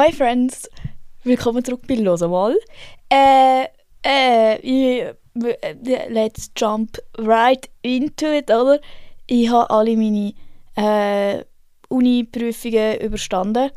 Hi 0.00 0.12
Friends, 0.12 0.66
willkommen 1.24 1.62
zurück 1.62 1.82
bei 1.86 1.94
Los 1.94 2.22
mal. 2.22 2.56
Äh, 3.10 3.66
äh, 4.02 4.54
äh, 4.54 5.14
let's 6.08 6.50
jump 6.56 6.96
right 7.18 7.68
into 7.82 8.24
it, 8.24 8.50
oder? 8.50 8.80
Ich 9.26 9.50
habe 9.50 9.68
alle 9.68 9.94
meine 9.98 10.32
äh, 10.76 11.44
Uni-Prüfungen 11.90 12.98
überstanden. 13.00 13.70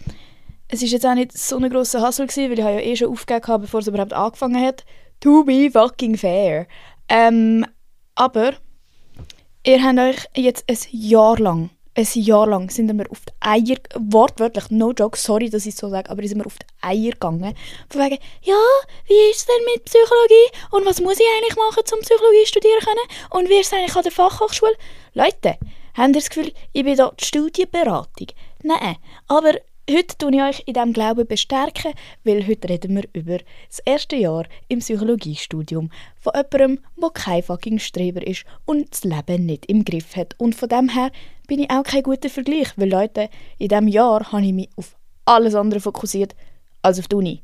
Es 0.70 0.81
war 0.81 0.88
jetzt 0.88 1.05
auch 1.05 1.13
nicht 1.13 1.38
so 1.38 1.57
ein 1.57 1.70
grosser 1.70 1.99
Hassel, 1.99 2.28
gewesen, 2.28 2.51
weil 2.51 2.60
ich 2.60 2.63
ja 2.63 2.79
eh 2.79 2.96
schon 2.96 3.12
aufgegeben 3.12 3.47
habe, 3.47 3.63
bevor 3.63 3.81
es 3.81 3.87
überhaupt 3.87 4.13
angefangen 4.13 4.65
hat. 4.65 4.85
To 5.19 5.44
be 5.44 5.69
fucking 5.69 6.15
fair. 6.15 6.67
Ähm, 7.10 7.65
aber 8.15 8.53
ihr 9.65 9.83
habt 9.83 9.99
euch 9.99 10.26
jetzt 10.37 10.69
ein 10.69 10.78
Jahr 10.92 11.37
lang 11.37 11.69
ein 11.96 12.07
Jahr 12.13 12.47
lang 12.47 12.69
sind 12.69 12.96
wir 12.97 13.10
auf 13.12 13.21
die 13.21 13.33
Eier, 13.39 13.78
wortwörtlich, 13.96 14.69
no 14.71 14.92
joke, 14.92 15.17
sorry, 15.17 15.49
dass 15.49 15.65
ich 15.65 15.75
so 15.75 15.89
sage, 15.89 16.09
aber 16.09 16.27
sind 16.27 16.39
wir 16.39 16.45
auf 16.45 16.57
die 16.57 16.66
Eier 16.81 17.12
gegangen. 17.12 17.55
Von 17.89 18.02
wegen, 18.02 18.17
ja, 18.41 18.59
wie 19.07 19.31
ist 19.31 19.39
es 19.39 19.45
denn 19.45 19.65
mit 19.73 19.85
Psychologie? 19.85 20.49
Und 20.71 20.85
was 20.85 21.01
muss 21.01 21.20
ich 21.20 21.25
eigentlich 21.37 21.55
machen, 21.55 21.84
um 21.93 21.99
Psychologie 22.01 22.45
studieren 22.45 22.79
können? 22.79 23.20
Und 23.29 23.49
wie 23.49 23.59
ist 23.59 23.67
es 23.67 23.73
eigentlich 23.73 23.95
an 23.95 24.03
der 24.03 24.11
Fachhochschule? 24.11 24.73
Leute, 25.13 25.57
habt 25.95 26.09
ihr 26.09 26.13
das 26.13 26.29
Gefühl, 26.29 26.51
ich 26.71 26.84
bin 26.84 26.95
da 26.95 27.11
die 27.20 27.25
Studienberatung? 27.25 28.27
Nein, 28.63 28.98
aber 29.27 29.53
Heute 29.91 30.17
tue 30.17 30.33
ich 30.33 30.41
euch 30.41 30.63
in 30.65 30.75
diesem 30.75 30.93
Glauben 30.93 31.27
bestärken, 31.27 31.91
weil 32.23 32.47
heute 32.47 32.69
reden 32.69 32.95
wir 32.95 33.03
über 33.11 33.39
das 33.67 33.79
erste 33.79 34.15
Jahr 34.15 34.45
im 34.69 34.79
Psychologiestudium 34.79 35.91
von 36.21 36.33
jemandem, 36.33 36.79
der 36.95 37.09
kein 37.09 37.43
fucking 37.43 37.79
Streber 37.79 38.25
ist 38.25 38.45
und 38.63 38.89
das 38.91 39.03
Leben 39.03 39.45
nicht 39.45 39.65
im 39.65 39.83
Griff 39.83 40.15
hat. 40.15 40.35
Und 40.37 40.55
von 40.55 40.69
dem 40.69 40.87
her 40.87 41.11
bin 41.47 41.59
ich 41.59 41.69
auch 41.69 41.83
kein 41.83 42.01
guter 42.01 42.29
Vergleich, 42.29 42.69
weil 42.77 42.89
Leute, 42.89 43.29
in 43.57 43.67
diesem 43.67 43.89
Jahr 43.89 44.31
habe 44.31 44.45
ich 44.45 44.53
mich 44.53 44.69
auf 44.77 44.95
alles 45.25 45.53
andere 45.53 45.81
fokussiert 45.81 46.34
als 46.81 46.99
auf 46.99 47.09
die 47.09 47.15
Uni. 47.17 47.43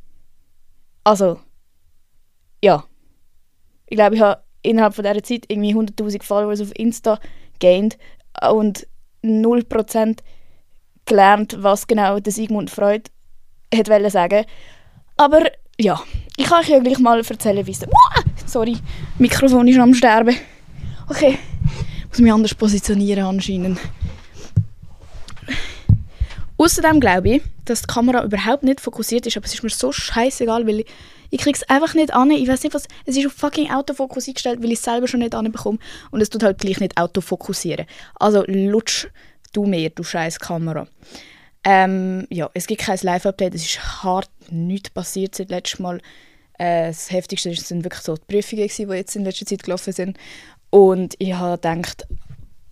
Also, 1.04 1.42
ja. 2.64 2.86
Ich 3.88 3.98
glaube, 3.98 4.16
ich 4.16 4.22
habe 4.22 4.42
innerhalb 4.62 4.96
von 4.96 5.04
dieser 5.04 5.24
Zeit 5.24 5.44
irgendwie 5.50 5.76
100'000 5.76 6.24
Followers 6.24 6.62
auf 6.62 6.72
Insta 6.80 7.20
gained 7.60 7.98
und 8.50 8.88
0% 9.24 10.20
gelernt, 11.10 11.58
was 11.60 11.88
genau 11.88 12.20
der 12.20 12.32
Sigmund 12.32 12.70
Freud 12.70 13.10
hat 13.74 13.90
wollte 13.90 14.10
sagen. 14.10 14.46
Aber 15.18 15.52
ja, 15.80 16.02
ich 16.38 16.46
kann 16.46 16.62
euch 16.62 16.70
ja 16.70 16.80
gleich 16.80 17.00
mal 17.00 17.20
erzählen, 17.20 17.66
wie 17.66 17.72
es... 17.72 17.86
Sorry, 18.46 18.78
Mikrofon 19.18 19.68
ist 19.68 19.78
am 19.78 19.94
Sterben. 19.94 20.36
Okay, 21.10 21.38
muss 22.10 22.20
mich 22.20 22.32
anders 22.32 22.56
positionieren 22.56 23.26
anscheinend. 23.26 23.80
Außerdem 26.58 27.00
glaube 27.00 27.30
ich, 27.30 27.42
dass 27.66 27.82
die 27.82 27.88
Kamera 27.88 28.24
überhaupt 28.24 28.64
nicht 28.64 28.82
fokussiert 28.82 29.26
ist, 29.26 29.38
aber 29.38 29.46
es 29.46 29.54
ist 29.54 29.64
mir 29.64 29.70
so 29.70 29.92
scheißegal, 29.92 30.68
weil 30.68 30.82
ich, 30.82 30.88
ich 31.30 31.40
kriege 31.40 31.58
es 31.58 31.70
einfach 31.70 31.94
nicht 31.94 32.14
an. 32.14 32.32
Ich 32.32 32.50
weiß 32.50 32.64
nicht 32.64 32.74
was, 32.74 32.88
es 33.06 33.16
ist 33.16 33.26
auf 33.28 33.34
fucking 33.34 33.72
Autofokus 33.72 34.28
eingestellt, 34.28 34.62
weil 34.62 34.72
ich 34.72 34.80
es 34.80 34.84
selber 34.84 35.08
schon 35.08 35.22
nicht 35.22 35.36
anbekomme 35.36 35.78
und 36.12 36.20
es 36.20 36.30
tut 36.30 36.44
halt 36.44 36.58
gleich 36.58 36.80
nicht 36.82 36.98
Autofokussieren. 36.98 37.86
Also 38.16 38.44
lutsch 38.46 39.08
du 39.52 39.66
mir, 39.66 39.90
du 39.90 40.04
scheiß 40.04 40.40
Kamera. 40.40 40.88
Ähm, 41.64 42.26
ja, 42.30 42.50
es 42.54 42.68
gibt 42.68 42.82
kein 42.82 42.98
Live-Update, 43.02 43.56
es 43.56 43.66
ist 43.66 44.04
hart 44.04 44.30
nichts 44.50 44.90
passiert 44.90 45.36
seit 45.36 45.50
letztem 45.50 45.84
Mal. 45.84 46.02
Äh, 46.58 46.88
das 46.88 47.12
Heftigste 47.12 47.54
sind 47.54 47.84
wirklich 47.84 48.02
so 48.02 48.16
die 48.16 48.26
Prüfungen, 48.28 48.68
die 48.68 48.84
jetzt 48.96 49.16
in 49.16 49.26
letzter 49.26 49.46
Zeit 49.46 49.64
gelaufen 49.64 49.94
sind. 49.94 50.18
Und 50.70 51.16
ich 51.20 51.34
habe 51.34 51.58
gedacht, 51.58 52.08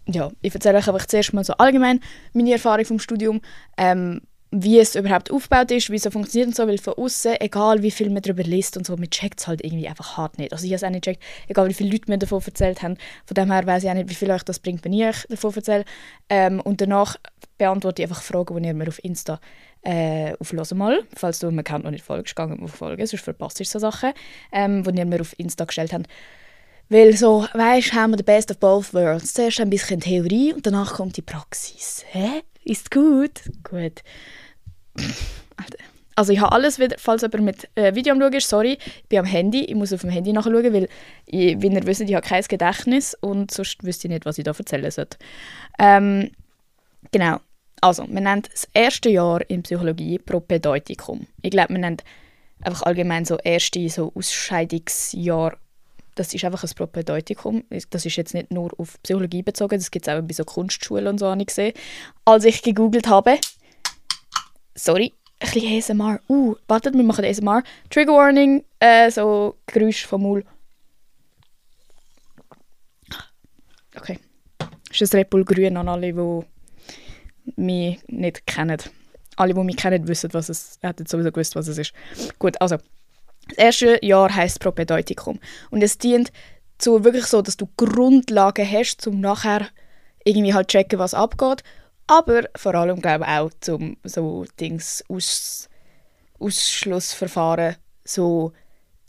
ja, 0.08 0.32
ich 0.42 0.54
erzähle 0.54 0.78
euch 0.78 0.88
einfach 0.88 1.06
zuerst 1.06 1.34
mal 1.34 1.44
so 1.44 1.54
allgemein 1.54 2.00
meine 2.34 2.52
Erfahrung 2.52 2.86
vom 2.86 3.00
Studium, 3.00 3.42
ähm, 3.78 4.22
wie 4.52 4.80
es 4.80 4.96
überhaupt 4.96 5.30
aufgebaut 5.30 5.72
ist, 5.72 5.90
wie 5.90 5.98
es 5.98 6.04
so 6.04 6.12
funktioniert 6.12 6.48
und 6.48 6.56
so, 6.56 6.68
weil 6.68 6.78
von 6.78 6.94
außen, 6.94 7.36
egal 7.42 7.84
wie 7.84 7.92
viel 7.92 8.10
man 8.10 8.22
darüber 8.22 8.44
liest 8.44 8.78
und 8.78 8.86
so, 8.86 8.96
man 8.96 9.10
checkt 9.10 9.42
es 9.42 9.48
halt 9.48 9.64
irgendwie 9.64 9.88
einfach 9.88 10.18
hart 10.18 10.38
nicht. 10.38 10.54
Also 10.54 10.66
ich 10.66 10.72
habe 10.72 10.78
es 10.78 10.84
auch 10.84 10.90
nicht 10.90 11.04
checkt, 11.04 11.22
egal 11.48 11.68
wie 11.68 11.74
viele 11.74 11.92
Leute 11.92 12.10
mir 12.10 12.18
davon 12.18 12.42
erzählt 12.46 12.82
haben. 12.82 12.98
Von 13.26 13.36
dem 13.36 13.52
her 13.52 13.66
weiß 13.66 13.84
ich 13.84 13.90
auch 13.90 13.94
nicht, 13.94 14.10
wie 14.10 14.16
viel 14.16 14.32
euch 14.32 14.44
das 14.44 14.60
bringt, 14.60 14.86
wenn 14.86 14.94
ich 14.94 15.06
euch 15.06 15.26
davon 15.30 15.54
erzähle. 15.54 15.86
Ähm, 16.30 16.62
und 16.62 16.80
danach 16.80 17.18
beantworte 17.58 18.02
ich 18.02 18.10
einfach 18.10 18.22
Fragen, 18.22 18.62
die 18.62 18.68
ihr 18.70 18.74
mir 18.74 18.88
auf 18.88 19.04
Insta 19.04 19.40
äh, 19.84 20.34
auf 20.40 20.54
mal, 20.74 21.04
falls 21.16 21.40
du 21.40 21.52
mir 21.52 21.64
kennt 21.64 21.84
noch 21.84 21.92
nicht 21.92 22.04
folgst, 22.04 22.36
gang 22.36 22.62
auf 22.62 22.72
Folgen, 22.72 23.06
sonst 23.06 23.24
verpasst 23.24 23.60
du 23.60 23.64
so 23.64 23.80
Sachen, 23.80 24.12
ähm, 24.52 24.84
die 24.84 24.98
ihr 24.98 25.06
mir 25.06 25.22
auf 25.22 25.38
Insta 25.38 25.66
gestellt 25.66 25.94
habt. 25.94 26.08
Weil 26.90 27.16
so, 27.18 27.46
weißt, 27.54 27.94
haben 27.94 28.12
wir 28.12 28.18
the 28.18 28.24
best 28.24 28.50
of 28.50 28.60
both 28.60 28.94
worlds. 28.94 29.34
Zuerst 29.34 29.60
ein 29.60 29.70
bisschen 29.70 30.00
Theorie 30.00 30.54
und 30.54 30.66
danach 30.66 30.96
kommt 30.96 31.18
die 31.18 31.22
Praxis. 31.22 32.06
Hä? 32.12 32.44
Ist 32.68 32.92
gut? 32.92 33.44
Gut. 33.64 34.04
Also 36.16 36.34
ich 36.34 36.42
habe 36.42 36.52
alles 36.52 36.80
wieder, 36.80 36.98
falls 37.00 37.22
jemand 37.22 37.44
mit 37.44 37.70
äh, 37.76 37.96
Video 37.96 38.14
am 38.14 38.22
ist, 38.34 38.50
sorry, 38.50 38.78
ich 38.82 39.08
bin 39.08 39.20
am 39.20 39.26
Handy, 39.26 39.64
ich 39.64 39.76
muss 39.76 39.94
auf 39.94 40.02
dem 40.02 40.10
Handy 40.10 40.34
nachschauen, 40.34 40.74
weil, 40.74 40.90
ich, 41.26 41.62
wie 41.62 41.68
ihr 41.68 41.86
wisst, 41.86 42.02
ich 42.02 42.14
habe 42.14 42.28
kein 42.28 42.44
Gedächtnis 42.44 43.16
und 43.22 43.52
sonst 43.52 43.84
wüsste 43.84 44.08
ich 44.08 44.14
nicht, 44.14 44.26
was 44.26 44.38
ich 44.38 44.44
da 44.44 44.52
erzählen 44.52 44.92
sollte. 44.92 45.18
Ähm, 45.80 46.32
genau, 47.12 47.38
also, 47.80 48.06
wir 48.06 48.20
nennen 48.20 48.42
das 48.52 48.68
erste 48.74 49.10
Jahr 49.10 49.48
in 49.50 49.64
Psychologie 49.64 50.18
Propedeutikum. 50.18 51.28
Ich 51.44 51.52
glaube, 51.52 51.74
wir 51.74 51.80
nennen 51.80 51.98
einfach 52.62 52.82
allgemein 52.82 53.24
so 53.24 53.38
erste 53.38 53.88
so 53.88 54.12
Ausscheidungsjahr 54.14 55.56
das 56.18 56.34
ist 56.34 56.44
einfach 56.44 56.64
ein 56.64 56.70
Propedeutikum. 56.76 57.64
Das 57.90 58.06
ist 58.06 58.16
jetzt 58.16 58.34
nicht 58.34 58.52
nur 58.52 58.72
auf 58.78 59.02
Psychologie 59.04 59.44
bezogen, 59.44 59.78
das 59.78 59.92
gibt 59.92 60.08
es 60.08 60.14
auch 60.14 60.22
bei 60.22 60.34
so 60.34 60.44
Kunstschulen 60.44 61.08
und 61.08 61.20
so, 61.20 61.28
habe 61.28 61.42
ich 61.42 61.48
gesehen. 61.48 61.74
Als 62.26 62.44
ich 62.46 62.62
gegoogelt 62.62 63.08
habe, 63.08 63.40
sorry, 64.76 65.14
ein 65.40 65.52
bisschen 65.52 65.78
ASMR. 65.78 66.20
Uh, 66.28 66.56
wartet, 66.68 66.96
wir 66.96 67.04
machen 67.04 67.24
ASMR. 67.24 67.64
Trigger 67.90 68.14
Warning, 68.14 68.64
äh, 68.80 69.12
so 69.12 69.56
Geräusch 69.68 70.06
vom 70.06 70.24
Maul. 70.24 70.44
Okay. 73.96 74.20
Das 74.90 75.02
ist 75.02 75.14
Red 75.14 75.30
Bull 75.30 75.46
Grün 75.46 75.78
an 75.78 75.88
alle, 75.88 76.14
die 76.14 76.42
mich 77.56 78.00
nicht 78.08 78.48
kennen. 78.48 78.78
Alle, 79.36 79.54
die 79.54 79.64
mich 79.64 79.78
kennen, 79.78 80.08
wissen, 80.08 80.34
was 80.34 80.50
es 80.50 80.80
hätten 80.82 81.06
sowieso 81.06 81.32
gewusst, 81.32 81.56
was 81.56 81.68
es 81.68 81.78
ist. 81.78 81.94
Gut, 82.40 82.60
also 82.60 82.78
das 83.50 83.58
erste 83.58 84.00
Jahr 84.06 84.34
heißt 84.34 84.60
Propedeutikum 84.60 85.40
und 85.72 85.82
es 85.82 85.98
dient 85.98 86.32
zu 86.78 87.04
wirklich 87.04 87.26
so, 87.26 87.42
dass 87.42 87.58
du 87.58 87.68
Grundlagen 87.78 88.70
hast, 88.70 89.08
um 89.08 89.20
nachher 89.20 89.68
irgendwie 90.24 90.54
halt 90.54 90.68
checken, 90.68 91.00
was 91.00 91.14
abgeht, 91.14 91.64
aber 92.08 92.44
vor 92.56 92.76
allem 92.76 93.02
glaube 93.02 93.26
ich 93.26 93.30
auch 93.30 93.52
zum 93.62 93.98
so 94.04 94.46
Dings 94.60 95.04
Aus, 95.10 95.70
Ausschlussverfahren, 96.40 97.76
so 98.04 98.54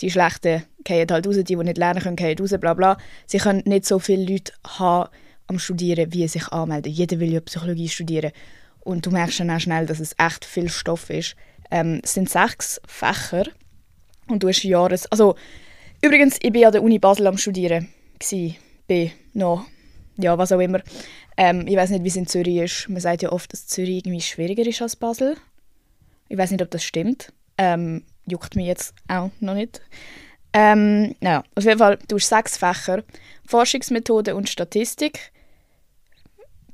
die 0.00 0.10
Schlechten 0.10 0.65
gehen 0.84 1.10
halt 1.10 1.27
raus, 1.27 1.37
die, 1.37 1.44
die 1.44 1.56
nicht 1.56 1.78
lernen 1.78 2.03
können, 2.03 2.16
gehen 2.16 2.38
raus, 2.38 2.54
bla 2.60 2.75
bla. 2.75 2.97
Sie 3.27 3.38
können 3.38 3.62
nicht 3.66 3.87
so 3.87 3.98
viele 3.98 4.25
Leute 4.25 4.53
haben 4.66 5.10
am 5.47 5.59
Studieren, 5.59 6.12
wie 6.12 6.28
sich 6.28 6.48
anmelden. 6.48 6.93
Jeder 6.93 7.19
will 7.21 7.32
ja 7.32 7.41
Psychologie 7.41 7.88
studieren. 7.88 8.32
Und 8.81 9.06
du 9.06 9.10
merkst 9.10 9.41
dann 9.41 9.50
auch 9.50 9.60
schnell, 9.60 9.87
dass 9.87 10.00
es 10.00 10.15
echt 10.19 10.44
viel 10.44 10.69
Stoff 10.69 11.10
ist. 11.10 11.37
Ähm, 11.71 12.00
es 12.03 12.15
sind 12.15 12.31
sechs 12.31 12.81
Fächer 12.87 13.44
und 14.28 14.43
du 14.43 14.49
hast 14.49 14.62
Jahres... 14.62 15.06
Also, 15.06 15.37
übrigens, 16.03 16.39
ich 16.41 16.55
war 16.55 16.66
an 16.66 16.72
der 16.72 16.83
Uni 16.83 16.99
Basel 16.99 17.27
am 17.27 17.39
Studieren. 17.39 17.89
Gewesen. 18.19 18.56
Bin 18.87 19.12
noch... 19.34 19.66
Ja, 20.16 20.37
was 20.37 20.50
auch 20.50 20.59
immer. 20.59 20.81
Ähm, 21.37 21.66
ich 21.69 21.77
weiß 21.77 21.91
nicht, 21.91 22.03
wie 22.03 22.09
es 22.09 22.16
in 22.16 22.27
Zürich 22.27 22.56
ist. 22.56 22.89
Man 22.89 23.00
sagt 23.00 23.22
ja 23.22 23.31
oft, 23.31 23.53
dass 23.53 23.69
Zürich 23.69 23.99
irgendwie 23.99 24.21
schwieriger 24.21 24.66
ist 24.66 24.83
als 24.83 24.97
Basel. 24.97 25.37
Ich 26.28 26.37
weiß 26.37 26.50
nicht, 26.50 26.62
ob 26.62 26.71
das 26.72 26.83
stimmt. 26.83 27.33
Ähm, 27.56 28.03
juckt 28.27 28.56
mich 28.56 28.66
jetzt 28.66 28.94
auch 29.06 29.31
noch 29.39 29.55
nicht. 29.55 29.81
Ähm, 30.53 31.15
naja, 31.21 31.45
auf 31.55 31.65
jeden 31.65 31.78
Fall, 31.78 31.99
du 32.09 32.16
hast 32.16 32.28
sechs 32.28 32.56
Fächer. 32.56 33.05
Forschungsmethode 33.47 34.34
und 34.34 34.49
Statistik. 34.49 35.31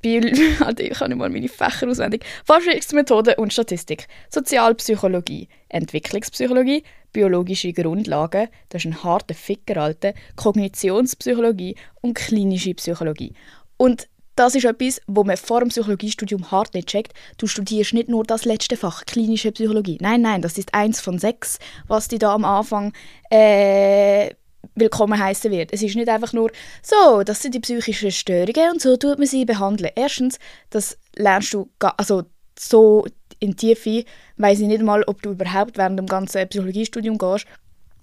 Also 0.04 0.82
ich 0.82 1.00
nicht 1.00 1.16
mal 1.16 1.30
meine 1.30 1.48
Fächer 1.48 1.88
auswendig. 1.88 2.24
Forschungsmethode 2.44 3.36
und 3.36 3.52
Statistik. 3.52 4.06
Sozialpsychologie, 4.28 5.48
Entwicklungspsychologie, 5.68 6.84
biologische 7.12 7.72
Grundlagen, 7.72 8.48
das 8.68 8.84
ist 8.84 8.90
ein 8.90 9.02
harter 9.02 9.34
Ficker, 9.34 9.80
Alter, 9.80 10.14
Kognitionspsychologie 10.36 11.76
und 12.02 12.14
klinische 12.14 12.74
Psychologie. 12.74 13.32
Und 13.76 14.08
das 14.36 14.56
ist 14.56 14.64
etwas, 14.64 15.00
wo 15.06 15.22
man 15.22 15.36
vor 15.36 15.60
dem 15.60 15.68
Psychologiestudium 15.68 16.50
hart 16.50 16.74
nicht 16.74 16.88
checkt. 16.88 17.14
Du 17.38 17.46
studierst 17.46 17.94
nicht 17.94 18.08
nur 18.08 18.24
das 18.24 18.44
letzte 18.44 18.76
Fach, 18.76 19.06
klinische 19.06 19.52
Psychologie. 19.52 19.98
Nein, 20.00 20.22
nein, 20.22 20.42
das 20.42 20.58
ist 20.58 20.74
eins 20.74 21.00
von 21.00 21.18
sechs, 21.18 21.58
was 21.86 22.08
die 22.08 22.18
da 22.18 22.34
am 22.34 22.44
Anfang 22.44 22.92
äh, 23.30 24.30
willkommen 24.74 25.18
heißen 25.18 25.50
wird. 25.50 25.72
Es 25.72 25.82
ist 25.82 25.96
nicht 25.96 26.08
einfach 26.08 26.32
nur 26.32 26.50
so, 26.82 27.22
das 27.22 27.42
sind 27.42 27.54
die 27.54 27.60
psychischen 27.60 28.10
Störungen 28.10 28.72
und 28.72 28.82
so 28.82 28.96
tut 28.96 29.18
man 29.18 29.26
sie 29.26 29.44
behandeln. 29.44 29.92
Erstens, 29.94 30.38
das 30.70 30.98
lernst 31.16 31.54
du 31.54 31.68
also 31.78 32.24
so 32.58 33.06
in 33.38 33.56
Tiefe, 33.56 34.04
weiß 34.36 34.60
ich 34.60 34.66
nicht 34.66 34.82
mal, 34.82 35.02
ob 35.04 35.22
du 35.22 35.30
überhaupt 35.30 35.76
während 35.78 35.98
dem 35.98 36.06
ganzen 36.06 36.48
Psychologiestudium 36.48 37.18
gehst, 37.18 37.46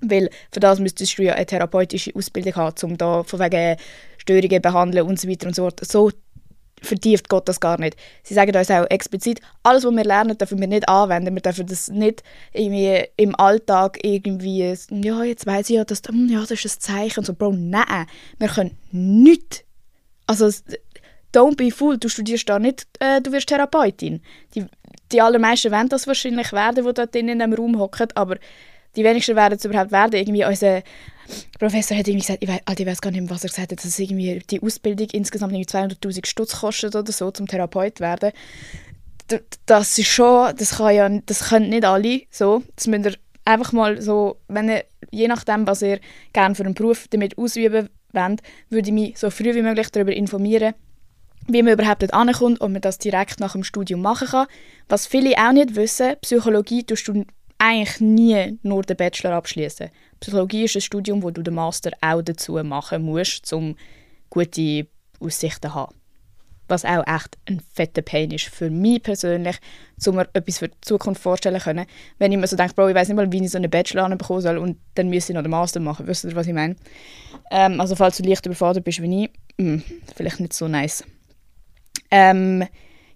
weil 0.02 0.30
für 0.52 0.60
das 0.60 0.80
müsstest 0.80 1.18
du 1.18 1.24
ja 1.24 1.34
eine 1.34 1.46
therapeutische 1.46 2.12
Ausbildung 2.16 2.56
haben, 2.56 2.76
um 2.84 2.98
da 2.98 3.24
von 3.24 3.40
wegen 3.40 3.78
Störungen 4.18 4.62
behandeln 4.62 5.08
und 5.08 5.20
so 5.20 5.30
weiter 5.30 5.48
und 5.48 5.56
so 5.56 5.64
fort. 5.64 5.80
So 5.86 6.12
vertieft 6.82 7.30
geht 7.30 7.48
das 7.48 7.60
gar 7.60 7.80
nicht. 7.80 7.96
Sie 8.24 8.34
sagen 8.34 8.56
uns 8.56 8.72
auch 8.72 8.90
explizit, 8.90 9.40
alles, 9.64 9.86
was 9.86 9.94
wir 9.94 10.04
lernen, 10.04 10.38
dürfen 10.38 10.60
wir 10.60 10.68
nicht 10.68 10.90
anwenden. 10.90 11.36
Wir 11.36 11.42
dürfen 11.42 11.68
das 11.68 11.88
nicht 11.90 12.24
irgendwie 12.54 13.06
im 13.18 13.36
Alltag 13.36 14.00
irgendwie, 14.04 14.76
ja, 14.90 15.24
jetzt 15.24 15.46
weiß 15.46 15.70
ich 15.70 15.76
ja, 15.76 15.86
dass, 15.86 16.02
hm, 16.08 16.28
ja, 16.30 16.42
das 16.42 16.52
ist 16.52 16.66
ein 16.66 16.82
Zeichen. 16.82 17.24
so, 17.24 17.34
Bro, 17.34 17.54
nein, 17.54 18.08
wir 18.40 18.48
können 18.48 18.78
nichts. 18.92 19.64
Also, 20.26 20.50
don't 21.34 21.56
be 21.56 21.72
fool, 21.72 21.98
du 21.98 22.10
studierst 22.10 22.50
da 22.50 22.60
nicht, 22.60 22.88
äh, 23.00 23.22
du 23.22 23.32
wirst 23.32 23.48
Therapeutin. 23.48 24.22
Die, 24.56 24.66
die 25.12 25.22
allermeisten 25.22 25.72
werden 25.72 25.90
das 25.90 26.08
wahrscheinlich 26.08 26.52
werden, 26.52 26.86
die 26.86 26.94
dort 26.94 27.16
in 27.16 27.40
dem 27.40 27.54
Raum 27.54 27.80
hocken, 27.80 28.10
aber 28.16 28.38
die 28.96 29.04
wenigsten 29.04 29.36
werden 29.36 29.58
es 29.58 29.66
überhaupt 29.66 29.92
werden. 29.92 30.16
Irgendwie 30.16 30.46
unser 30.46 30.84
Professor 31.60 31.98
hat 31.98 32.08
irgendwie 32.08 32.26
gesagt, 32.26 32.44
ich 32.44 32.50
weiß, 32.50 32.62
ich 32.78 32.86
weiß 32.86 33.02
gar 33.02 33.12
nicht 33.12 33.22
mehr, 33.22 33.30
was 33.30 33.44
er 33.44 33.50
gesagt 33.50 33.72
hat, 33.72 33.86
dass 33.86 34.00
irgendwie 34.00 34.40
die 34.50 34.62
Ausbildung 34.62 35.08
insgesamt 35.14 35.54
200'000 35.54 36.26
Stutz 36.26 36.60
kostet 36.60 36.96
oder 36.96 37.12
so, 37.12 37.32
zum 37.32 37.48
Therapeut 37.48 38.00
werden. 38.00 38.32
Das 39.66 39.98
ist 39.98 40.08
schon, 40.08 40.54
das 40.58 40.78
kann 40.78 40.94
ja, 40.96 41.10
das 41.26 41.50
können 41.50 41.70
nicht 41.70 41.86
alle 41.86 42.24
so. 42.30 42.64
Das 42.76 42.88
müsst 42.88 43.06
ihr 43.06 43.16
einfach 43.46 43.72
mal 43.72 44.02
so, 44.02 44.38
wenn 44.48 44.70
ihr, 44.70 44.84
je 45.10 45.28
nachdem, 45.28 45.66
was 45.68 45.82
ihr 45.82 46.00
gerne 46.34 46.56
für 46.56 46.66
einen 46.66 46.74
Beruf 46.74 47.08
damit 47.10 47.38
ausüben 47.38 47.90
wollt, 48.12 48.42
würde 48.70 48.90
ich 48.90 48.94
mich 48.94 49.18
so 49.18 49.30
früh 49.30 49.56
wie 49.56 49.62
möglich 49.62 49.90
darüber 49.90 50.12
informieren, 50.12 50.74
wie 51.48 51.64
man 51.64 51.74
überhaupt 51.74 52.02
dort 52.02 52.14
ankommt 52.14 52.60
und 52.60 52.74
man 52.74 52.82
das 52.82 52.98
direkt 52.98 53.40
nach 53.40 53.54
dem 53.54 53.64
Studium 53.64 54.02
machen 54.02 54.28
kann. 54.28 54.48
Was 54.90 55.08
viele 55.08 55.36
auch 55.38 55.54
nicht 55.54 55.76
wissen, 55.76 56.16
Psychologie 56.22 56.84
tust 56.84 57.08
du 57.08 57.26
eigentlich 57.62 58.00
nie 58.00 58.58
nur 58.64 58.82
den 58.82 58.98
Bachelor 58.98 59.34
abschließen. 59.34 59.90
Psychologie 60.20 60.64
ist 60.64 60.76
ein 60.76 60.82
Studium, 60.82 61.22
wo 61.22 61.30
du 61.30 61.44
den 61.44 61.54
Master 61.54 61.92
auch 62.02 62.24
dazu 62.24 62.54
machen 62.64 63.04
musst, 63.04 63.54
um 63.54 63.76
gute 64.32 64.88
Aussichten 65.20 65.70
zu 65.70 65.76
haben. 65.76 65.96
Was 66.68 66.86
auch 66.86 67.06
echt 67.06 67.38
ein 67.48 67.62
fetter 67.74 68.02
Pain 68.02 68.32
ist 68.32 68.46
für 68.46 68.72
mich 68.72 69.04
persönlich, 69.04 69.58
um 70.08 70.16
mir 70.16 70.28
etwas 70.34 70.58
für 70.58 70.70
die 70.70 70.82
Zukunft 70.82 71.22
vorstellen 71.22 71.60
können. 71.60 71.86
Wenn 72.18 72.32
ich 72.32 72.40
mir 72.40 72.48
so 72.48 72.56
denke, 72.56 72.74
Bro, 72.74 72.90
ich 72.90 72.96
weiß 72.96 73.10
nicht 73.10 73.18
mal, 73.18 73.32
wie 73.32 73.44
ich 73.44 73.52
so 73.52 73.58
einen 73.58 73.70
Bachelor 73.70 74.10
bekommen 74.10 74.42
soll 74.42 74.58
und 74.58 74.78
dann 74.96 75.10
müsste 75.10 75.34
ich 75.34 75.36
noch 75.36 75.44
den 75.44 75.52
Master 75.52 75.80
machen. 75.80 76.08
Wisst 76.08 76.24
ihr, 76.24 76.36
was 76.36 76.48
ich 76.48 76.54
meine? 76.54 76.76
Ähm, 77.52 77.80
also 77.80 77.96
falls 77.96 78.18
du 78.18 78.24
leicht 78.24 78.46
überfordert 78.46 78.84
bist 78.84 79.02
wie 79.04 79.26
ich, 79.26 79.32
mh, 79.58 79.74
hm, 79.74 79.84
vielleicht 80.16 80.40
nicht 80.40 80.54
so 80.54 80.68
nice. 80.68 81.04
Ähm, 82.10 82.66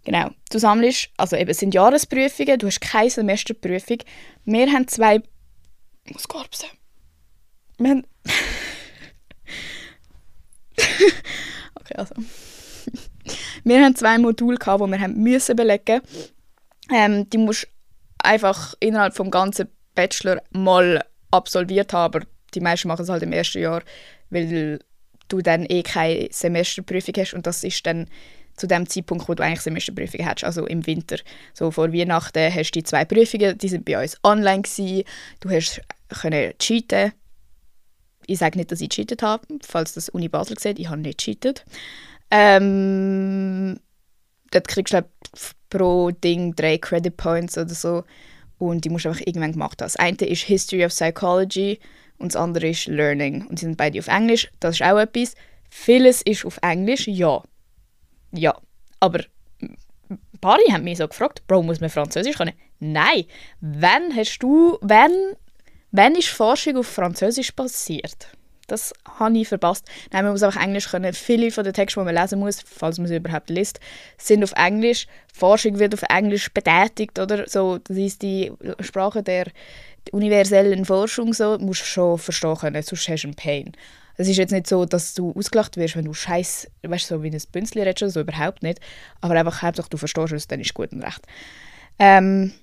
Genau. 0.06 0.30
Du 0.52 0.60
sammelst, 0.60 1.10
also 1.18 1.36
eben, 1.36 1.50
es 1.50 1.58
sind 1.58 1.74
Jahresprüfungen, 1.74 2.60
du 2.60 2.68
hast 2.68 2.80
keine 2.80 3.10
Semesterprüfung. 3.10 3.98
Wir 4.46 4.72
haben 4.72 4.88
zwei. 4.88 5.22
Ich 6.06 6.14
muss 6.14 6.28
korbsen. 6.28 6.70
Wir 7.80 7.90
haben. 7.90 8.04
okay, 11.76 11.96
also. 11.96 12.14
wir 13.64 13.84
haben 13.84 13.96
zwei 13.96 14.20
Module, 14.20 14.58
gehabt, 14.58 14.82
die 14.84 14.92
wir 14.92 15.02
haben 15.02 15.22
müssen 15.22 15.56
belegen 15.56 16.02
ähm, 16.92 17.28
Die 17.32 17.40
musst 17.40 17.68
einfach 18.20 18.76
innerhalb 18.80 19.16
des 19.16 19.32
ganzen 19.32 19.70
Bachelor 19.96 20.42
mal 20.52 21.04
absolviert 21.32 21.94
haben, 21.94 22.16
aber 22.16 22.26
die 22.54 22.60
meisten 22.60 22.88
machen 22.88 23.02
es 23.02 23.10
halt 23.10 23.24
im 23.24 23.34
ersten 23.34 23.60
Jahr, 23.60 23.82
weil 24.30 24.80
du 25.30 25.42
dann 25.42 25.66
eh 25.66 25.82
keine 25.82 26.28
Semesterprüfung 26.32 27.16
hast 27.18 27.34
und 27.34 27.48
das 27.48 27.64
ist 27.64 27.86
dann 27.88 28.08
zu 28.56 28.68
dem 28.68 28.88
Zeitpunkt, 28.88 29.28
wo 29.28 29.34
du 29.34 29.44
eigentlich 29.44 29.62
Semesterprüfungen 29.62 30.26
hast, 30.26 30.44
also 30.44 30.66
im 30.66 30.86
Winter. 30.88 31.18
So 31.54 31.72
vor 31.72 31.92
Weihnachten 31.92 32.54
hast 32.54 32.72
du 32.72 32.80
die 32.80 32.84
zwei 32.84 33.06
Prüfungen, 33.06 33.58
die 33.58 33.68
sind 33.68 33.86
bei 33.86 34.02
uns 34.02 34.18
online 34.24 34.62
gewesen. 34.62 35.04
Du 35.40 35.50
hast 35.50 35.82
können 36.10 36.54
cheaten. 36.60 37.12
Ich 38.28 38.40
sage 38.40 38.58
nicht, 38.58 38.72
dass 38.72 38.82
ich 38.82 38.90
cheatet 38.90 39.22
habe, 39.22 39.46
falls 39.62 39.94
das 39.94 40.10
Uni 40.10 40.30
Basel 40.30 40.58
sieht, 40.58 40.80
ich 40.80 40.90
habe 40.90 41.02
nicht 41.02 41.20
cheatet. 41.20 41.66
Ähm, 42.32 43.80
dort 44.52 44.68
kriegst 44.68 44.94
du 44.94 45.06
pro 45.70 46.12
Ding 46.12 46.56
drei 46.56 46.78
Credit 46.78 47.16
Points 47.16 47.58
oder 47.58 47.74
so 47.74 48.04
und 48.58 48.86
die 48.86 48.90
musst 48.90 49.06
du 49.06 49.10
einfach 49.10 49.22
irgendwann 49.26 49.52
gemacht 49.52 49.82
haben. 49.82 49.88
Das 49.88 49.96
eine 49.98 50.18
ist 50.18 50.44
History 50.44 50.86
of 50.86 50.92
Psychology 50.92 51.80
und 52.18 52.34
das 52.34 52.42
andere 52.42 52.70
ist 52.70 52.88
Learning 52.88 53.46
und 53.48 53.60
sie 53.60 53.66
sind 53.66 53.78
beide 53.78 54.00
auf 54.00 54.08
Englisch. 54.08 54.50
Das 54.60 54.76
ist 54.76 54.82
auch 54.84 54.98
etwas. 54.98 55.36
Vieles 55.70 56.22
ist 56.22 56.46
auf 56.46 56.58
Englisch, 56.64 57.08
ja 57.08 57.44
ja, 58.38 58.56
aber 59.00 59.22
ein 60.10 60.20
paar 60.40 60.58
haben 60.72 60.84
mich 60.84 60.98
so 60.98 61.08
gefragt, 61.08 61.46
Bro, 61.48 61.64
muss 61.64 61.80
man 61.80 61.90
Französisch 61.90 62.38
können? 62.38 62.54
Nein. 62.80 63.26
Wann 63.62 64.16
hast 64.16 64.40
du, 64.40 64.78
wenn, 64.82 65.36
wenn 65.92 66.16
ist 66.16 66.30
Forschung 66.30 66.78
auf 66.78 66.88
Französisch 66.88 67.52
passiert? 67.52 68.30
Das 68.68 68.94
habe 69.20 69.38
ich 69.38 69.48
verpasst. 69.48 69.86
Nein, 70.12 70.24
man 70.24 70.34
muss 70.34 70.44
einfach 70.44 70.62
Englisch 70.62 70.90
können. 70.90 71.14
Viele 71.14 71.52
von 71.52 71.64
den 71.64 71.74
Texten, 71.74 72.00
die 72.00 72.06
man 72.06 72.16
lesen 72.16 72.40
muss, 72.40 72.62
falls 72.62 72.98
man 72.98 73.08
sie 73.08 73.18
überhaupt 73.18 73.50
liest, 73.50 73.80
sind 74.18 74.44
auf 74.44 74.54
Englisch. 74.54 75.08
Forschung 75.34 75.78
wird 75.78 75.94
auf 75.94 76.04
Englisch 76.10 76.52
betätigt, 76.52 77.20
oder? 77.20 77.48
So, 77.48 77.78
das 77.78 77.98
ist 77.98 78.22
die 78.24 78.52
Sprache 78.80 79.22
der 79.22 79.48
universellen 80.12 80.86
Forschung, 80.86 81.34
so, 81.34 81.58
musst 81.60 81.82
du 81.82 81.86
schon 81.86 82.18
verstehen 82.18 82.56
können, 82.56 82.82
sonst 82.82 83.08
hast 83.08 83.24
du 83.24 83.28
einen 83.28 83.36
Pain. 83.36 83.72
Es 84.18 84.28
ist 84.28 84.38
jetzt 84.38 84.52
nicht 84.52 84.68
so, 84.68 84.86
dass 84.86 85.14
du 85.14 85.34
ausgelacht 85.34 85.78
wirst, 85.78 85.96
wenn 85.96 86.06
du 86.06 86.14
scheiß, 86.14 86.72
weißt 86.84 87.08
so 87.08 87.24
wie 87.24 87.30
ein 87.30 87.42
Bünzli 87.52 87.82
redest, 87.82 88.14
so 88.14 88.22
überhaupt 88.22 88.64
nicht. 88.64 88.80
Aber 89.22 89.36
einfach 89.36 89.62
Hauptsache 89.62 89.90
du 89.90 89.98
verstehst 89.98 90.34
es, 90.34 90.48
dann 90.48 90.62
ist 90.62 90.74
gut 90.74 90.92
und 90.94 91.04
recht. 91.04 91.22
Ähm, 92.00 92.54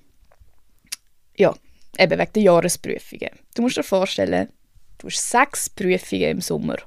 ja, 1.37 1.53
eben 1.97 2.19
wegen 2.19 2.33
der 2.33 2.43
Jahresprüfungen. 2.43 3.29
Du 3.55 3.61
musst 3.61 3.77
dir 3.77 3.83
vorstellen, 3.83 4.49
du 4.97 5.07
hast 5.07 5.29
sechs 5.29 5.69
Prüfungen 5.69 6.29
im 6.29 6.41
Sommer. 6.41 6.77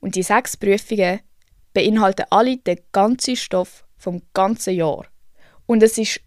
Und 0.00 0.16
die 0.16 0.22
sechs 0.22 0.56
Prüfungen 0.56 1.20
beinhalten 1.72 2.26
alle 2.30 2.56
den 2.56 2.78
ganzen 2.92 3.36
Stoff 3.36 3.84
vom 3.96 4.22
ganzen 4.32 4.74
Jahr. 4.74 5.06
Und 5.66 5.82
es 5.82 5.98
ist, 5.98 6.20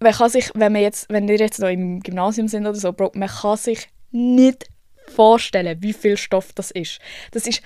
man 0.00 0.12
kann 0.12 0.28
sich, 0.28 0.50
wenn, 0.54 0.72
man 0.72 0.82
jetzt, 0.82 1.08
wenn 1.08 1.28
wir 1.28 1.36
jetzt 1.36 1.60
noch 1.60 1.68
im 1.68 2.00
Gymnasium 2.00 2.48
sind 2.48 2.66
oder 2.66 2.74
so, 2.74 2.94
man 3.14 3.28
kann 3.28 3.56
sich 3.56 3.88
nicht 4.10 4.66
vorstellen, 5.08 5.78
wie 5.80 5.92
viel 5.92 6.16
Stoff 6.16 6.52
das 6.54 6.70
ist. 6.70 6.98
Das 7.32 7.46
ist 7.46 7.62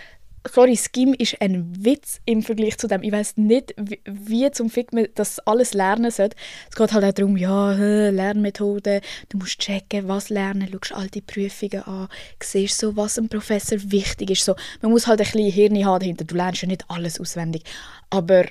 sorry, 0.52 0.76
Skim 0.76 1.14
ist 1.14 1.40
ein 1.40 1.85
Witz 1.85 2.20
im 2.25 2.43
Vergleich 2.43 2.79
zu 2.79 2.87
dem. 2.87 3.02
Ich 3.02 3.12
weiß 3.12 3.37
nicht, 3.37 3.75
wie, 3.76 4.00
wie, 4.05 4.50
zum 4.50 4.70
Fick 4.70 4.93
man 4.93 5.06
das 5.14 5.38
alles 5.40 5.75
lernen 5.75 6.11
sollte. 6.11 6.37
Es 6.70 6.76
geht 6.76 6.93
halt 6.93 7.05
auch 7.05 7.12
darum, 7.12 7.37
ja, 7.37 7.73
Lernmethoden, 7.73 9.00
du 9.29 9.38
musst 9.38 9.58
checken, 9.58 10.08
was 10.08 10.29
lernen, 10.29 10.69
schaust 10.70 10.93
all 10.93 11.08
die 11.08 11.20
Prüfungen 11.20 11.82
an, 11.82 12.08
siehst 12.43 12.79
so, 12.79 12.96
was 12.96 13.19
einem 13.19 13.29
Professor 13.29 13.79
wichtig 13.90 14.31
ist. 14.31 14.44
So, 14.44 14.55
man 14.82 14.93
muss 14.93 15.06
halt 15.06 15.20
ein 15.20 15.31
bisschen 15.31 15.50
Hirn 15.50 15.85
haben 15.85 16.00
dahinter. 16.00 16.25
Du 16.25 16.35
lernst 16.35 16.62
ja 16.62 16.69
nicht 16.69 16.85
alles 16.88 17.20
auswendig. 17.20 17.64
Aber 18.11 18.44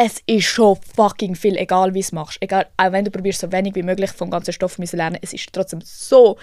es 0.00 0.22
ist 0.26 0.44
schon 0.44 0.76
fucking 0.94 1.34
viel, 1.34 1.56
egal 1.56 1.92
wie 1.92 1.98
es 1.98 2.12
machst. 2.12 2.38
Egal, 2.40 2.68
auch 2.76 2.92
wenn 2.92 3.04
du 3.04 3.10
probierst, 3.10 3.40
so 3.40 3.50
wenig 3.50 3.74
wie 3.74 3.82
möglich 3.82 4.12
vom 4.12 4.30
ganzen 4.30 4.52
Stoff 4.52 4.76
zu 4.76 4.96
lernen, 4.96 5.18
es 5.22 5.32
ist 5.32 5.52
trotzdem 5.52 5.80
so 5.82 6.38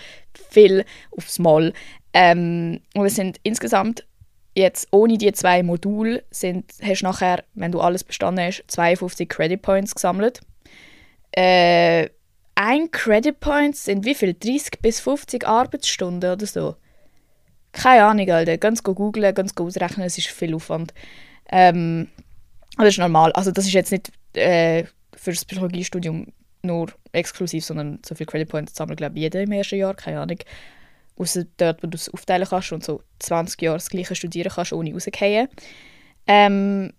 viel 0.49 0.83
aufs 1.11 1.39
Mal. 1.39 1.71
Ähm, 2.11 2.81
und 2.95 3.05
es 3.05 3.15
sind 3.15 3.39
insgesamt 3.43 4.05
jetzt 4.55 4.89
ohne 4.91 5.17
die 5.17 5.31
zwei 5.31 5.63
Module 5.63 6.25
sind, 6.31 6.65
hast 6.81 6.99
du 6.99 7.05
nachher, 7.05 7.45
wenn 7.53 7.71
du 7.71 7.79
alles 7.79 8.03
bestanden 8.03 8.45
hast, 8.45 8.65
52 8.67 9.29
Credit 9.29 9.61
Points 9.61 9.95
gesammelt. 9.95 10.41
Äh, 11.31 12.09
ein 12.55 12.91
Credit 12.91 13.39
Point 13.39 13.77
sind 13.77 14.03
wie 14.03 14.15
viel? 14.15 14.33
30 14.33 14.81
bis 14.81 14.99
50 14.99 15.47
Arbeitsstunden 15.47 16.29
oder 16.29 16.45
so? 16.45 16.75
Keine 17.71 18.03
Ahnung, 18.03 18.29
Alter. 18.29 18.57
Ganz 18.57 18.83
googeln, 18.83 19.33
ganz 19.33 19.53
ausrechnen, 19.57 20.07
es 20.07 20.17
ist 20.17 20.27
viel 20.27 20.53
Aufwand. 20.53 20.93
Ähm, 21.49 22.09
das 22.77 22.89
ist 22.89 22.99
normal. 22.99 23.31
Also 23.33 23.51
das 23.51 23.65
ist 23.65 23.73
jetzt 23.73 23.91
nicht 23.91 24.11
äh, 24.33 24.83
für 25.15 25.31
das 25.31 25.45
Psychologiestudium 25.45 26.27
nur 26.61 26.91
exklusiv, 27.11 27.63
sondern 27.63 27.99
so 28.05 28.15
viele 28.15 28.27
Credit 28.27 28.49
Points 28.49 28.75
sammelt, 28.75 28.97
glaube 28.97 29.15
ich, 29.15 29.21
jeder 29.21 29.41
im 29.41 29.51
ersten 29.51 29.77
Jahr, 29.77 29.93
keine 29.93 30.19
Ahnung. 30.19 30.39
Außer 31.17 31.45
dort, 31.57 31.81
wo 31.81 31.87
du 31.87 31.95
es 31.95 32.09
aufteilen 32.09 32.47
kannst 32.49 32.71
und 32.73 32.83
so 32.83 33.01
20 33.19 33.61
Jahre 33.61 33.77
das 33.77 33.89
Gleiche 33.89 34.15
studieren 34.15 34.51
kannst, 34.53 34.73
ohne 34.73 34.91
rauszugehen. 34.91 35.47
Ähm, 36.27 36.91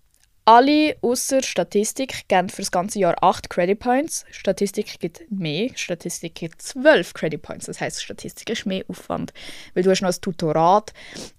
alle 0.47 0.95
außer 1.01 1.43
Statistik 1.43 2.29
geben 2.29 2.47
für 2.47 2.61
das 2.61 2.71
ganze 2.71 2.99
Jahr 2.99 3.21
8 3.21 3.49
Credit 3.49 3.77
Points. 3.77 4.23
Statistik 4.31 4.97
gibt 4.97 5.29
mehr. 5.29 5.71
Statistik 5.75 6.35
gibt 6.35 6.61
12 6.61 7.13
Credit 7.13 7.41
Points. 7.41 7.65
Das 7.65 7.81
heißt, 7.81 8.01
Statistik 8.01 8.49
ist 8.49 8.65
mehr 8.65 8.85
Aufwand. 8.87 9.33
Weil 9.73 9.83
du 9.83 9.91
hast 9.91 10.01
noch 10.01 10.09
ein 10.09 10.21
Tutorat. 10.21 10.93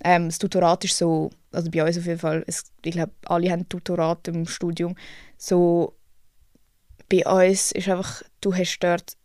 Ähm, 0.04 0.26
das 0.26 0.38
Tutorat 0.38 0.84
ist 0.84 0.98
so, 0.98 1.30
also 1.52 1.70
bei 1.70 1.82
uns 1.82 1.96
auf 1.96 2.04
jeden 2.04 2.18
Fall, 2.18 2.44
es, 2.46 2.64
ich 2.84 2.92
glaube, 2.92 3.12
alle 3.24 3.50
haben 3.50 3.66
Tutorat 3.66 4.28
im 4.28 4.46
Studium. 4.46 4.94
So, 5.38 5.96
bei 7.08 7.24
uns 7.24 7.72
ist 7.72 7.88
einfach, 7.88 8.22
du 8.42 8.54
hast 8.54 8.78
dort 8.80 9.16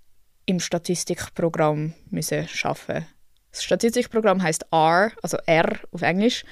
im 0.45 0.61
Statistikprogramm 0.61 1.93
müssen 2.09 2.47
arbeiten. 2.63 3.05
Das 3.51 3.65
Statistikprogramm 3.65 4.41
heißt 4.41 4.65
R, 4.71 5.11
also 5.21 5.37
R 5.45 5.77
auf 5.91 6.03
Englisch. 6.03 6.45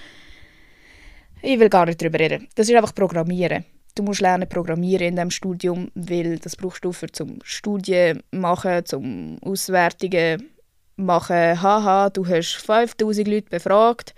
Ich 1.41 1.59
will 1.59 1.69
gar 1.69 1.85
nicht 1.85 2.01
darüber 2.01 2.19
reden. 2.19 2.47
Das 2.55 2.69
ist 2.69 2.75
einfach 2.75 2.93
Programmieren. 2.93 3.65
Du 3.95 4.03
musst 4.03 4.21
lernen 4.21 4.47
programmieren 4.47 5.07
in 5.07 5.15
diesem 5.15 5.31
Studium, 5.31 5.91
weil 5.95 6.39
das 6.39 6.55
brauchst 6.55 6.85
du 6.85 6.93
für 6.93 7.11
zum 7.11 7.39
Studien 7.43 8.23
machen, 8.31 8.85
zum 8.85 9.37
Auswertungen 9.41 10.49
machen. 10.95 11.61
Haha, 11.61 12.09
du 12.09 12.25
hast 12.25 12.53
5000 12.55 13.27
Leute 13.27 13.49
befragt, 13.49 14.15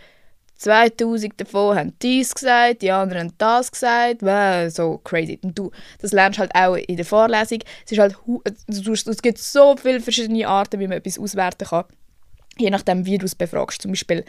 2000 0.58 1.42
davon 1.42 1.75
haben 1.75 1.94
dies 2.01 2.36
gesagt, 2.36 2.84
die 2.84 2.92
anderen 2.92 3.30
haben 3.30 3.34
das 3.38 3.72
gesagt, 3.72 4.22
so 4.74 5.00
crazy. 5.00 5.39
Und 5.44 5.58
du, 5.58 5.72
das 6.00 6.12
lernst 6.12 6.39
halt 6.39 6.53
auch 6.53 6.75
in 6.75 6.96
der 6.96 7.06
Vorlesung. 7.06 7.60
Es, 7.86 7.92
ist 7.92 8.00
halt, 8.00 8.15
es 8.68 9.22
gibt 9.22 9.39
so 9.39 9.75
viele 9.75 10.00
verschiedene 10.00 10.48
Arten, 10.48 10.80
wie 10.80 10.88
man 10.88 11.00
etwas 11.00 11.18
auswerten 11.18 11.68
kann, 11.68 11.86
je 12.58 12.70
nachdem, 12.70 13.06
wie 13.06 13.18
du 13.18 13.25
es 13.25 13.36
befragst. 13.36 13.82
Zum 13.82 13.92
Beispiel, 13.92 14.24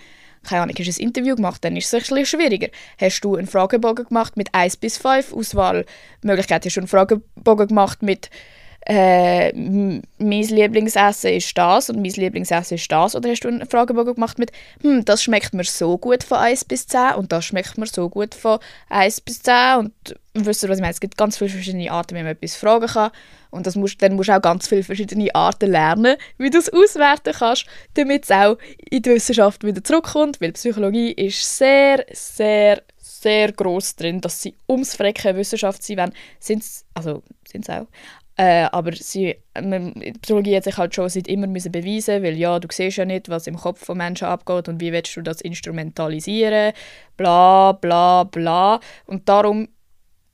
keine 0.45 0.63
Ahnung, 0.63 0.77
hast 0.79 0.99
du 0.99 1.03
ein 1.03 1.07
Interview 1.07 1.37
gemacht, 1.37 1.65
dann 1.65 1.77
ist 1.77 1.87
es 1.87 1.95
ein 1.95 1.99
bisschen 2.01 2.27
schwieriger. 2.27 2.69
Hast 3.01 3.21
du 3.23 3.37
einen 3.37 3.47
Fragebogen 3.47 4.07
gemacht 4.07 4.37
mit 4.37 4.55
1 4.55 4.77
bis 4.77 4.99
5 4.99 5.33
Auswahlmöglichkeiten? 5.33 6.69
Hast 6.69 6.77
du 6.77 6.81
einen 6.81 6.89
Fragebogen 6.89 7.69
gemacht 7.69 8.03
mit 8.03 8.31
äh, 8.87 9.53
mein 9.55 10.03
Lieblingsessen 10.43 11.33
ist 11.33 11.57
das 11.57 11.91
und 11.91 12.03
mein 12.03 12.11
Lieblingsessen 12.11 12.77
ist 12.77 12.91
das? 12.91 13.17
Oder 13.17 13.31
hast 13.31 13.41
du 13.41 13.49
einen 13.49 13.67
Fragebogen 13.67 14.15
gemacht 14.15 14.39
mit, 14.39 14.53
hm, 14.83 15.05
das 15.05 15.23
schmeckt 15.23 15.55
mir 15.55 15.65
so 15.65 15.97
gut 15.97 16.23
von 16.23 16.39
1 16.39 16.67
bis 16.67 16.87
10 16.87 17.15
und 17.17 17.33
das 17.33 17.47
schmeckt 17.47 17.79
mir 17.79 17.87
so 17.87 18.09
gut 18.09 18.35
von 18.35 18.59
1 18.91 19.23
bis 19.23 19.43
10 19.43 19.79
und 19.79 19.93
wisst 20.35 20.63
ihr, 20.63 20.69
was 20.69 20.79
ich 20.79 20.83
meine? 20.83 20.93
Es 20.93 21.01
gibt 21.01 21.17
ganz 21.17 21.39
viele 21.39 21.51
verschiedene 21.51 21.91
Arten, 21.91 22.15
wie 22.15 22.23
man 22.23 22.33
etwas 22.33 22.57
fragen 22.57 22.87
kann 22.87 23.11
und 23.51 23.67
das 23.67 23.77
musst, 23.77 24.03
dann 24.03 24.17
musst 24.17 24.29
du 24.29 24.37
auch 24.37 24.43
ganz 24.43 24.69
viele 24.69 24.83
verschiedene 24.83 25.35
Arten 25.35 25.71
lernen, 25.71 26.17
wie 26.39 26.51
du 26.51 26.59
es 26.59 26.73
auswerten 26.73 27.33
kannst, 27.33 27.67
damit 27.95 28.25
es 28.25 28.31
auch 28.31 28.59
in 28.91 29.03
die 29.03 29.11
Wissenschaft 29.11 29.65
wieder 29.65 29.83
zurückkommt, 29.83 30.41
weil 30.41 30.53
Psychologie 30.53 31.13
ist 31.13 31.57
sehr, 31.57 32.05
sehr, 32.13 32.83
sehr 32.99 33.53
groß 33.53 33.97
drin, 33.97 34.21
dass 34.21 34.43
sie 34.43 34.57
ums 34.69 34.97
Frecken 34.97 35.37
Wissenschaft 35.37 35.83
sein 35.83 35.99
wollen, 35.99 36.13
sind 36.41 36.65
also 36.95 37.23
sind 37.47 37.71
auch, 37.71 37.87
äh, 38.37 38.67
aber 38.73 38.93
sie, 38.93 39.37
die 39.57 40.13
Psychologie 40.23 40.57
hat 40.57 40.65
sich 40.65 40.77
halt 40.77 40.95
schon 40.95 41.09
seit 41.09 41.29
immer 41.29 41.47
müssen 41.47 41.71
beweisen 41.71 42.23
weil 42.23 42.37
ja, 42.37 42.59
du 42.59 42.67
siehst 42.71 42.97
ja 42.97 43.05
nicht, 43.05 43.29
was 43.29 43.47
im 43.47 43.57
Kopf 43.57 43.85
von 43.85 43.97
Menschen 43.97 44.27
abgeht 44.27 44.69
und 44.69 44.81
wie 44.81 44.93
willst 44.93 45.15
du 45.17 45.23
das 45.23 45.41
instrumentalisieren, 45.41 46.73
bla 47.17 47.73
bla 47.73 48.25
bla. 48.25 48.81
Und 49.07 49.29
darum 49.29 49.69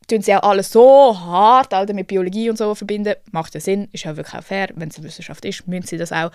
tun 0.08 0.22
sie 0.22 0.34
auch 0.34 0.42
alles 0.42 0.72
so 0.72 1.18
hart 1.18 1.74
Alter, 1.74 1.92
mit 1.92 2.06
Biologie 2.06 2.48
und 2.48 2.56
so 2.56 2.74
verbinden. 2.74 3.14
Macht 3.32 3.54
ja 3.54 3.60
Sinn, 3.60 3.88
ist 3.92 4.04
ja 4.04 4.16
wirklich 4.16 4.34
auch 4.34 4.44
fair, 4.44 4.68
wenn 4.74 4.88
es 4.88 4.96
eine 4.96 5.06
Wissenschaft 5.06 5.44
ist, 5.44 5.68
müssen 5.68 5.86
sie 5.86 5.98
das 5.98 6.12
auch. 6.12 6.30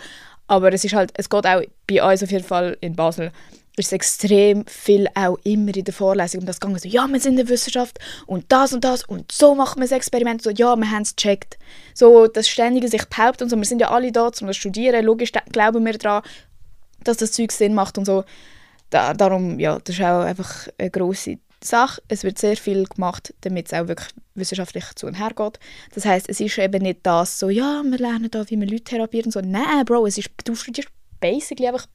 Aber 0.48 0.72
es 0.72 0.86
ist 0.86 0.94
halt, 0.94 1.12
es 1.16 1.30
geht 1.30 1.48
auch 1.48 1.62
bei 1.88 2.04
uns 2.04 2.24
auf 2.24 2.32
jeden 2.32 2.46
Fall 2.46 2.78
in 2.82 2.96
Basel 2.96 3.32
ist 3.78 3.94
extrem 3.94 4.66
viel 4.68 5.08
auch 5.16 5.38
immer 5.44 5.76
in 5.76 5.84
der 5.84 5.94
Vorlesung 5.94 6.42
um 6.42 6.46
das 6.46 6.60
gegangen. 6.60 6.80
So, 6.80 6.88
ja, 6.88 7.08
wir 7.08 7.20
sind 7.20 7.34
in 7.34 7.46
der 7.46 7.50
Wissenschaft 7.50 8.00
und 8.26 8.46
das 8.50 8.74
und 8.74 8.84
das 8.84 9.04
und 9.04 9.32
so 9.32 9.56
macht 9.56 9.78
man 9.78 9.88
das 9.88 9.92
Experiment. 9.92 10.42
So, 10.42 10.50
ja, 10.50 10.76
wir 10.76 10.92
haben 10.92 11.02
es 11.02 11.16
gecheckt. 11.16 11.58
So, 11.94 12.28
das 12.28 12.48
ständige 12.48 12.88
sich 12.88 13.06
behaupten 13.06 13.44
und 13.44 13.50
so. 13.50 13.58
Wir 13.58 13.66
sind 13.66 13.80
ja 13.80 13.92
alle 13.92 14.12
da, 14.12 14.26
um 14.26 14.30
das 14.30 14.40
zu 14.40 14.54
studieren. 14.54 15.04
Logisch 15.06 15.32
glauben 15.52 15.86
wir 15.86 15.98
daran, 15.98 16.24
dass 17.04 17.18
das 17.18 17.32
Zeug 17.32 17.52
Sinn 17.52 17.74
macht 17.74 17.98
und 17.98 18.06
so. 18.06 18.24
Da, 18.90 19.14
darum, 19.14 19.60
ja, 19.60 19.80
das 19.84 19.96
ist 19.96 20.02
auch 20.02 20.22
einfach 20.22 20.68
eine 20.78 20.90
grosse 20.90 21.38
Sache. 21.64 22.02
Es 22.08 22.24
wird 22.24 22.38
sehr 22.38 22.56
viel 22.56 22.86
gemacht, 22.86 23.34
damit 23.42 23.68
es 23.68 23.74
auch 23.74 23.88
wirklich 23.88 24.10
wissenschaftlich 24.36 24.86
zu 24.96 25.08
und 25.08 25.16
her 25.16 25.32
geht. 25.36 25.60
Das 25.94 26.06
heißt, 26.06 26.30
es 26.30 26.40
ist 26.40 26.58
eben 26.58 26.84
nicht 26.84 27.00
das 27.04 27.40
so, 27.40 27.50
ja, 27.50 27.82
wir 27.84 27.98
lernen 27.98 28.30
da, 28.30 28.50
wie 28.50 28.58
man 28.58 28.68
Leute 28.68 28.84
therapieren 28.84 29.32
so. 29.32 29.42
Nein, 29.42 29.86
Bro, 29.86 30.06
es 30.08 30.18
ist, 30.18 30.30
du 30.44 30.56
studierst 30.56 30.90
basically 31.20 31.68
einfach 31.68 31.88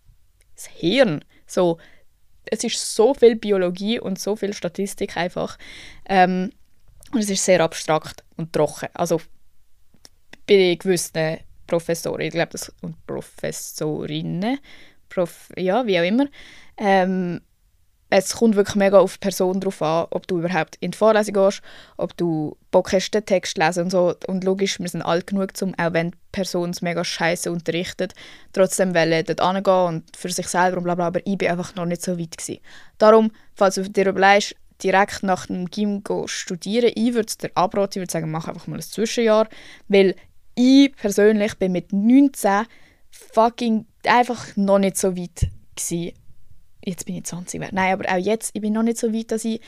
das 0.56 0.66
Hirn. 0.66 1.24
So, 1.50 1.78
es 2.44 2.64
ist 2.64 2.94
so 2.94 3.14
viel 3.14 3.36
Biologie 3.36 3.98
und 3.98 4.18
so 4.18 4.36
viel 4.36 4.52
Statistik 4.54 5.16
einfach. 5.16 5.58
Ähm, 6.08 6.52
und 7.12 7.20
es 7.20 7.30
ist 7.30 7.44
sehr 7.44 7.60
abstrakt 7.60 8.24
und 8.36 8.52
trocken. 8.52 8.88
Also 8.94 9.20
bei 10.46 10.76
gewissen 10.78 11.38
Professoren, 11.66 12.20
ich 12.20 12.32
glaube, 12.32 12.52
das 12.52 12.72
und 12.82 13.04
Professorinnen, 13.06 14.58
Prof, 15.08 15.50
ja, 15.56 15.86
wie 15.86 15.98
auch 15.98 16.04
immer, 16.04 16.26
ähm, 16.76 17.40
es 18.10 18.34
kommt 18.34 18.56
wirklich 18.56 18.74
mega 18.74 18.98
auf 18.98 19.14
die 19.14 19.20
Person 19.20 19.60
drauf 19.60 19.80
an, 19.82 20.08
ob 20.10 20.26
du 20.26 20.40
überhaupt 20.40 20.76
in 20.80 20.90
die 20.90 20.98
Vorlesung 20.98 21.34
gehst, 21.34 21.62
ob 21.96 22.16
du 22.16 22.56
Bock 22.72 22.92
hast, 22.92 23.12
den 23.12 23.24
Text 23.24 23.54
zu 23.54 23.62
lesen 23.62 23.84
und 23.84 23.90
so. 23.90 24.14
Und 24.26 24.42
logisch, 24.42 24.80
wir 24.80 24.88
sind 24.88 25.02
alt 25.02 25.28
genug, 25.28 25.52
um, 25.62 25.74
auch 25.78 25.92
wenn 25.92 26.10
die 26.10 26.18
Person 26.32 26.70
es 26.70 26.82
mega 26.82 27.04
scheiße 27.04 27.50
unterrichtet, 27.50 28.14
trotzdem 28.52 28.94
wollen 28.94 29.24
dort 29.24 29.40
hingehen 29.40 29.86
und 29.86 30.16
für 30.16 30.30
sich 30.30 30.48
selber 30.48 30.78
und 30.78 30.84
bla 30.84 30.96
bla, 30.96 31.06
aber 31.06 31.20
ich 31.24 31.38
bin 31.38 31.48
einfach 31.48 31.74
noch 31.76 31.86
nicht 31.86 32.02
so 32.02 32.18
weit 32.18 32.36
gewesen. 32.36 32.60
Darum, 32.98 33.30
falls 33.54 33.76
du 33.76 33.88
dir 33.88 34.08
überlegst, 34.08 34.56
direkt 34.82 35.22
nach 35.22 35.46
dem 35.46 35.70
Gym 35.70 36.02
studieren, 36.26 36.90
ich 36.94 37.14
würde 37.14 37.32
dir 37.40 37.50
abraten, 37.54 37.92
ich 37.92 38.02
würde 38.02 38.12
sagen, 38.12 38.30
mach 38.30 38.48
einfach 38.48 38.66
mal 38.66 38.76
ein 38.76 38.82
Zwischenjahr, 38.82 39.48
weil 39.88 40.16
ich 40.56 40.94
persönlich 40.96 41.54
bin 41.58 41.72
mit 41.72 41.92
19 41.92 42.66
fucking 43.10 43.86
einfach 44.04 44.56
noch 44.56 44.78
nicht 44.78 44.96
so 44.96 45.16
weit 45.16 45.48
gewesen 45.76 46.12
jetzt 46.84 47.06
bin 47.06 47.16
ich 47.16 47.24
20, 47.24 47.72
nein, 47.72 47.92
aber 47.92 48.12
auch 48.12 48.18
jetzt, 48.18 48.50
ich 48.54 48.60
bin 48.60 48.72
noch 48.72 48.82
nicht 48.82 48.98
so 48.98 49.12
weit, 49.12 49.30
dass 49.30 49.44
ich 49.44 49.60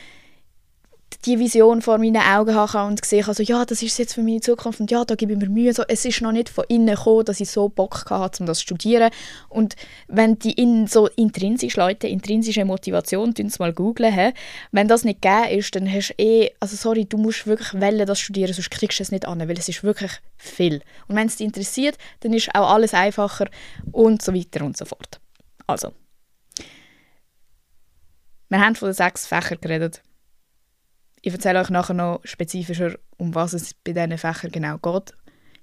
die 1.25 1.39
Vision 1.39 1.81
vor 1.81 1.97
meinen 1.97 2.17
Augen 2.17 2.55
habe 2.55 2.87
und 2.87 3.03
sehe 3.05 3.25
also 3.25 3.43
ja, 3.43 3.65
das 3.65 3.81
ist 3.81 3.97
jetzt 3.97 4.13
für 4.13 4.21
meine 4.21 4.41
Zukunft 4.41 4.79
und 4.79 4.91
ja, 4.91 5.05
da 5.05 5.15
gebe 5.15 5.33
ich 5.33 5.39
mir 5.39 5.49
Mühe. 5.49 5.73
So, 5.73 5.83
es 5.87 6.05
ist 6.05 6.21
noch 6.21 6.31
nicht 6.31 6.49
von 6.49 6.65
innen 6.67 6.95
gekommen, 6.95 7.25
dass 7.25 7.39
ich 7.39 7.49
so 7.49 7.69
Bock 7.69 8.05
hatte, 8.09 8.43
um 8.43 8.47
das 8.47 8.59
zu 8.59 8.63
studieren. 8.63 9.09
Und 9.49 9.75
wenn 10.07 10.37
die 10.39 10.51
in 10.51 10.87
so 10.87 11.07
intrinsisch 11.07 11.75
Leute, 11.77 12.07
intrinsische 12.07 12.65
Motivation, 12.65 13.33
tun 13.33 13.51
mal 13.59 13.73
googlen, 13.73 14.33
wenn 14.71 14.87
das 14.87 15.03
nicht 15.03 15.21
gegeben 15.21 15.59
ist, 15.59 15.75
dann 15.75 15.91
hast 15.91 16.09
du 16.09 16.23
eh, 16.23 16.51
also 16.59 16.75
sorry, 16.75 17.05
du 17.05 17.17
musst 17.17 17.47
wirklich 17.47 17.73
wollen, 17.73 18.05
das 18.05 18.19
studieren, 18.19 18.53
sonst 18.53 18.71
kriegst 18.71 18.99
du 18.99 19.03
es 19.03 19.11
nicht 19.11 19.25
an, 19.25 19.39
weil 19.39 19.57
es 19.57 19.69
ist 19.69 19.83
wirklich 19.83 20.11
viel. 20.37 20.81
Und 21.07 21.15
wenn 21.15 21.27
es 21.27 21.37
dich 21.37 21.45
interessiert, 21.45 21.97
dann 22.21 22.33
ist 22.33 22.53
auch 22.53 22.69
alles 22.69 22.93
einfacher 22.93 23.47
und 23.91 24.21
so 24.21 24.33
weiter 24.33 24.65
und 24.65 24.75
so 24.77 24.85
fort. 24.85 25.19
Also, 25.67 25.91
wir 28.53 28.61
haben 28.61 28.75
von 28.75 28.89
den 28.89 28.93
sechs 28.93 29.25
Fächern 29.25 29.57
geredet. 29.59 30.03
Ich 31.21 31.33
erzähle 31.33 31.59
euch 31.59 31.71
nachher 31.71 31.95
noch 31.95 32.21
spezifischer, 32.23 32.95
um 33.17 33.33
was 33.33 33.53
es 33.53 33.73
bei 33.73 33.93
diesen 33.93 34.17
Fächern 34.17 34.51
genau 34.51 34.77
geht. 34.77 35.15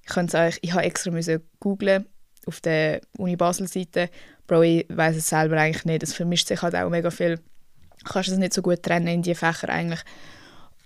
Ich, 0.05 0.17
euch, 0.35 0.59
ich 0.61 0.73
habe 0.73 0.83
extra 0.83 1.13
googeln 1.61 2.07
auf 2.47 2.61
der 2.61 3.01
Uni 3.17 3.37
Basel 3.37 3.69
Seite. 3.69 4.11
Bro, 4.49 4.63
ich 4.63 4.87
weiß 4.89 5.15
es 5.17 5.29
selber 5.29 5.57
eigentlich 5.61 5.85
nicht. 5.85 6.03
Es 6.03 6.15
vermischt 6.15 6.49
sich 6.49 6.63
halt 6.63 6.75
auch 6.75 6.91
mega 6.91 7.13
viel. 7.13 7.37
Du 7.37 8.11
kannst 8.11 8.31
es 8.31 8.39
nicht 8.39 8.55
so 8.55 8.63
gut 8.63 8.83
trennen 8.83 9.07
in 9.07 9.23
die 9.23 9.37
Fächer 9.37 9.69
eigentlich. 9.69 10.01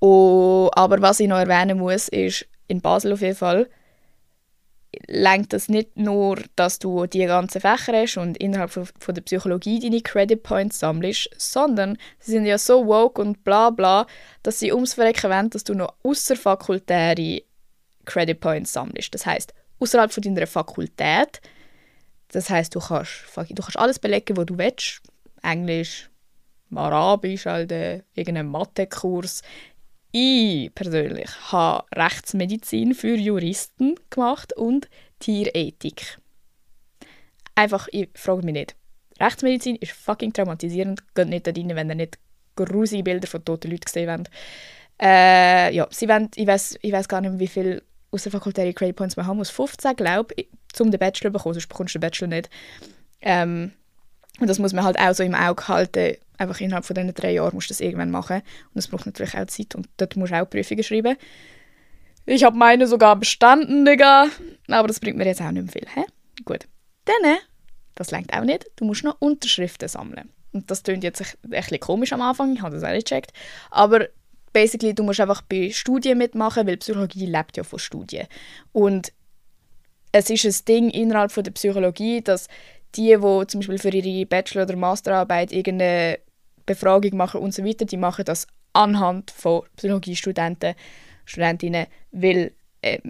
Oh, 0.00 0.68
aber 0.74 1.00
was 1.00 1.20
ich 1.20 1.28
noch 1.28 1.38
erwähnen 1.38 1.78
muss, 1.78 2.08
ist 2.08 2.46
in 2.68 2.82
Basel 2.82 3.14
auf 3.14 3.22
jeden 3.22 3.36
Fall 3.36 3.70
lenkt 5.06 5.52
das 5.52 5.68
nicht 5.68 5.96
nur, 5.96 6.38
dass 6.56 6.78
du 6.78 7.06
die 7.06 7.24
ganzen 7.26 7.60
Fächer 7.60 7.92
hast 8.02 8.16
und 8.16 8.36
innerhalb 8.38 8.70
von, 8.70 8.86
von 8.98 9.14
der 9.14 9.22
Psychologie 9.22 9.80
deine 9.80 10.00
Credit 10.00 10.42
Points 10.42 10.78
sammelst, 10.78 11.30
sondern 11.36 11.98
sie 12.18 12.32
sind 12.32 12.46
ja 12.46 12.58
so 12.58 12.86
woke 12.86 13.20
und 13.20 13.44
bla 13.44 13.70
bla, 13.70 14.06
dass 14.42 14.58
sie 14.58 14.72
ums 14.72 14.94
Verrecken 14.94 15.30
wollen, 15.30 15.50
dass 15.50 15.64
du 15.64 15.74
noch 15.74 15.94
außerfakultäre 16.02 17.42
Credit 18.04 18.38
Points 18.38 18.72
sammelst. 18.72 19.14
Das 19.14 19.26
heißt 19.26 19.54
außerhalb 19.80 20.12
von 20.12 20.22
deiner 20.22 20.46
Fakultät. 20.46 21.40
Das 22.28 22.50
heißt 22.50 22.74
du 22.74 22.80
kannst, 22.80 23.12
du 23.36 23.62
kannst 23.62 23.78
alles 23.78 23.98
belegen, 23.98 24.36
was 24.36 24.46
du 24.46 24.58
willst. 24.58 25.00
Englisch, 25.42 26.10
Arabisch, 26.74 27.46
äh, 27.46 28.02
irgendeinen 28.14 28.48
Mathekurs, 28.48 29.42
ich 30.16 30.72
persönlich 30.76 31.28
habe 31.50 31.84
Rechtsmedizin 31.92 32.94
für 32.94 33.16
Juristen 33.16 33.96
gemacht 34.10 34.52
und 34.56 34.88
Tierethik. 35.18 36.18
Einfach, 37.56 37.88
ich 37.90 38.10
frage 38.14 38.44
mich 38.44 38.52
nicht. 38.52 38.76
Rechtsmedizin 39.18 39.74
ist 39.74 39.90
fucking 39.90 40.32
traumatisierend. 40.32 41.02
Geht 41.16 41.28
nicht 41.28 41.48
da 41.48 41.50
rein, 41.50 41.74
wenn 41.74 41.90
ihr 41.90 41.96
nicht 41.96 42.18
grusige 42.54 43.02
Bilder 43.02 43.26
von 43.26 43.44
toten 43.44 43.72
Leuten 43.72 43.86
gesehen 43.86 44.08
habt. 44.08 44.30
Äh, 45.02 45.74
ja, 45.74 45.88
sie 45.90 46.08
wollen, 46.08 46.30
ich 46.36 46.46
weiß 46.46 46.78
ich 46.80 46.92
weiss 46.92 47.08
gar 47.08 47.20
nicht, 47.20 47.40
wie 47.40 47.48
viel 47.48 47.82
außerfakultäre 48.12 48.72
Credit 48.72 48.94
Points 48.94 49.16
man 49.16 49.26
haben 49.26 49.38
muss. 49.38 49.50
15, 49.50 49.96
glaube 49.96 50.32
ich, 50.36 50.48
um 50.78 50.92
den 50.92 51.00
Bachelor 51.00 51.30
zu 51.30 51.32
bekommen, 51.32 51.54
sonst 51.54 51.68
bekommst 51.68 51.92
du 51.92 51.98
den 51.98 52.06
Bachelor 52.06 52.28
nicht. 52.28 52.50
Ähm, 53.20 53.72
und 54.38 54.48
das 54.48 54.60
muss 54.60 54.72
man 54.72 54.84
halt 54.84 54.98
auch 55.00 55.12
so 55.12 55.24
im 55.24 55.34
Auge 55.34 55.66
halten. 55.66 56.18
Einfach 56.38 56.60
innerhalb 56.60 56.84
von 56.84 56.94
diesen 56.94 57.14
drei 57.14 57.32
Jahren 57.32 57.54
musst 57.54 57.70
du 57.70 57.72
das 57.72 57.80
irgendwann 57.80 58.10
machen. 58.10 58.36
Und 58.36 58.74
das 58.74 58.88
braucht 58.88 59.06
natürlich 59.06 59.36
auch 59.36 59.46
Zeit. 59.46 59.74
Und 59.74 59.88
dort 59.96 60.16
musst 60.16 60.32
du 60.32 60.42
auch 60.42 60.48
Prüfungen 60.48 60.82
schreiben. 60.82 61.16
Ich 62.26 62.42
habe 62.42 62.56
meine 62.56 62.86
sogar 62.86 63.16
bestanden, 63.16 63.84
Digga. 63.84 64.28
Aber 64.68 64.88
das 64.88 65.00
bringt 65.00 65.16
mir 65.16 65.26
jetzt 65.26 65.42
auch 65.42 65.50
nicht 65.50 65.64
mehr 65.64 65.72
viel. 65.72 65.86
Hä? 65.94 66.04
Gut. 66.44 66.66
Dann, 67.04 67.36
das 67.94 68.10
längt 68.10 68.32
auch 68.32 68.44
nicht, 68.44 68.66
du 68.76 68.84
musst 68.84 69.04
noch 69.04 69.20
Unterschriften 69.20 69.88
sammeln. 69.88 70.30
Und 70.52 70.70
das 70.70 70.82
klingt 70.82 71.04
jetzt 71.04 71.20
ein 71.20 71.50
bisschen 71.50 71.80
komisch 71.80 72.12
am 72.12 72.22
Anfang, 72.22 72.54
ich 72.54 72.62
habe 72.62 72.74
das 72.74 72.84
auch 72.84 72.92
nicht 72.92 73.08
gecheckt. 73.08 73.32
Aber 73.70 74.08
basically, 74.52 74.94
du 74.94 75.02
musst 75.02 75.20
einfach 75.20 75.42
bei 75.42 75.70
Studien 75.70 76.18
mitmachen, 76.18 76.66
weil 76.66 76.76
Psychologie 76.76 77.26
lebt 77.26 77.56
ja 77.56 77.64
von 77.64 77.78
Studien. 77.78 78.26
Und 78.72 79.12
es 80.12 80.30
ist 80.30 80.44
ein 80.44 80.64
Ding 80.66 80.90
innerhalb 80.90 81.32
von 81.32 81.42
der 81.42 81.50
Psychologie, 81.50 82.22
dass 82.22 82.48
die, 82.96 83.16
die 83.16 83.46
zum 83.46 83.60
Beispiel 83.60 83.78
für 83.78 83.90
ihre 83.90 84.26
Bachelor- 84.26 84.64
oder 84.64 84.76
Masterarbeit 84.76 85.52
irgendeine 85.52 86.18
Befragung 86.66 87.16
machen 87.16 87.40
und 87.40 87.52
so 87.52 87.64
weiter, 87.64 87.84
die 87.84 87.96
machen 87.96 88.24
das 88.24 88.46
anhand 88.72 89.30
von 89.30 89.62
Psychologiestudenten, 89.76 90.74
Studentinnen, 91.24 91.86
weil 92.10 92.52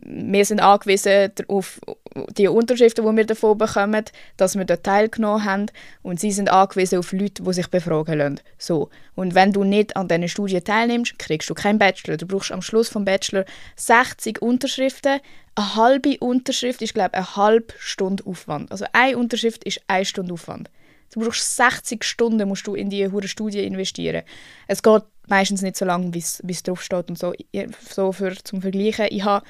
wir 0.04 0.44
sind 0.44 0.60
angewiesen 0.60 1.32
auf 1.48 1.80
die 2.36 2.48
Unterschriften, 2.48 3.04
die 3.04 3.16
wir 3.16 3.26
davon 3.26 3.58
bekommen, 3.58 4.04
dass 4.36 4.56
wir 4.56 4.64
dort 4.64 4.84
teilgenommen 4.84 5.44
haben 5.44 5.66
und 6.02 6.20
sie 6.20 6.30
sind 6.30 6.50
angewiesen 6.50 6.98
auf 6.98 7.12
Leute, 7.12 7.42
die 7.42 7.52
sich 7.52 7.68
befragen 7.68 8.18
lassen. 8.18 8.40
So. 8.58 8.90
Und 9.16 9.34
wenn 9.34 9.52
du 9.52 9.64
nicht 9.64 9.96
an 9.96 10.08
diesen 10.08 10.28
Studien 10.28 10.62
teilnimmst, 10.62 11.18
kriegst 11.18 11.50
du 11.50 11.54
keinen 11.54 11.78
Bachelor. 11.78 12.16
Du 12.16 12.26
brauchst 12.26 12.52
am 12.52 12.62
Schluss 12.62 12.88
vom 12.88 13.04
Bachelor 13.04 13.44
60 13.76 14.40
Unterschriften. 14.40 15.20
Eine 15.56 15.74
halbe 15.76 16.18
Unterschrift 16.18 16.82
ist, 16.82 16.94
glaube 16.94 17.10
ich, 17.12 17.18
eine 17.18 17.36
halbe 17.36 17.74
Stunde 17.78 18.24
Aufwand. 18.26 18.70
Also 18.70 18.84
eine 18.92 19.18
Unterschrift 19.18 19.64
ist 19.64 19.80
eine 19.88 20.04
Stunde 20.04 20.34
Aufwand. 20.34 20.70
Du 21.12 21.20
brauchst 21.20 21.56
60 21.56 22.02
Stunden 22.02 22.48
musst 22.48 22.66
du 22.66 22.74
in 22.74 22.90
diese 22.90 23.28
Studie 23.28 23.64
investieren. 23.64 24.22
Es 24.66 24.82
geht 24.82 25.02
meistens 25.28 25.62
nicht 25.62 25.76
so 25.76 25.84
lange, 25.84 26.12
wie 26.12 26.18
es 26.18 26.62
drauf 26.62 26.82
steht 26.82 27.08
und 27.08 27.18
so. 27.18 27.32
So 27.88 28.12
für, 28.12 28.34
zum 28.42 28.62
Vergleichen, 28.62 29.06
ich 29.10 29.24
habe 29.24 29.46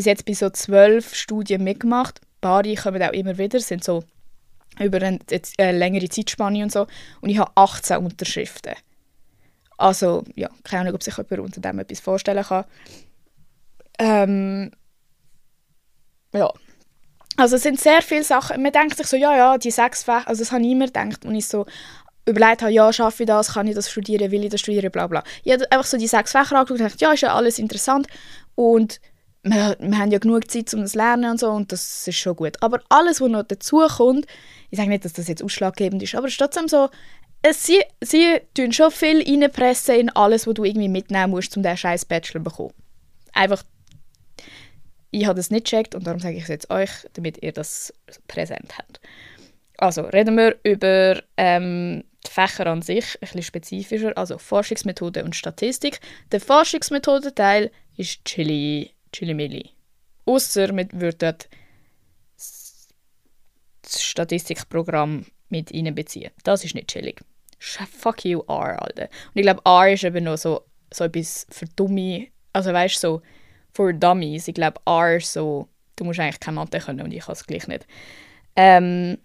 bis 0.00 0.06
jetzt 0.06 0.24
bei 0.24 0.32
so 0.32 0.48
zwölf 0.48 1.14
Studien 1.14 1.62
mitgemacht. 1.62 2.22
Ein 2.22 2.40
paar 2.40 2.62
kommen 2.62 3.02
auch 3.02 3.12
immer 3.12 3.36
wieder, 3.36 3.60
sind 3.60 3.84
so 3.84 4.02
über 4.78 4.96
eine, 4.96 5.18
eine 5.58 5.78
längere 5.78 6.08
Zeitspanne 6.08 6.62
und 6.62 6.72
so. 6.72 6.86
Und 7.20 7.28
ich 7.28 7.36
habe 7.36 7.50
18 7.54 7.98
Unterschriften. 7.98 8.72
Also, 9.76 10.24
ja, 10.36 10.48
keine 10.64 10.80
Ahnung, 10.80 10.94
ob 10.94 11.02
sich 11.02 11.18
jemand 11.18 11.38
unter 11.38 11.60
dem 11.60 11.80
etwas 11.80 12.00
vorstellen 12.00 12.42
kann. 12.42 12.64
Ähm, 13.98 14.70
ja. 16.32 16.50
Also 17.36 17.56
es 17.56 17.62
sind 17.62 17.78
sehr 17.78 18.00
viele 18.00 18.24
Sachen. 18.24 18.62
Man 18.62 18.72
denkt 18.72 18.96
sich 18.96 19.06
so, 19.06 19.18
ja, 19.18 19.36
ja, 19.36 19.58
die 19.58 19.70
sechs 19.70 20.04
Fächer, 20.04 20.28
also 20.28 20.42
das 20.42 20.50
habe 20.50 20.62
ich 20.62 20.70
immer 20.70 20.86
gedacht, 20.86 21.26
und 21.26 21.34
ich 21.34 21.46
so 21.46 21.66
überlegt 22.24 22.62
habe, 22.62 22.72
ja, 22.72 22.90
schaffe 22.90 23.24
ich 23.24 23.26
das, 23.26 23.52
kann 23.52 23.66
ich 23.66 23.74
das 23.74 23.90
studieren, 23.90 24.30
will 24.30 24.44
ich 24.44 24.50
das 24.50 24.60
studieren, 24.60 24.90
bla 24.90 25.06
bla. 25.08 25.22
Ich 25.44 25.52
habe 25.52 25.70
einfach 25.70 25.84
so 25.84 25.98
die 25.98 26.06
sechs 26.06 26.32
Fächer 26.32 26.56
angeschaut 26.56 26.70
und 26.70 26.76
gedacht, 26.78 27.00
ja, 27.02 27.12
ist 27.12 27.20
ja 27.20 27.34
alles 27.34 27.58
interessant. 27.58 28.06
Und 28.54 28.98
wir, 29.42 29.76
wir 29.78 29.98
haben 29.98 30.10
ja 30.10 30.18
genug 30.18 30.50
Zeit, 30.50 30.72
um 30.74 30.82
das 30.82 30.92
zu 30.92 30.98
lernen 30.98 31.30
und 31.30 31.40
so, 31.40 31.50
und 31.50 31.72
das 31.72 32.06
ist 32.06 32.16
schon 32.16 32.36
gut. 32.36 32.56
Aber 32.62 32.80
alles, 32.88 33.20
was 33.20 33.28
noch 33.28 33.42
dazu 33.42 33.80
kommt, 33.88 34.26
ich 34.70 34.78
sage 34.78 34.90
nicht, 34.90 35.04
dass 35.04 35.14
das 35.14 35.28
jetzt 35.28 35.42
ausschlaggebend 35.42 36.02
ist, 36.02 36.14
aber 36.14 36.26
es 36.26 36.34
ist 36.34 36.38
trotzdem 36.38 36.68
so, 36.68 36.90
sie, 37.52 37.82
sie 38.02 38.40
tun 38.54 38.72
schon 38.72 38.90
viel 38.90 39.22
reinpressen 39.22 39.94
in 39.96 40.10
alles, 40.10 40.46
was 40.46 40.54
du 40.54 40.64
irgendwie 40.64 40.88
mitnehmen 40.88 41.30
musst, 41.30 41.56
um 41.56 41.62
diesen 41.62 41.76
scheiß 41.76 42.04
Bachelor 42.04 42.40
zu 42.40 42.44
bekommen. 42.44 42.74
Einfach, 43.32 43.62
ich 45.10 45.26
habe 45.26 45.36
das 45.36 45.50
nicht 45.50 45.64
gecheckt 45.64 45.94
und 45.94 46.06
darum 46.06 46.20
sage 46.20 46.36
ich 46.36 46.42
es 46.42 46.48
jetzt 46.48 46.70
euch, 46.70 46.90
damit 47.14 47.42
ihr 47.42 47.52
das 47.52 47.92
präsent 48.28 48.76
habt. 48.76 49.00
Also, 49.78 50.02
reden 50.02 50.36
wir 50.36 50.56
über 50.62 51.22
ähm, 51.38 52.04
die 52.26 52.30
Fächer 52.30 52.66
an 52.66 52.82
sich, 52.82 53.14
ein 53.14 53.20
bisschen 53.20 53.42
spezifischer, 53.42 54.12
also 54.16 54.36
Forschungsmethode 54.36 55.24
und 55.24 55.34
Statistik. 55.34 56.00
Der 56.32 56.40
Forschungsmethodenteil 56.40 57.70
ist 57.96 58.22
Chili 58.26 58.90
Chili-Milli. 59.12 59.70
Ausser 60.26 60.72
man 60.72 60.88
würde 60.92 61.16
dort 61.18 61.48
das 62.36 64.02
Statistikprogramm 64.02 65.26
mit 65.48 65.74
einbeziehen. 65.74 66.30
Das 66.44 66.64
ist 66.64 66.74
nicht 66.74 66.88
chillig. 66.88 67.20
Fuck 67.58 68.24
you, 68.24 68.40
R, 68.48 68.80
Alter. 68.80 69.04
Und 69.04 69.36
ich 69.36 69.42
glaube, 69.42 69.60
R 69.64 69.92
ist 69.92 70.04
eben 70.04 70.24
noch 70.24 70.38
so, 70.38 70.62
so 70.92 71.04
etwas 71.04 71.46
für 71.50 71.66
Dumme, 71.76 72.28
also 72.52 72.72
weißt 72.72 72.96
du, 72.96 72.98
so 72.98 73.22
für 73.72 73.94
Dummies. 73.94 74.48
Ich 74.48 74.54
glaube, 74.54 74.80
R 74.86 75.16
ist 75.16 75.32
so, 75.32 75.68
du 75.96 76.04
musst 76.04 76.20
eigentlich 76.20 76.40
keine 76.40 76.56
Mathe 76.56 76.78
können 76.78 77.02
und 77.02 77.12
ich 77.12 77.24
kann 77.24 77.32
es 77.32 77.46
gleich 77.46 77.66
nicht. 77.68 77.86
Ähm, 78.56 79.18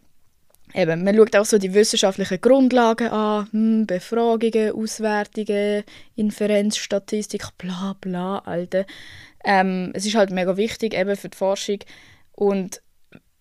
eben, 0.75 1.03
man 1.03 1.15
schaut 1.15 1.36
auch 1.36 1.46
so 1.46 1.58
die 1.58 1.74
wissenschaftlichen 1.74 2.41
Grundlagen 2.41 3.08
an, 3.10 3.48
hm, 3.51 3.88
Befragungen, 3.88 4.72
Auswertungen, 4.72 5.84
Inferenzstatistik, 6.15 7.46
bla 7.58 7.96
bla, 8.00 8.39
Alter. 8.39 8.86
Ähm, 9.44 9.91
es 9.94 10.05
ist 10.05 10.15
halt 10.15 10.32
mega 10.32 10.58
wichtig 10.58 10.94
eben 10.94 11.15
für 11.15 11.29
die 11.29 11.38
Forschung 11.38 11.79
und 12.32 12.82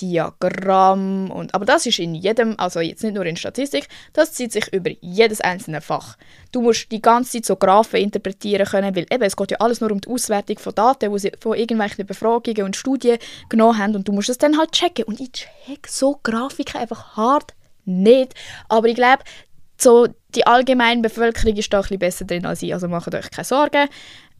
Diagramm 0.00 1.30
und 1.30 1.54
aber 1.54 1.64
das 1.64 1.86
ist 1.86 1.98
in 1.98 2.14
jedem, 2.14 2.54
also 2.58 2.80
jetzt 2.80 3.02
nicht 3.02 3.14
nur 3.14 3.26
in 3.26 3.36
Statistik, 3.36 3.88
das 4.12 4.32
zieht 4.32 4.52
sich 4.52 4.72
über 4.72 4.90
jedes 5.00 5.40
einzelne 5.40 5.80
Fach. 5.80 6.16
Du 6.52 6.62
musst 6.62 6.92
die 6.92 7.02
ganze 7.02 7.32
Zeit 7.32 7.46
so 7.46 7.56
Graphen 7.56 8.00
interpretieren 8.00 8.66
können, 8.66 8.94
weil 8.94 9.06
eben, 9.10 9.22
es 9.22 9.36
geht 9.36 9.50
ja 9.50 9.58
alles 9.58 9.80
nur 9.80 9.90
um 9.90 10.00
die 10.00 10.08
Auswertung 10.08 10.58
von 10.58 10.74
Daten, 10.74 11.12
die 11.12 11.18
sie 11.18 11.32
von 11.40 11.56
irgendwelchen 11.56 12.06
Befragungen 12.06 12.62
und 12.62 12.76
Studien 12.76 13.18
genommen 13.48 13.78
haben 13.78 13.96
und 13.96 14.06
du 14.06 14.12
musst 14.12 14.28
es 14.28 14.38
dann 14.38 14.56
halt 14.56 14.72
checken 14.72 15.04
und 15.04 15.20
ich 15.20 15.32
check 15.32 15.86
so 15.88 16.18
Grafiken 16.22 16.80
einfach 16.80 17.16
hart 17.16 17.54
nicht, 17.84 18.34
aber 18.68 18.88
ich 18.88 18.94
glaube, 18.94 19.24
so 19.80 20.08
die 20.34 20.46
allgemeine 20.46 21.02
Bevölkerung 21.02 21.56
ist 21.56 21.72
da 21.72 21.80
ein 21.80 21.98
besser 21.98 22.24
drin 22.24 22.46
als 22.46 22.62
ich, 22.62 22.74
also 22.74 22.88
macht 22.88 23.14
euch 23.14 23.30
keine 23.30 23.44
Sorgen. 23.44 23.88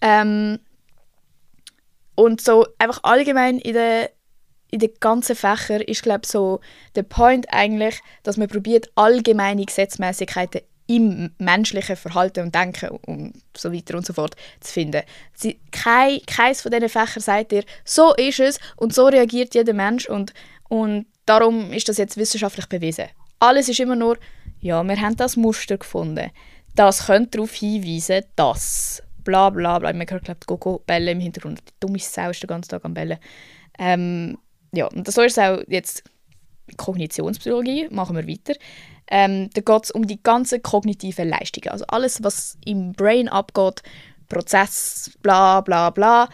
Ähm, 0.00 0.58
und 2.14 2.40
so 2.40 2.66
einfach 2.78 3.00
allgemein 3.04 3.58
in 3.58 3.74
der 3.74 4.10
in 4.70 4.80
den 4.80 4.90
ganzen 5.00 5.34
Fächern 5.34 5.80
ist 5.80 6.02
glaube 6.02 6.26
so 6.26 6.60
der 6.94 7.02
Point 7.02 7.46
eigentlich, 7.50 8.00
dass 8.22 8.36
man 8.36 8.48
probiert 8.48 8.90
allgemeine 8.96 9.64
Gesetzmäßigkeiten 9.64 10.60
im 10.88 11.30
menschlichen 11.38 11.96
Verhalten 11.96 12.44
und 12.44 12.54
Denken 12.54 12.88
und 12.88 13.34
so 13.56 13.72
weiter 13.72 13.96
und 13.96 14.06
so 14.06 14.14
fort 14.14 14.34
zu 14.60 14.72
finden. 14.72 15.02
Sie, 15.34 15.60
kein, 15.70 16.20
keins 16.26 16.62
von 16.62 16.72
diesen 16.72 16.88
Fächern 16.88 17.22
sagt 17.22 17.52
dir, 17.52 17.62
so 17.84 18.14
ist 18.14 18.40
es 18.40 18.58
und 18.76 18.94
so 18.94 19.06
reagiert 19.06 19.54
jeder 19.54 19.74
Mensch 19.74 20.08
und, 20.08 20.32
und 20.68 21.06
darum 21.26 21.72
ist 21.72 21.88
das 21.88 21.98
jetzt 21.98 22.16
wissenschaftlich 22.16 22.66
bewiesen. 22.66 23.08
Alles 23.38 23.68
ist 23.68 23.80
immer 23.80 23.96
nur, 23.96 24.16
ja, 24.60 24.82
wir 24.82 25.00
haben 25.00 25.16
das 25.16 25.36
Muster 25.36 25.78
gefunden. 25.78 26.30
Das 26.74 27.06
könnte 27.06 27.38
darauf 27.38 27.54
hinweisen, 27.54 28.24
dass 28.36 29.02
bla 29.24 29.50
bla 29.50 29.78
bla. 29.78 29.92
Man 29.92 30.08
hört, 30.08 30.24
glaube 30.24 30.38
ich, 30.40 30.46
Gogo 30.46 30.82
bellen 30.86 31.08
im 31.08 31.20
Hintergrund. 31.20 31.60
Die 31.60 31.72
dumme 31.80 31.98
Sau 31.98 32.30
ist 32.30 32.42
den 32.42 32.48
ganzen 32.48 32.70
Tag 32.70 32.84
am 32.84 32.94
Bellen. 32.94 33.18
Ähm, 33.78 34.38
ja, 34.72 34.86
und 34.86 35.10
so 35.10 35.22
ist 35.22 35.38
es 35.38 35.38
auch 35.38 35.62
jetzt 35.68 36.04
Kognitionspsychologie, 36.76 37.88
machen 37.90 38.16
wir 38.16 38.26
weiter. 38.26 38.54
Ähm, 39.10 39.48
da 39.54 39.60
geht 39.60 39.84
es 39.84 39.90
um 39.90 40.06
die 40.06 40.22
ganzen 40.22 40.62
kognitiven 40.62 41.28
Leistungen, 41.28 41.70
also 41.70 41.84
alles, 41.88 42.22
was 42.22 42.58
im 42.64 42.92
Brain 42.92 43.28
abgeht, 43.28 43.82
Prozess, 44.28 45.10
bla 45.22 45.62
bla 45.62 45.88
bla, 45.90 46.28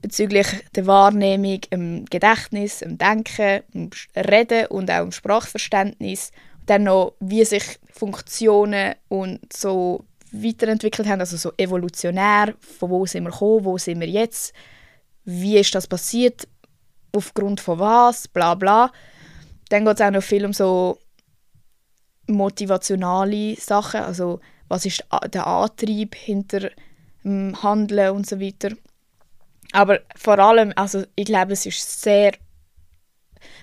bezüglich 0.00 0.46
der 0.74 0.86
Wahrnehmung, 0.86 1.60
dem 1.70 2.04
Gedächtnis, 2.06 2.78
dem 2.78 2.96
Denken, 2.96 3.62
dem 3.74 3.90
Reden 4.16 4.66
und 4.68 4.90
auch 4.90 5.02
dem 5.02 5.12
Sprachverständnis. 5.12 6.32
Dann 6.68 6.82
noch, 6.82 7.14
wie 7.18 7.46
sich 7.46 7.78
Funktionen 7.90 8.94
und 9.08 9.40
so 9.50 10.04
weiterentwickelt 10.32 11.08
haben, 11.08 11.20
also 11.20 11.38
so 11.38 11.50
evolutionär, 11.56 12.54
von 12.60 12.90
wo 12.90 13.06
sind 13.06 13.24
wir 13.24 13.30
gekommen, 13.30 13.64
wo 13.64 13.78
sind 13.78 14.00
wir 14.00 14.08
jetzt, 14.08 14.52
wie 15.24 15.56
ist 15.56 15.74
das 15.74 15.86
passiert, 15.86 16.46
aufgrund 17.16 17.60
von 17.60 17.78
was, 17.78 18.28
bla 18.28 18.54
bla. 18.54 18.92
Dann 19.70 19.86
geht 19.86 19.98
es 19.98 20.02
auch 20.02 20.10
noch 20.10 20.22
viel 20.22 20.44
um 20.44 20.52
so 20.52 20.98
motivationale 22.26 23.56
Sachen, 23.56 24.02
also 24.02 24.40
was 24.68 24.84
ist 24.84 25.02
der 25.32 25.46
Antrieb 25.46 26.14
hinter 26.14 26.70
dem 27.24 27.62
Handeln 27.62 28.14
und 28.14 28.26
so 28.26 28.38
weiter. 28.38 28.76
Aber 29.72 30.00
vor 30.16 30.38
allem, 30.38 30.74
also 30.76 31.04
ich 31.16 31.24
glaube, 31.24 31.54
es 31.54 31.64
ist 31.64 32.02
sehr... 32.02 32.32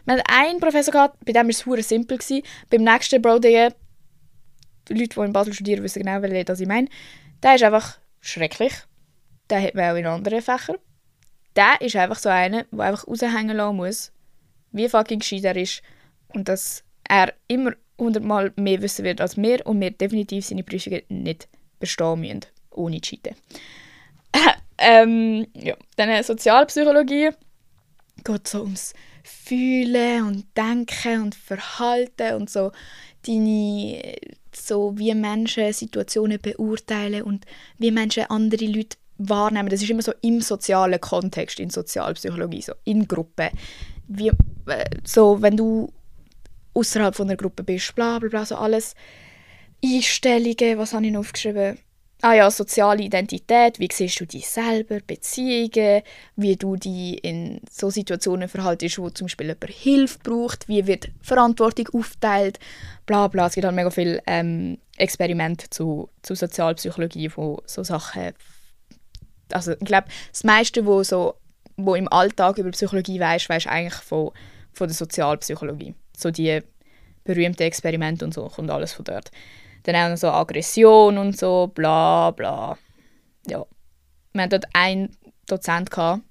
Wir 0.05 0.15
hatten 0.15 0.31
einen 0.31 0.59
Professor, 0.59 0.91
gehabt, 0.91 1.23
bei 1.25 1.33
dem 1.33 1.43
war 1.43 1.49
es 1.49 1.59
sehr 1.59 1.83
simpel. 1.83 2.17
Gewesen. 2.17 2.43
Beim 2.69 2.83
nächsten 2.83 3.21
Bro, 3.21 3.39
die 3.39 3.69
Leute, 4.89 5.09
die 5.15 5.19
in 5.19 5.33
Basel 5.33 5.53
studieren, 5.53 5.83
wissen 5.83 6.03
genau, 6.03 6.21
was 6.21 6.59
ich 6.59 6.67
meine. 6.67 6.87
Der 7.41 7.55
ist 7.55 7.63
einfach 7.63 7.97
schrecklich. 8.21 8.73
Der 9.49 9.61
hat 9.61 9.75
man 9.75 9.91
auch 9.91 9.95
in 9.95 10.05
anderen 10.05 10.41
Fächern 10.41 10.77
der 11.55 11.79
ist 11.81 11.95
einfach 11.95 12.19
so 12.19 12.29
einer, 12.29 12.65
der 12.71 12.79
einfach 12.85 13.07
raushängen 13.07 13.55
lassen 13.55 13.77
muss, 13.77 14.11
wie 14.71 14.89
fucking 14.89 15.19
gescheit 15.19 15.45
er 15.45 15.55
ist 15.55 15.81
und 16.27 16.49
dass 16.49 16.83
er 17.07 17.33
immer 17.47 17.73
hundertmal 17.97 18.51
mehr 18.57 18.81
wissen 18.81 19.05
wird 19.05 19.21
als 19.21 19.37
wir 19.37 19.65
und 19.65 19.79
wir 19.79 19.91
definitiv 19.91 20.45
seine 20.45 20.63
Prüfungen 20.63 21.01
nicht 21.07 21.47
bestehen 21.79 22.19
müssen. 22.19 22.41
ohne 22.71 22.99
Cheaten. 22.99 23.35
ähm, 24.77 25.47
ja, 25.53 25.75
dann 25.95 26.23
Sozialpsychologie 26.23 27.29
geht 28.23 28.47
so 28.47 28.63
ums 28.63 28.93
Fühlen 29.25 30.23
und 30.23 30.45
Denken 30.55 31.23
und 31.23 31.35
Verhalten 31.35 32.35
und 32.35 32.49
so 32.49 32.71
deine 33.25 34.15
so 34.53 34.93
wie 34.97 35.13
Menschen 35.13 35.73
Situationen 35.73 36.39
beurteilen 36.41 37.23
und 37.23 37.45
wie 37.77 37.91
Menschen 37.91 38.25
andere 38.29 38.65
Leute 38.65 38.97
wahrnehmen. 39.17 39.69
Das 39.69 39.81
ist 39.81 39.89
immer 39.89 40.01
so 40.01 40.13
im 40.21 40.41
sozialen 40.41 41.01
Kontext, 41.01 41.59
in 41.59 41.69
Sozialpsychologie, 41.69 42.61
so 42.61 42.73
in 42.83 43.07
Gruppen. 43.07 43.49
Wie, 44.07 44.29
äh, 44.67 44.85
so, 45.03 45.41
wenn 45.41 45.57
du 45.57 45.91
außerhalb 46.73 47.15
von 47.15 47.27
einer 47.27 47.37
Gruppe 47.37 47.63
bist, 47.63 47.95
bla 47.95 48.19
bla 48.19 48.29
bla, 48.29 48.45
so 48.45 48.55
alles. 48.55 48.95
Einstellungen, 49.83 50.77
was 50.77 50.93
habe 50.93 51.05
ich 51.05 51.11
noch 51.11 51.21
aufgeschrieben? 51.21 51.77
Ah 52.27 52.33
ja, 52.33 52.49
soziale 52.49 53.03
Identität, 53.03 53.79
wie 53.79 53.87
siehst 53.91 54.19
du 54.19 54.25
dich 54.25 54.47
selber, 54.49 54.97
Beziehungen, 55.05 56.01
wie 56.35 56.55
du 56.55 56.75
dich 56.75 57.23
in 57.23 57.61
so 57.69 57.91
Situationen 57.91 58.49
verhaltest, 58.49 58.97
wo 58.97 59.11
zum 59.11 59.25
Beispiel 59.25 59.45
jemand 59.49 59.69
Hilfe 59.69 60.17
braucht, 60.23 60.67
wie 60.67 60.87
wird 60.87 61.09
Verantwortung 61.21 61.87
aufteilt, 61.93 62.57
bla 63.05 63.27
bla. 63.27 63.45
Es 63.45 63.53
gibt 63.53 63.65
halt 63.65 63.75
mega 63.75 63.91
viele 63.91 64.23
ähm, 64.25 64.79
Experimente 64.97 65.69
zu, 65.69 66.09
zu 66.23 66.33
Sozialpsychologie, 66.33 67.29
wo 67.35 67.61
so 67.67 67.83
Sachen... 67.83 68.33
Also 69.51 69.73
ich 69.73 69.85
glaube, 69.85 70.07
das 70.31 70.43
meiste, 70.43 70.83
wo, 70.87 71.03
so, 71.03 71.35
wo 71.77 71.93
im 71.93 72.11
Alltag 72.11 72.57
über 72.57 72.71
Psychologie 72.71 73.19
weißt, 73.19 73.49
weißt 73.49 73.67
eigentlich 73.67 74.01
von, 74.01 74.31
von 74.73 74.87
der 74.87 74.95
Sozialpsychologie. 74.95 75.93
So 76.17 76.31
die 76.31 76.61
berühmten 77.23 77.61
Experimente 77.61 78.25
und 78.25 78.33
so, 78.33 78.47
kommt 78.47 78.71
alles 78.71 78.93
von 78.93 79.05
dort. 79.05 79.29
Dann 79.85 79.95
auch 79.95 80.09
noch 80.09 80.17
so 80.17 80.29
Aggression 80.29 81.17
und 81.17 81.37
so, 81.37 81.71
bla 81.73 82.31
bla. 82.31 82.77
Ja. 83.47 83.65
Wir 84.33 84.41
hatten 84.41 84.49
dort 84.49 84.65
einen 84.73 85.17
Dozent, 85.47 85.91
gehabt, 85.91 86.23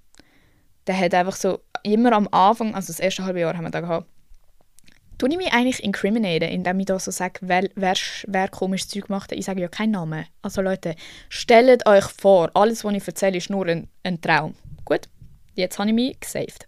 der 0.87 0.99
hat 0.99 1.15
einfach 1.15 1.37
so 1.37 1.61
immer 1.83 2.13
am 2.13 2.29
Anfang, 2.33 2.75
also 2.75 2.89
das 2.89 3.01
erste 3.01 3.25
halbe 3.25 3.41
Jahr 3.41 3.57
haben 3.57 3.65
wir 3.65 3.71
da 3.71 3.81
gehabt, 3.81 4.07
tue 5.19 5.31
ich 5.31 5.37
mich 5.37 5.53
eigentlich 5.53 5.83
incriminaten, 5.83 6.49
indem 6.49 6.81
ich 6.81 6.87
da 6.87 6.99
so 6.99 7.11
sage, 7.11 7.41
wer, 7.43 7.69
wer, 7.77 7.95
wer 8.27 8.49
komisches 8.49 8.89
Zeug 8.89 9.09
macht. 9.09 9.33
Ich 9.33 9.45
sage 9.45 9.61
ja 9.61 9.69
keinen 9.69 9.93
Namen. 9.93 10.27
Also 10.43 10.61
Leute, 10.61 10.97
stellt 11.29 11.87
euch 11.87 12.05
vor, 12.05 12.51
alles, 12.55 12.85
was 12.85 12.95
ich 12.95 13.07
erzähle, 13.07 13.39
ist 13.39 13.51
nur 13.51 13.67
ein, 13.67 13.89
ein 14.03 14.21
Traum. 14.21 14.55
Gut, 14.85 15.09
jetzt 15.55 15.79
habe 15.79 15.89
ich 15.91 15.95
mich 15.95 16.21
gesaved. 16.21 16.67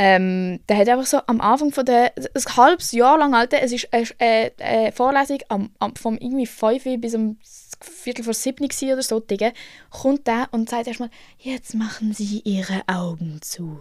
Ähm, 0.00 0.60
der 0.68 0.76
hat 0.76 0.88
einfach 0.88 1.06
so 1.06 1.18
am 1.26 1.40
Anfang 1.40 1.72
von 1.72 1.84
der, 1.84 2.12
ein 2.16 2.56
halbes 2.56 2.92
Jahr 2.92 3.18
lang, 3.18 3.34
Alter, 3.34 3.60
es 3.60 3.72
ist 3.72 3.92
eine, 3.92 4.06
eine, 4.20 4.52
eine 4.60 4.92
Vorlesung 4.92 5.38
am, 5.48 5.70
am, 5.80 5.96
vom 5.96 6.16
irgendwie 6.16 6.46
5 6.46 7.00
bis 7.00 7.16
um 7.16 7.36
Viertel 7.80 8.22
vor 8.22 8.32
7 8.32 8.64
oder 8.92 9.02
so, 9.02 9.18
Digga, 9.18 9.50
kommt 9.90 10.28
der 10.28 10.50
und 10.52 10.70
sagt 10.70 10.86
erstmal, 10.86 11.10
jetzt 11.38 11.74
machen 11.74 12.12
Sie 12.12 12.42
Ihre 12.44 12.82
Augen 12.86 13.40
zu. 13.42 13.80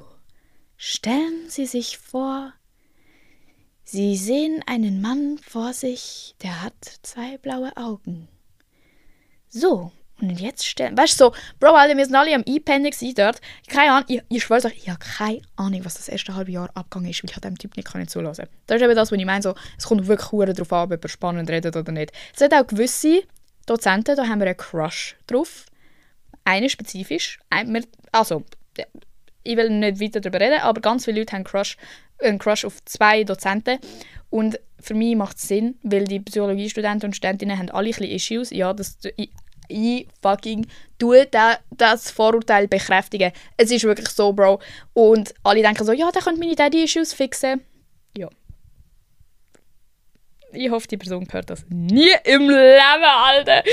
Stellen 0.75 1.49
Sie 1.49 1.67
sich 1.67 1.99
vor, 1.99 2.51
Sie 3.83 4.17
sehen 4.17 4.63
einen 4.65 5.01
Mann 5.01 5.37
vor 5.37 5.73
sich, 5.73 6.35
der 6.41 6.63
hat 6.63 6.73
zwei 7.03 7.37
blaue 7.37 7.77
Augen. 7.77 8.27
So, 9.49 9.91
und 10.21 10.39
jetzt 10.39 10.65
stellen. 10.65 10.97
Weißt 10.97 11.19
du, 11.19 11.25
so, 11.25 11.33
Bro, 11.59 11.75
Alter, 11.75 11.95
wir 11.95 12.05
sind 12.05 12.15
alle 12.15 12.33
am 12.33 12.43
Einpennen 12.47 12.91
dort. 13.15 13.39
Keine 13.67 13.91
Ahnung, 13.91 14.05
ich, 14.07 14.21
ich 14.29 14.43
schwöre 14.43 14.65
euch, 14.65 14.77
ich 14.77 14.89
habe 14.89 14.99
keine 14.99 15.41
Ahnung, 15.55 15.85
was 15.85 15.95
das 15.95 16.09
erste 16.09 16.35
halbe 16.35 16.51
Jahr 16.51 16.69
abgegangen 16.73 17.11
ist, 17.11 17.23
weil 17.23 17.31
ich 17.31 17.39
dem 17.39 17.57
Typ 17.57 17.77
nicht 17.77 17.87
kann 17.87 18.07
zulassen 18.07 18.47
Das 18.65 18.77
ist 18.77 18.83
eben 18.83 18.95
das, 18.95 19.11
was 19.11 19.19
ich 19.19 19.25
meine. 19.25 19.41
So, 19.41 19.55
es 19.77 19.85
kommt 19.85 20.07
wirklich 20.07 20.55
darauf 20.55 20.73
an, 20.73 20.91
ob 20.91 21.03
er 21.03 21.09
spannend 21.09 21.49
redet 21.49 21.75
oder 21.75 21.91
nicht. 21.91 22.11
Es 22.35 22.41
hat 22.41 22.53
auch 22.53 22.65
gewisse 22.65 23.23
Dozenten, 23.65 24.15
da 24.15 24.27
haben 24.27 24.39
wir 24.39 24.47
einen 24.47 24.57
Crush 24.57 25.15
drauf. 25.27 25.65
Eine 26.45 26.69
spezifisch. 26.69 27.39
Also, 28.11 28.43
ich 29.43 29.57
will 29.57 29.69
nicht 29.69 29.99
weiter 29.99 30.19
darüber 30.19 30.39
reden, 30.39 30.61
aber 30.61 30.81
ganz 30.81 31.05
viele 31.05 31.19
Leute 31.19 31.33
haben 31.33 31.43
Crush, 31.43 31.77
einen 32.19 32.39
Crush 32.39 32.65
auf 32.65 32.83
zwei 32.85 33.23
Dozenten. 33.23 33.79
Und 34.29 34.59
für 34.79 34.93
mich 34.93 35.15
macht 35.15 35.37
es 35.37 35.47
Sinn, 35.47 35.77
weil 35.83 36.05
die 36.05 36.19
Psychologiestudenten 36.19 37.09
und 37.09 37.15
Studentinnen 37.15 37.57
haben 37.57 37.69
alle 37.69 37.89
ein 37.89 37.91
bisschen 37.91 38.11
Issues. 38.11 38.49
Ja, 38.51 38.73
das, 38.73 38.97
ich 39.67 40.07
fucking 40.21 40.67
tue 40.97 41.27
das 41.71 42.11
Vorurteil 42.11 42.67
bekräftigen. 42.67 43.31
Es 43.57 43.71
ist 43.71 43.83
wirklich 43.83 44.09
so, 44.09 44.33
Bro. 44.33 44.59
Und 44.93 45.33
alle 45.43 45.61
denken 45.61 45.85
so, 45.85 45.91
ja, 45.91 46.11
der 46.11 46.21
könnte 46.21 46.39
meine 46.39 46.55
Daddy-Issues 46.55 47.13
fixen. 47.13 47.61
Ja. 48.17 48.29
Ich 50.53 50.69
hoffe, 50.69 50.87
die 50.87 50.97
Person 50.97 51.27
hört 51.31 51.49
das 51.49 51.65
nie 51.69 52.13
im 52.23 52.49
Leben, 52.49 53.03
Alter. 53.03 53.63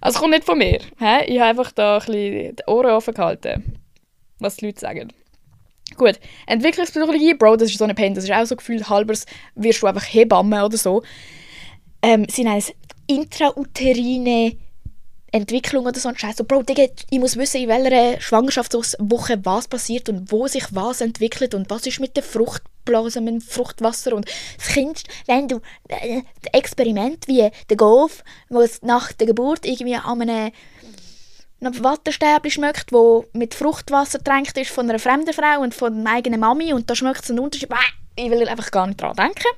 Also, 0.00 0.16
es 0.16 0.20
kommt 0.20 0.32
nicht 0.32 0.44
von 0.44 0.58
mir. 0.58 0.80
He? 0.98 1.24
Ich 1.26 1.38
habe 1.38 1.50
einfach 1.50 1.72
da 1.72 1.98
ein 1.98 2.06
bisschen 2.06 2.56
die 2.56 2.62
Ohren 2.66 2.90
offen 2.90 3.14
gehalten, 3.14 3.78
was 4.38 4.56
die 4.56 4.66
Leute 4.66 4.80
sagen. 4.80 5.12
Gut, 5.96 6.18
Entwicklungspsychologie, 6.46 7.34
Bro, 7.34 7.56
das 7.56 7.70
ist 7.70 7.78
so 7.78 7.84
eine 7.84 7.94
Pain, 7.94 8.14
das 8.14 8.24
ist 8.24 8.32
auch 8.32 8.44
so 8.46 8.56
gefühlt 8.56 8.88
halbers, 8.88 9.26
wirst 9.54 9.82
du 9.82 9.86
einfach 9.86 10.02
Hebamme 10.02 10.64
oder 10.64 10.76
so. 10.76 11.02
Ähm, 12.02 12.26
nennen 12.36 12.58
es 12.58 12.72
intrauterine 13.06 14.56
Entwicklung 15.34 15.84
oder 15.84 15.98
so 15.98 16.08
ein 16.08 16.16
Scheiß. 16.16 16.36
So, 16.36 16.44
Bro, 16.44 16.62
Digga, 16.62 16.84
ich 17.10 17.18
muss 17.18 17.36
wissen, 17.36 17.62
in 17.62 17.68
welcher 17.68 18.20
Schwangerschaftswoche 18.20 19.44
was 19.44 19.66
passiert 19.66 20.08
und 20.08 20.30
wo 20.30 20.46
sich 20.46 20.64
was 20.70 21.00
entwickelt 21.00 21.56
und 21.56 21.68
was 21.70 21.86
ist 21.86 21.98
mit 21.98 22.14
der 22.14 22.22
Fruchtblase, 22.22 23.20
mit 23.20 23.34
dem 23.34 23.40
Fruchtwasser 23.40 24.14
und 24.14 24.30
das 24.56 24.68
Kind, 24.68 25.02
wenn 25.26 25.48
du 25.48 25.60
äh, 25.88 26.22
Experiment 26.52 27.26
wie 27.26 27.50
der 27.68 27.76
Golf, 27.76 28.22
wo 28.48 28.60
es 28.60 28.82
nach 28.82 29.12
der 29.12 29.26
Geburt 29.26 29.66
irgendwie 29.66 29.96
an 29.96 30.22
einem 30.22 30.52
Wattestäbchen 31.60 32.52
schmeckt, 32.52 32.92
wo 32.92 33.24
mit 33.32 33.54
Fruchtwasser 33.54 34.22
tränkt 34.22 34.56
ist 34.56 34.70
von 34.70 34.88
einer 34.88 35.00
fremden 35.00 35.32
Frau 35.32 35.62
und 35.62 35.74
von 35.74 36.04
der 36.04 36.12
eigenen 36.14 36.38
Mami 36.38 36.72
und 36.72 36.88
da 36.88 36.94
schmeckt 36.94 37.24
es 37.24 37.30
einen 37.30 37.40
Unterschied. 37.40 37.70
Ich 38.14 38.30
will 38.30 38.48
einfach 38.48 38.70
gar 38.70 38.86
nicht 38.86 39.00
dran 39.00 39.16
denken. 39.16 39.48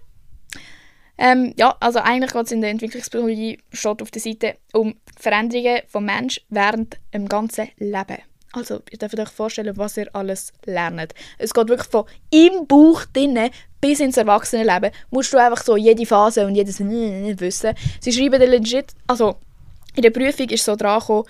Ähm, 1.18 1.54
ja, 1.56 1.76
also 1.80 2.00
eigentlich 2.00 2.32
geht 2.32 2.46
es 2.46 2.52
in 2.52 2.60
der 2.60 2.70
Entwicklungspsychologie 2.70 3.58
steht 3.72 4.02
auf 4.02 4.10
der 4.10 4.20
Seite 4.20 4.56
um 4.72 4.96
Veränderungen 5.18 5.80
vom 5.88 6.04
Mensch 6.04 6.40
während 6.50 6.98
dem 7.14 7.28
ganzen 7.28 7.68
Leben. 7.78 8.18
Also, 8.52 8.80
ihr 8.90 8.98
dürft 8.98 9.18
euch 9.18 9.28
vorstellen, 9.28 9.76
was 9.76 9.98
ihr 9.98 10.08
alles 10.14 10.52
lernt. 10.64 11.14
Es 11.36 11.52
geht 11.52 11.68
wirklich 11.68 11.90
von 11.90 12.04
im 12.30 12.66
Bauch 12.66 13.04
drinnen 13.12 13.50
bis 13.80 14.00
ins 14.00 14.16
Erwachsenenleben. 14.16 14.92
Musst 15.10 15.32
du 15.32 15.38
einfach 15.38 15.62
so 15.62 15.76
jede 15.76 16.06
Phase 16.06 16.46
und 16.46 16.54
jedes 16.54 16.80
wissen. 16.80 17.74
Sie 18.00 18.12
schreiben 18.12 18.40
legit, 18.40 18.92
also 19.06 19.36
in 19.94 20.02
der 20.02 20.10
Prüfung 20.10 20.48
ist 20.48 20.64
so 20.64 20.76
dran 20.76 21.00
gekommen, 21.00 21.24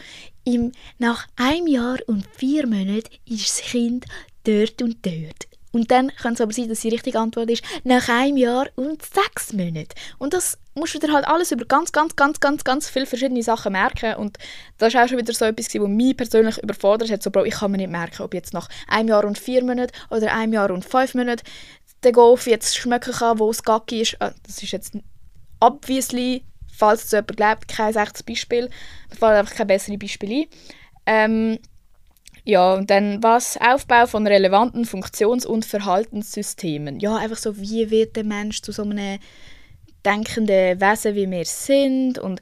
im, 0.44 0.72
nach 0.98 1.26
einem 1.36 1.66
Jahr 1.66 1.98
und 2.06 2.24
vier 2.36 2.66
Monaten 2.66 3.10
ist 3.24 3.58
das 3.58 3.60
Kind 3.62 4.06
dort 4.44 4.80
und 4.82 5.04
dort. 5.04 5.46
Und 5.72 5.90
dann 5.90 6.10
kann 6.16 6.34
es 6.34 6.40
aber 6.40 6.52
sein, 6.52 6.68
dass 6.68 6.80
die 6.80 6.88
richtige 6.88 7.18
Antwort 7.18 7.50
ist, 7.50 7.64
nach 7.84 8.08
einem 8.08 8.36
Jahr 8.36 8.68
und 8.76 9.02
sechs 9.02 9.52
Monaten. 9.52 9.94
Und 10.18 10.32
das 10.32 10.58
musst 10.74 10.94
du 10.94 10.98
dir 10.98 11.12
halt 11.12 11.26
alles 11.26 11.52
über 11.52 11.64
ganz, 11.64 11.92
ganz, 11.92 12.16
ganz, 12.16 12.40
ganz, 12.40 12.64
ganz 12.64 12.88
viele 12.88 13.06
verschiedene 13.06 13.42
Sachen 13.42 13.72
merken. 13.72 14.14
Und 14.14 14.38
das 14.78 14.94
war 14.94 15.04
auch 15.04 15.08
schon 15.08 15.18
wieder 15.18 15.32
so 15.32 15.44
etwas, 15.44 15.74
was 15.74 15.88
mich 15.88 16.16
persönlich 16.16 16.58
überfordert 16.62 17.10
hat. 17.10 17.22
So, 17.22 17.30
Bro, 17.30 17.44
ich 17.44 17.54
kann 17.54 17.70
mir 17.70 17.78
nicht 17.78 17.90
merken, 17.90 18.22
ob 18.22 18.34
jetzt 18.34 18.54
nach 18.54 18.68
einem 18.88 19.08
Jahr 19.08 19.24
und 19.24 19.38
vier 19.38 19.64
Monaten 19.64 19.92
oder 20.10 20.32
einem 20.34 20.52
Jahr 20.52 20.70
und 20.70 20.84
fünf 20.84 21.14
Monaten 21.14 21.42
der 22.02 22.12
Golf 22.12 22.46
jetzt 22.46 22.76
schmecken 22.76 23.12
kann, 23.12 23.38
wo 23.38 23.50
es 23.50 23.62
Gacki 23.62 24.02
ist. 24.02 24.16
Ah, 24.20 24.32
das 24.46 24.62
ist 24.62 24.72
jetzt 24.72 24.92
obviously, 25.60 26.44
falls 26.72 27.04
es 27.04 27.12
jemand 27.12 27.36
glaubt, 27.36 27.68
kein 27.68 27.94
echtes 27.94 28.22
Beispiel. 28.22 28.68
Mir 29.10 29.16
fallen 29.16 29.38
einfach 29.38 29.54
keine 29.54 29.66
besseren 29.66 29.98
Beispiele 29.98 30.46
ein. 31.06 31.30
Ähm, 31.30 31.58
ja, 32.46 32.74
und 32.74 32.90
dann 32.90 33.22
was? 33.24 33.58
Aufbau 33.60 34.06
von 34.06 34.24
relevanten 34.24 34.84
Funktions- 34.84 35.44
und 35.44 35.64
Verhaltenssystemen. 35.64 37.00
Ja, 37.00 37.16
einfach 37.16 37.38
so, 37.38 37.58
wie 37.58 37.90
wird 37.90 38.14
der 38.14 38.22
Mensch 38.22 38.62
zu 38.62 38.70
so 38.70 38.82
einem 38.82 39.18
denkenden 40.04 40.80
Wesen, 40.80 41.16
wie 41.16 41.28
wir 41.28 41.44
sind 41.44 42.20
und, 42.20 42.40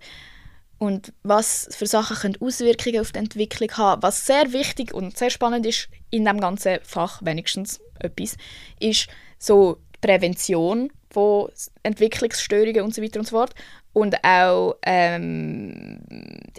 und 0.77 1.15
was 1.23 1.69
für 1.71 1.87
Sachen 1.87 2.19
können 2.19 2.37
Auswirkungen 2.39 3.01
auf 3.01 3.13
die 3.13 3.19
Entwicklung 3.21 3.71
haben. 3.79 4.03
Was 4.03 4.27
sehr 4.27 4.53
wichtig 4.53 4.93
und 4.93 5.17
sehr 5.17 5.31
spannend 5.31 5.65
ist 5.65 5.89
in 6.11 6.27
dem 6.27 6.39
ganzen 6.39 6.81
Fach, 6.83 7.23
wenigstens 7.25 7.81
etwas, 7.99 8.37
ist 8.81 9.09
so 9.39 9.79
Prävention 10.03 10.93
von 11.09 11.49
Entwicklungsstörungen 11.83 12.83
und 12.83 12.95
so 12.95 13.03
weiter 13.03 13.21
und 13.21 13.27
so 13.27 13.39
fort 13.39 13.55
und 13.95 14.23
auch 14.23 14.77
ähm, 14.85 16.01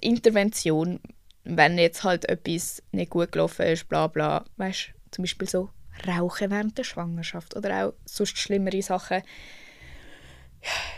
Intervention 0.01 0.99
wenn 1.45 1.77
jetzt 1.77 2.03
halt 2.03 2.27
etwas 2.27 2.83
nicht 2.91 3.11
gut 3.11 3.31
gelaufen 3.31 3.65
ist, 3.67 3.87
bla 3.87 4.07
bla, 4.07 4.43
weißt 4.57 4.89
zum 5.11 5.23
Beispiel 5.23 5.47
so 5.47 5.69
Rauchen 6.07 6.51
während 6.51 6.77
der 6.77 6.83
Schwangerschaft 6.83 7.55
oder 7.55 7.87
auch 7.87 7.93
sonst 8.05 8.37
schlimmere 8.37 8.81
Sachen. 8.81 9.21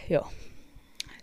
Ja. 0.07 0.25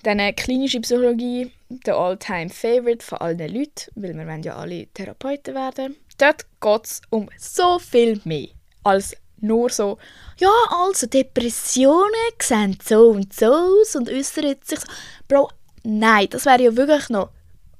Dann 0.03 0.19
äh, 0.19 0.33
klinische 0.35 0.81
Psychologie, 0.81 1.51
der 1.71 1.97
All-Time-Favorite 1.97 3.05
von 3.05 3.19
allen 3.19 3.39
Leuten, 3.39 3.91
weil 3.95 4.15
wir 4.15 4.37
ja 4.41 4.57
alle 4.57 4.87
Therapeuten 4.89 5.55
werden. 5.55 5.97
Dort 6.19 6.45
geht 6.61 6.85
es 6.85 7.01
um 7.11 7.29
so 7.39 7.79
viel 7.79 8.21
mehr 8.25 8.49
als 8.85 9.17
nur 9.39 9.71
so, 9.71 9.99
ja, 10.39 10.53
also 10.71 11.07
Depressionen 11.07 12.11
sehen 12.41 12.79
so 12.83 13.11
und 13.11 13.33
so 13.33 13.47
aus 13.47 13.97
und 13.97 14.11
äußern 14.11 14.57
sich 14.63 14.81
so. 14.81 14.87
Bro, 15.27 15.51
nein, 15.83 16.29
das 16.31 16.45
wäre 16.45 16.63
ja 16.63 16.77
wirklich 16.77 17.09
noch 17.09 17.31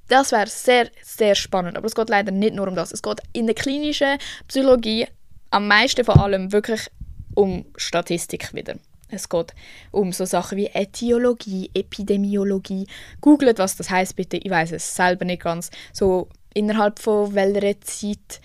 Das 0.09 0.33
wäre 0.33 0.47
sehr, 0.47 0.91
sehr 1.03 1.35
spannend. 1.35 1.77
Aber 1.77 1.87
es 1.87 1.95
geht 1.95 2.11
leider 2.11 2.31
nicht 2.31 2.55
nur 2.55 2.69
um 2.69 2.75
das. 2.75 2.93
Es 2.93 3.03
geht 3.03 3.21
in 3.33 3.47
der 3.47 3.55
klinischen 3.55 4.19
Psychologie 4.49 5.07
am 5.51 5.69
meisten 5.69 6.05
vor 6.05 6.21
allem 6.21 6.53
wirklich 6.53 6.91
um 7.35 7.65
Statistik 7.77 8.53
wieder. 8.55 8.75
Es 9.09 9.29
geht 9.29 9.55
um 9.93 10.13
so 10.13 10.25
Sachen 10.25 10.59
wie 10.59 10.67
Äthiologie, 10.67 11.71
Epidemiologie. 11.75 12.87
Googlet, 13.21 13.59
was 13.59 13.77
das 13.77 13.91
heißt 13.91 14.17
bitte. 14.17 14.37
Ich 14.37 14.51
weiß 14.51 14.73
es 14.73 14.95
selber 14.95 15.25
nicht 15.25 15.43
ganz. 15.43 15.71
So 15.93 16.29
innerhalb 16.55 16.99
von 16.99 17.35
welcher 17.35 17.81
Zeit 17.83 18.41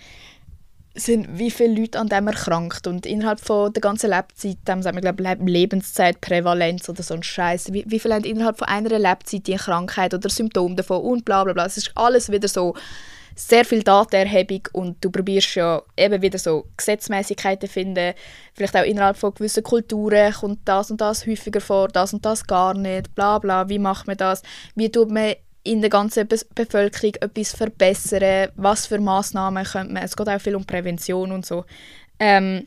sind 0.94 1.38
wie 1.38 1.50
viele 1.50 1.80
Leute 1.80 1.98
an 1.98 2.08
dem 2.08 2.26
erkrankt 2.26 2.86
und 2.86 3.06
innerhalb 3.06 3.40
von 3.40 3.72
der 3.72 3.80
ganzen 3.80 4.10
Lebzeit, 4.10 4.58
dem 4.66 4.82
sagen 4.82 5.00
wir 5.00 5.12
glaube 5.12 5.44
Lebenszeitprävalenz 5.44 6.88
oder 6.88 7.02
so 7.02 7.14
ein 7.14 7.22
Scheiß, 7.22 7.72
wie, 7.72 7.84
wie 7.86 8.00
viele 8.00 8.14
haben 8.14 8.24
innerhalb 8.24 8.58
von 8.58 8.68
einer 8.68 8.98
Lebzeit 8.98 9.46
die 9.46 9.54
Krankheit 9.54 10.14
oder 10.14 10.28
Symptome 10.28 10.74
davon 10.74 11.02
und 11.02 11.24
bla 11.24 11.44
bla 11.44 11.52
bla. 11.52 11.66
Es 11.66 11.76
ist 11.76 11.92
alles 11.94 12.30
wieder 12.30 12.48
so 12.48 12.74
sehr 13.36 13.64
viel 13.64 13.82
Datenerhebung 13.82 14.62
und 14.72 15.02
du 15.04 15.10
probierst 15.10 15.54
ja 15.54 15.80
eben 15.96 16.20
wieder 16.20 16.38
so 16.38 16.66
Gesetzmäßigkeiten 16.76 17.68
finden. 17.68 18.14
Vielleicht 18.54 18.76
auch 18.76 18.84
innerhalb 18.84 19.16
von 19.16 19.32
gewissen 19.32 19.62
Kulturen 19.62 20.32
kommt 20.32 20.60
das 20.64 20.90
und 20.90 21.00
das 21.00 21.26
häufiger 21.26 21.60
vor, 21.60 21.88
das 21.88 22.12
und 22.12 22.24
das 22.24 22.46
gar 22.46 22.74
nicht, 22.74 23.14
bla 23.14 23.38
bla. 23.38 23.68
Wie 23.68 23.78
macht 23.78 24.08
man 24.08 24.16
das? 24.16 24.42
Wie 24.74 24.90
tut 24.90 25.10
man 25.10 25.34
in 25.62 25.80
der 25.80 25.90
ganzen 25.90 26.26
Be 26.26 26.40
Bevölkerung 26.54 27.14
etwas 27.20 27.52
verbessern? 27.52 28.48
Was 28.56 28.86
für 28.86 28.98
Massnahmen 28.98 29.64
könnte 29.64 29.92
man? 29.92 30.02
Es 30.02 30.16
geht 30.16 30.28
auch 30.28 30.40
viel 30.40 30.56
um 30.56 30.64
Prävention 30.64 31.32
und 31.32 31.44
so. 31.44 31.64
Ähm, 32.18 32.66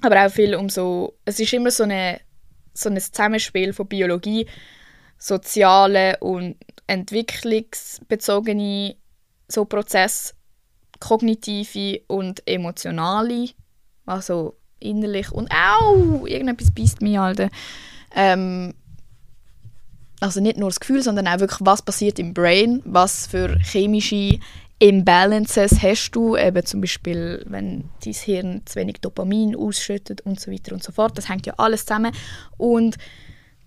aber 0.00 0.26
auch 0.26 0.30
viel 0.30 0.54
um 0.54 0.68
so, 0.68 1.14
es 1.24 1.40
ist 1.40 1.52
immer 1.52 1.70
so, 1.70 1.84
eine, 1.84 2.20
so 2.74 2.88
ein 2.88 3.00
Zusammenspiel 3.00 3.72
von 3.72 3.86
Biologie, 3.86 4.46
soziale 5.18 6.16
und 6.18 6.56
entwicklungsbezogene 6.86 8.96
so 9.48 9.64
Prozesse, 9.64 10.34
kognitive 10.98 12.00
und 12.08 12.42
emotionale, 12.46 13.50
also 14.06 14.56
innerlich 14.80 15.30
und 15.30 15.48
au, 15.52 16.26
irgendetwas 16.26 16.72
beißt 16.72 17.02
mich, 17.02 17.18
Alter. 17.18 17.50
Ähm, 18.14 18.74
also 20.22 20.40
nicht 20.40 20.56
nur 20.56 20.68
das 20.68 20.80
Gefühl, 20.80 21.02
sondern 21.02 21.26
auch 21.26 21.40
wirklich, 21.40 21.60
was 21.62 21.82
passiert 21.82 22.18
im 22.18 22.32
Brain, 22.32 22.80
was 22.84 23.26
für 23.26 23.58
chemische 23.58 24.38
Imbalances 24.78 25.82
hast 25.82 26.10
du, 26.12 26.36
eben 26.36 26.64
zum 26.64 26.80
Beispiel, 26.80 27.44
wenn 27.48 27.84
dein 28.04 28.12
Hirn 28.12 28.62
zu 28.64 28.76
wenig 28.76 28.96
Dopamin 29.00 29.54
ausschüttet 29.54 30.20
und 30.22 30.40
so 30.40 30.50
weiter 30.50 30.72
und 30.72 30.82
so 30.82 30.92
fort. 30.92 31.16
Das 31.16 31.28
hängt 31.28 31.46
ja 31.46 31.54
alles 31.56 31.86
zusammen. 31.86 32.12
Und 32.56 32.96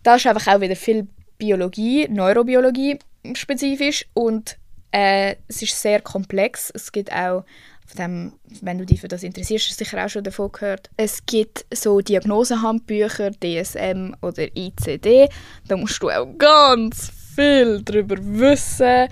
da 0.04 0.16
ist 0.16 0.28
einfach 0.28 0.54
auch 0.54 0.62
wieder 0.62 0.76
viel 0.76 1.08
Biologie, 1.38 2.08
Neurobiologie 2.10 3.00
spezifisch 3.34 4.06
und 4.14 4.58
äh, 4.92 5.36
es 5.48 5.62
ist 5.62 5.82
sehr 5.82 6.02
komplex. 6.02 6.72
Es 6.74 6.92
gibt 6.92 7.12
auch 7.12 7.44
von 7.86 7.98
dem, 7.98 8.34
wenn 8.62 8.78
du 8.78 8.86
dich 8.86 9.02
für 9.02 9.08
das 9.08 9.24
interessierst, 9.24 9.70
hast 9.70 9.80
du 9.80 9.86
sicher 9.86 10.04
auch 10.04 10.10
schon 10.10 10.24
davon 10.24 10.52
gehört. 10.52 10.90
Es 10.98 11.26
gibt 11.26 11.66
so 11.74 12.02
Diagnosehandbücher, 12.02 13.32
DSM 13.32 14.16
oder 14.22 14.48
ICD. 14.56 15.30
Da 15.68 15.78
musst 15.78 16.02
du 16.02 16.10
auch 16.10 16.28
ganz 16.38 17.12
viel 17.36 17.82
darüber 17.84 18.16
wissen. 18.20 19.08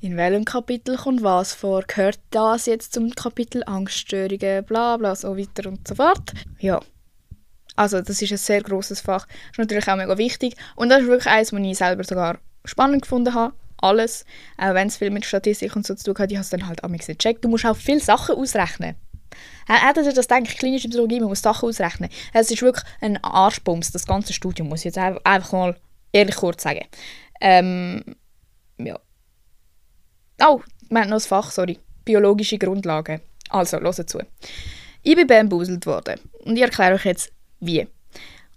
In 0.00 0.16
welchem 0.16 0.44
Kapitel 0.44 0.96
kommt 0.96 1.22
was 1.22 1.54
vor? 1.54 1.82
Gehört 1.82 2.20
das 2.30 2.66
jetzt 2.66 2.92
zum 2.92 3.10
Kapitel 3.10 3.62
Angststörungen? 3.66 4.64
Bla 4.64 4.96
bla, 4.98 5.16
so 5.16 5.36
weiter 5.36 5.68
und 5.68 5.86
so 5.88 5.96
fort. 5.96 6.32
Ja. 6.60 6.80
Also, 7.74 8.00
das 8.00 8.22
ist 8.22 8.30
ein 8.30 8.38
sehr 8.38 8.62
großes 8.62 9.00
Fach. 9.00 9.26
Das 9.26 9.52
ist 9.52 9.58
natürlich 9.58 9.88
auch 9.88 9.96
mega 9.96 10.16
wichtig. 10.16 10.56
Und 10.76 10.90
das 10.90 11.02
ist 11.02 11.08
wirklich 11.08 11.30
eines, 11.30 11.52
was 11.52 11.60
ich 11.60 11.76
selber 11.76 12.04
sogar 12.04 12.38
spannend 12.64 13.02
gefunden 13.02 13.34
habe 13.34 13.52
alles, 13.78 14.24
auch 14.56 14.74
wenn 14.74 14.88
es 14.88 14.96
viel 14.96 15.10
mit 15.10 15.24
Statistik 15.24 15.74
und 15.76 15.86
so 15.86 15.94
zu 15.94 16.12
tun 16.12 16.18
hat, 16.22 16.30
ich 16.30 16.36
habe 16.36 16.44
es 16.44 16.50
dann 16.50 16.66
halt 16.66 16.84
auch 16.84 16.88
nicht 16.88 17.06
gecheckt. 17.06 17.44
Du 17.44 17.48
musst 17.48 17.66
auch 17.66 17.76
viele 17.76 18.00
Sachen 18.00 18.36
ausrechnen. 18.36 18.96
Hättet 19.68 20.06
ihr 20.06 20.12
das 20.12 20.28
denkt, 20.28 20.56
klinische 20.56 20.88
Psychologie, 20.88 21.20
man 21.20 21.28
muss 21.28 21.42
Sachen 21.42 21.68
ausrechnen. 21.68 22.08
Es 22.32 22.50
ist 22.50 22.62
wirklich 22.62 22.84
ein 23.00 23.22
Arschbums, 23.22 23.90
das 23.90 24.06
ganze 24.06 24.32
Studium, 24.32 24.68
muss 24.68 24.80
ich 24.80 24.86
jetzt 24.86 24.98
einfach 24.98 25.52
mal 25.52 25.76
ehrlich 26.12 26.36
kurz 26.36 26.62
sagen. 26.62 26.84
Ähm, 27.40 28.02
ja. 28.78 28.98
Oh, 30.40 30.60
wir 30.88 31.00
haben 31.00 31.10
noch 31.10 31.16
ein 31.16 31.20
Fach, 31.20 31.50
sorry. 31.50 31.78
Biologische 32.04 32.58
Grundlagen. 32.58 33.20
Also, 33.48 33.80
hört 33.80 34.08
zu. 34.08 34.20
Ich 35.02 35.16
bin 35.16 35.26
bambuselt 35.26 35.84
worden. 35.86 36.20
Und 36.44 36.56
ich 36.56 36.62
erkläre 36.62 36.94
euch 36.94 37.04
jetzt, 37.04 37.32
wie 37.60 37.86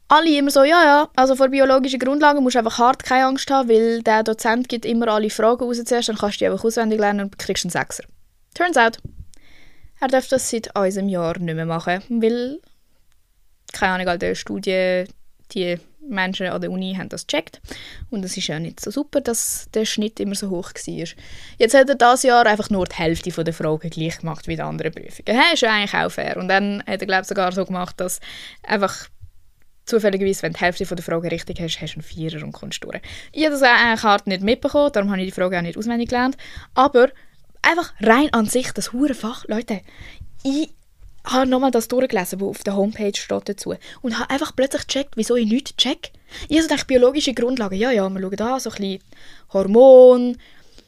alle 0.10 0.38
immer 0.38 0.52
so, 0.52 0.64
ja, 0.64 0.84
ja, 0.84 1.10
also 1.16 1.36
vor 1.36 1.50
biologischen 1.50 2.00
Grundlagen 2.00 2.44
musst 2.44 2.56
du 2.56 2.60
einfach 2.60 2.80
hart 2.80 3.04
keine 3.04 3.28
Angst 3.28 3.50
haben, 3.50 3.70
weil 3.70 4.02
der 4.02 4.24
Dozent 4.24 4.68
gibt 4.68 4.86
immer 4.86 5.08
alle 5.08 5.30
Fragen 5.30 5.64
raus 5.64 5.82
zuerst, 5.86 6.10
dann 6.10 6.18
kannst 6.18 6.36
du 6.36 6.40
die 6.40 6.48
einfach 6.48 6.66
auswendig 6.66 7.00
lernen 7.00 7.26
und 7.26 7.40
kriegst 7.40 7.64
einen 7.64 7.72
Sechser. 7.72 8.04
Turns 8.56 8.76
out, 8.76 8.98
er 10.02 10.08
darf 10.08 10.28
das 10.28 10.50
seit 10.50 10.76
unserem 10.76 11.10
Jahr 11.10 11.38
nicht 11.38 11.56
mehr 11.56 11.66
machen, 11.66 12.02
weil, 12.22 12.60
keine 13.72 13.94
Ahnung, 13.94 14.08
all 14.08 14.18
die 14.18 14.36
Studien, 14.36 15.08
die 15.54 15.78
Menschen 16.02 16.48
an 16.48 16.62
der 16.62 16.72
Uni 16.72 16.96
haben 16.98 17.10
das 17.10 17.28
gecheckt 17.28 17.62
und 18.10 18.26
es 18.26 18.36
ist 18.36 18.48
ja 18.48 18.60
nicht 18.60 18.80
so 18.80 18.90
super, 18.90 19.22
dass 19.22 19.68
der 19.76 19.86
Schnitt 19.86 20.20
immer 20.20 20.34
so 20.34 20.50
hoch 20.50 20.72
war. 20.74 21.08
Jetzt 21.60 21.74
hat 21.76 21.88
er 21.88 21.96
dieses 21.96 22.24
Jahr 22.24 22.48
einfach 22.48 22.72
nur 22.72 22.86
die 22.86 22.96
Hälfte 22.96 23.44
der 23.44 23.54
Fragen 23.54 23.90
gleich 23.92 24.18
gemacht 24.20 24.48
wie 24.48 24.56
die 24.56 24.62
anderen 24.62 24.92
Prüfungen. 24.92 25.26
Das 25.26 25.54
ist 25.54 25.62
ja 25.62 25.72
eigentlich 25.72 25.94
auch 25.94 26.10
fair. 26.10 26.38
Und 26.38 26.48
dann 26.48 26.84
hat 26.88 27.02
er, 27.02 27.06
glaube 27.06 27.22
ich, 27.22 27.28
sogar 27.28 27.52
so 27.52 27.64
gemacht, 27.64 28.00
dass 28.00 28.20
einfach 28.64 29.08
zufälligerweise, 29.90 30.44
wenn 30.44 30.54
du 30.54 30.60
die 30.60 30.66
Hälfte 30.66 30.86
der 30.86 31.04
Fragen 31.04 31.28
richtig 31.28 31.60
hast, 31.60 31.82
hast 31.82 31.94
du 31.94 31.98
einen 31.98 32.04
Vierer 32.04 32.44
und 32.44 32.52
kommst 32.52 32.84
durch. 32.84 33.02
Ich 33.32 33.44
habe 33.44 33.54
das 33.54 33.64
eigentlich 33.64 34.04
hart 34.04 34.28
nicht 34.28 34.42
mitbekommen, 34.42 34.92
darum 34.94 35.12
habe 35.12 35.22
ich 35.22 35.28
die 35.28 35.40
Frage 35.40 35.58
auch 35.58 35.62
nicht 35.62 35.78
auswendig 35.78 36.10
gelernt. 36.10 36.38
Aber 36.74 37.10
einfach 37.62 37.94
rein 38.00 38.32
an 38.32 38.46
sich, 38.46 38.72
das 38.72 38.94
Hurenfach, 38.94 39.46
Leute, 39.48 39.82
ich 40.44 40.70
habe 41.26 41.48
nochmal 41.48 41.72
das 41.72 41.88
durchgelesen, 41.88 42.40
was 42.40 42.48
auf 42.48 42.64
der 42.64 42.76
Homepage 42.76 43.16
steht 43.16 43.50
dazu 43.50 43.76
und 44.02 44.18
habe 44.18 44.30
einfach 44.30 44.56
plötzlich 44.56 44.88
gecheckt, 44.88 45.18
wieso 45.18 45.36
ich 45.36 45.48
nichts 45.48 45.76
check. 45.76 46.12
Ich 46.48 46.58
habe 46.58 46.68
gedacht, 46.68 46.88
biologische 46.88 47.34
Grundlagen, 47.34 47.78
ja, 47.78 47.92
ja, 47.92 48.08
wir 48.10 48.22
schauen 48.22 48.36
da 48.36 48.60
so 48.60 48.70
ein 48.70 48.76
bisschen 48.76 49.00
Hormon, 49.52 50.38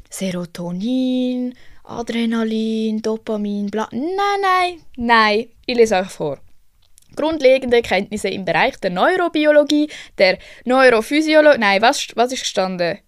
Serotonin, 0.10 1.54
Adrenalin, 1.84 3.02
Dopamin, 3.02 3.70
bla. 3.70 3.90
Nein, 3.92 4.42
nein, 4.42 4.82
nein, 4.96 5.48
ich 5.66 5.76
lese 5.76 5.96
euch 5.96 6.10
vor 6.10 6.40
grundlegende 7.15 7.82
Kenntnisse 7.82 8.30
im 8.30 8.45
Bereich 8.45 8.78
der 8.80 8.91
Neurobiologie, 8.91 9.89
der 10.17 10.38
Neurophysiologie, 10.65 11.60
nein, 11.60 11.82
was, 11.82 12.08
was 12.15 12.32
ist 12.32 12.41
gestanden? 12.41 13.00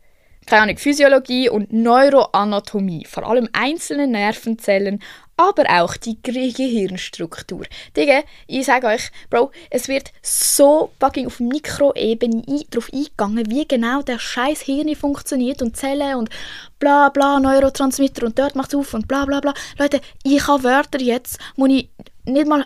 Keine 0.46 0.64
Ahnung, 0.64 0.78
Physiologie 0.78 1.50
und 1.50 1.72
Neuroanatomie, 1.72 3.06
vor 3.06 3.26
allem 3.26 3.48
einzelne 3.54 4.08
Nervenzellen, 4.08 5.02
aber 5.38 5.64
auch 5.70 5.96
die 5.96 6.22
Gehirnstruktur. 6.22 7.66
Digga, 7.96 8.24
ich 8.48 8.66
sage 8.66 8.88
euch, 8.88 9.10
Bro, 9.30 9.52
es 9.70 9.88
wird 9.88 10.12
so 10.22 10.92
fucking 11.00 11.28
auf 11.28 11.40
Mikroebene 11.40 12.44
darauf 12.70 12.92
eingegangen, 12.94 13.50
wie 13.50 13.68
genau 13.68 14.02
der 14.02 14.20
scheiß 14.20 14.62
Hirn 14.62 14.94
funktioniert 14.96 15.62
und 15.62 15.78
Zellen 15.78 16.18
und 16.18 16.30
bla 16.78 17.10
bla, 17.10 17.40
Neurotransmitter 17.40 18.26
und 18.26 18.38
dort 18.38 18.56
macht 18.56 18.74
es 18.74 18.76
auf 18.76 18.94
und 18.94 19.08
bla 19.08 19.26
bla 19.26 19.40
bla. 19.40 19.54
Leute, 19.80 20.02
ich 20.24 20.46
habe 20.48 20.64
Wörter 20.64 21.00
jetzt, 21.00 21.40
wo 21.56 21.66
ich 21.66 21.90
nicht 22.26 22.48
mal 22.48 22.66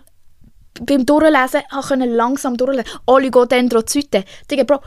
beim 0.86 1.06
Durchlesen 1.06 1.62
konnte 1.70 2.06
ich 2.06 2.12
langsam 2.12 2.58
durchlesen. 2.58 2.90
Oligodendrozyten. 3.06 4.24
Digga, 4.50 4.64
Bro, 4.64 4.82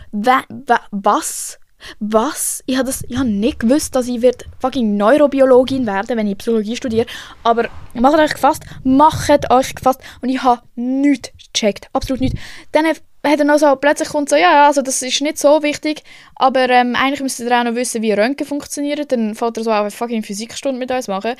was? 0.90 1.58
Was? 1.98 2.62
Ich 2.66 2.76
habe 2.76 2.90
hab 2.90 3.26
nicht 3.26 3.60
gewusst, 3.60 3.94
dass 3.94 4.06
ich 4.06 4.20
wird 4.22 4.44
fucking 4.60 4.96
Neurobiologin 4.96 5.86
werden, 5.86 6.16
wenn 6.16 6.26
ich 6.26 6.38
Psychologie 6.38 6.76
studiere. 6.76 7.06
Aber 7.42 7.68
macht 7.94 8.18
euch 8.18 8.34
gefasst, 8.34 8.64
macht 8.84 9.50
euch 9.50 9.74
gefasst. 9.74 10.00
Und 10.20 10.28
ich 10.28 10.42
habe 10.42 10.62
nichts 10.74 11.30
gecheckt, 11.52 11.88
absolut 11.92 12.20
nichts. 12.20 12.38
Dann 12.72 12.86
hat 12.86 13.00
er 13.22 13.44
noch 13.44 13.58
so, 13.58 13.74
plötzlich 13.76 14.08
kommt 14.08 14.28
so, 14.28 14.36
ja, 14.36 14.66
also 14.66 14.82
das 14.82 15.02
ist 15.02 15.20
nicht 15.20 15.38
so 15.38 15.62
wichtig, 15.62 16.02
aber 16.36 16.68
ähm, 16.68 16.96
eigentlich 16.96 17.20
müsst 17.20 17.40
ihr 17.40 17.58
auch 17.58 17.64
noch 17.64 17.74
wissen, 17.74 18.02
wie 18.02 18.12
Röntgen 18.12 18.46
funktioniert. 18.46 19.10
Dann 19.12 19.34
fällt 19.34 19.56
er 19.56 19.64
so 19.64 19.70
auch 19.70 19.80
eine 19.80 19.90
fucking 19.90 20.22
Physikstunde 20.22 20.78
mit 20.78 20.90
uns 20.90 21.08
machen. 21.08 21.34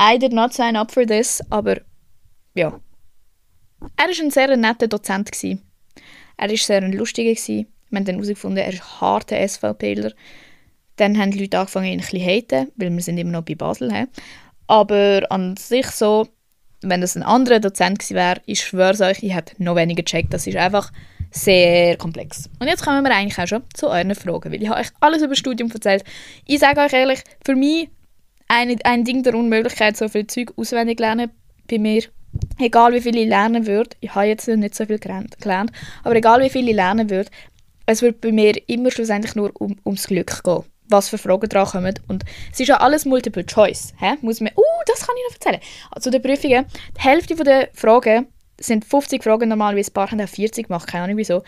I 0.00 0.18
did 0.18 0.32
not 0.32 0.52
sign 0.52 0.76
up 0.76 0.92
for 0.92 1.06
this, 1.06 1.42
aber 1.50 1.78
ja, 2.54 2.80
er 3.96 4.06
war 4.06 4.24
ein 4.24 4.30
sehr 4.30 4.56
netter 4.56 4.88
Dozent. 4.88 5.30
Er 6.36 6.48
war 6.48 6.56
sehr 6.56 6.80
lustiger. 6.88 7.30
Wir 7.30 7.66
haben 7.94 8.04
dann 8.04 8.16
herausgefunden, 8.16 8.58
er 8.58 8.72
ist 8.72 8.82
ein 8.82 9.00
harter 9.00 9.48
SVPler. 9.48 10.12
Dann 10.96 11.18
haben 11.18 11.30
die 11.30 11.40
Leute 11.40 11.58
angefangen, 11.58 11.86
ihn 11.86 11.92
ein 11.92 12.06
bisschen 12.06 12.20
zu 12.20 12.26
haten, 12.26 12.72
weil 12.76 12.90
wir 12.92 13.02
sind 13.02 13.18
immer 13.18 13.32
noch 13.32 13.42
bei 13.42 13.54
Basel. 13.54 13.92
He. 13.92 14.04
Aber 14.66 15.22
an 15.30 15.56
sich 15.56 15.86
so, 15.86 16.28
wenn 16.82 17.00
das 17.00 17.16
ein 17.16 17.22
anderer 17.22 17.60
Dozent 17.60 17.98
gewesen 17.98 18.14
wäre, 18.14 18.40
ich 18.46 18.60
schwöre 18.60 19.04
euch, 19.04 19.22
ich 19.22 19.34
hätte 19.34 19.62
noch 19.62 19.76
weniger 19.76 20.02
gecheckt. 20.02 20.32
Das 20.32 20.46
ist 20.46 20.56
einfach 20.56 20.90
sehr 21.30 21.96
komplex. 21.96 22.48
Und 22.60 22.68
jetzt 22.68 22.84
kommen 22.84 23.04
wir 23.04 23.14
eigentlich 23.14 23.38
auch 23.38 23.48
schon 23.48 23.64
zu 23.74 23.88
euren 23.88 24.14
Fragen, 24.14 24.52
weil 24.52 24.62
ich 24.62 24.68
habe 24.68 24.80
euch 24.80 24.90
alles 25.00 25.18
über 25.18 25.30
das 25.30 25.38
Studium 25.38 25.70
erzählt. 25.70 26.04
Ich 26.46 26.60
sage 26.60 26.80
euch 26.80 26.92
ehrlich, 26.92 27.22
für 27.44 27.56
mich 27.56 27.88
ein, 28.46 28.76
ein 28.84 29.04
Ding 29.04 29.22
der 29.22 29.34
Unmöglichkeit, 29.34 29.96
so 29.96 30.08
viel 30.08 30.26
Zeug 30.26 30.52
auswendig 30.56 31.00
lernen 31.00 31.30
bei 31.68 31.78
mir 31.78 32.04
egal 32.58 32.92
wie 32.92 33.00
viel 33.00 33.16
ich 33.16 33.28
lernen 33.28 33.66
würde, 33.66 33.90
ich 34.00 34.14
habe 34.14 34.26
jetzt 34.26 34.48
nicht 34.48 34.74
so 34.74 34.86
viel 34.86 34.98
gelernt, 34.98 35.36
aber 36.02 36.16
egal 36.16 36.42
wie 36.42 36.50
viel 36.50 36.68
ich 36.68 36.74
lernen 36.74 37.10
würde, 37.10 37.30
es 37.86 38.02
wird 38.02 38.20
bei 38.20 38.32
mir 38.32 38.54
immer 38.68 38.90
schlussendlich 38.90 39.34
nur 39.34 39.50
um, 39.60 39.76
ums 39.84 40.06
Glück 40.06 40.42
gehen. 40.42 40.64
was 40.88 41.08
für 41.08 41.18
Fragen 41.18 41.48
dran 41.48 41.66
kommen. 41.66 41.94
Und 42.08 42.24
es 42.52 42.60
ist 42.60 42.68
ja 42.68 42.76
alles 42.76 43.04
Multiple 43.04 43.44
Choice. 43.44 43.94
Hä? 43.98 44.14
Muss 44.20 44.40
man, 44.40 44.52
uh, 44.56 44.82
das 44.86 45.06
kann 45.06 45.14
ich 45.16 45.32
noch 45.32 45.40
erzählen. 45.40 45.60
Also 45.90 46.10
der 46.10 46.18
Prüfungen, 46.18 46.66
die 46.96 47.00
Hälfte 47.00 47.34
der 47.36 47.68
Fragen 47.72 48.26
sind 48.60 48.84
50 48.84 49.22
Fragen 49.22 49.48
normalerweise, 49.48 49.90
ein 49.90 49.94
paar 49.94 50.10
haben 50.10 50.20
auch 50.20 50.28
40 50.28 50.68
gemacht, 50.68 50.86
keine 50.86 51.04
Ahnung 51.04 51.16
wieso. 51.16 51.42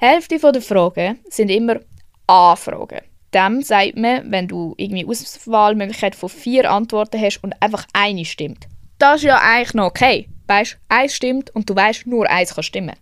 Die 0.00 0.06
Hälfte 0.06 0.38
der 0.38 0.62
Fragen 0.62 1.18
sind 1.28 1.50
immer 1.50 1.80
A-Fragen. 2.26 3.00
Dem 3.34 3.62
sagt 3.62 3.96
man, 3.96 4.30
wenn 4.30 4.48
du 4.48 4.74
irgendwie 4.76 5.06
Auswahlmöglichkeit 5.06 6.14
von 6.14 6.28
vier 6.28 6.70
Antworten 6.70 7.20
hast 7.20 7.42
und 7.42 7.54
einfach 7.60 7.86
eine 7.92 8.24
stimmt. 8.24 8.66
Das 9.00 9.16
ist 9.16 9.24
ja 9.24 9.40
eigentlich 9.40 9.74
noch 9.74 9.86
okay. 9.86 10.28
Weißt, 10.46 10.78
eins 10.88 11.14
stimmt 11.14 11.54
und 11.54 11.68
du 11.70 11.74
weißt, 11.74 12.06
nur 12.06 12.28
eins 12.28 12.54
kann 12.54 12.62
stimmen. 12.62 12.94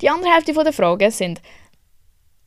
Die 0.00 0.10
andere 0.10 0.32
Hälfte 0.32 0.52
der 0.52 0.72
Fragen 0.72 1.10
sind 1.10 1.40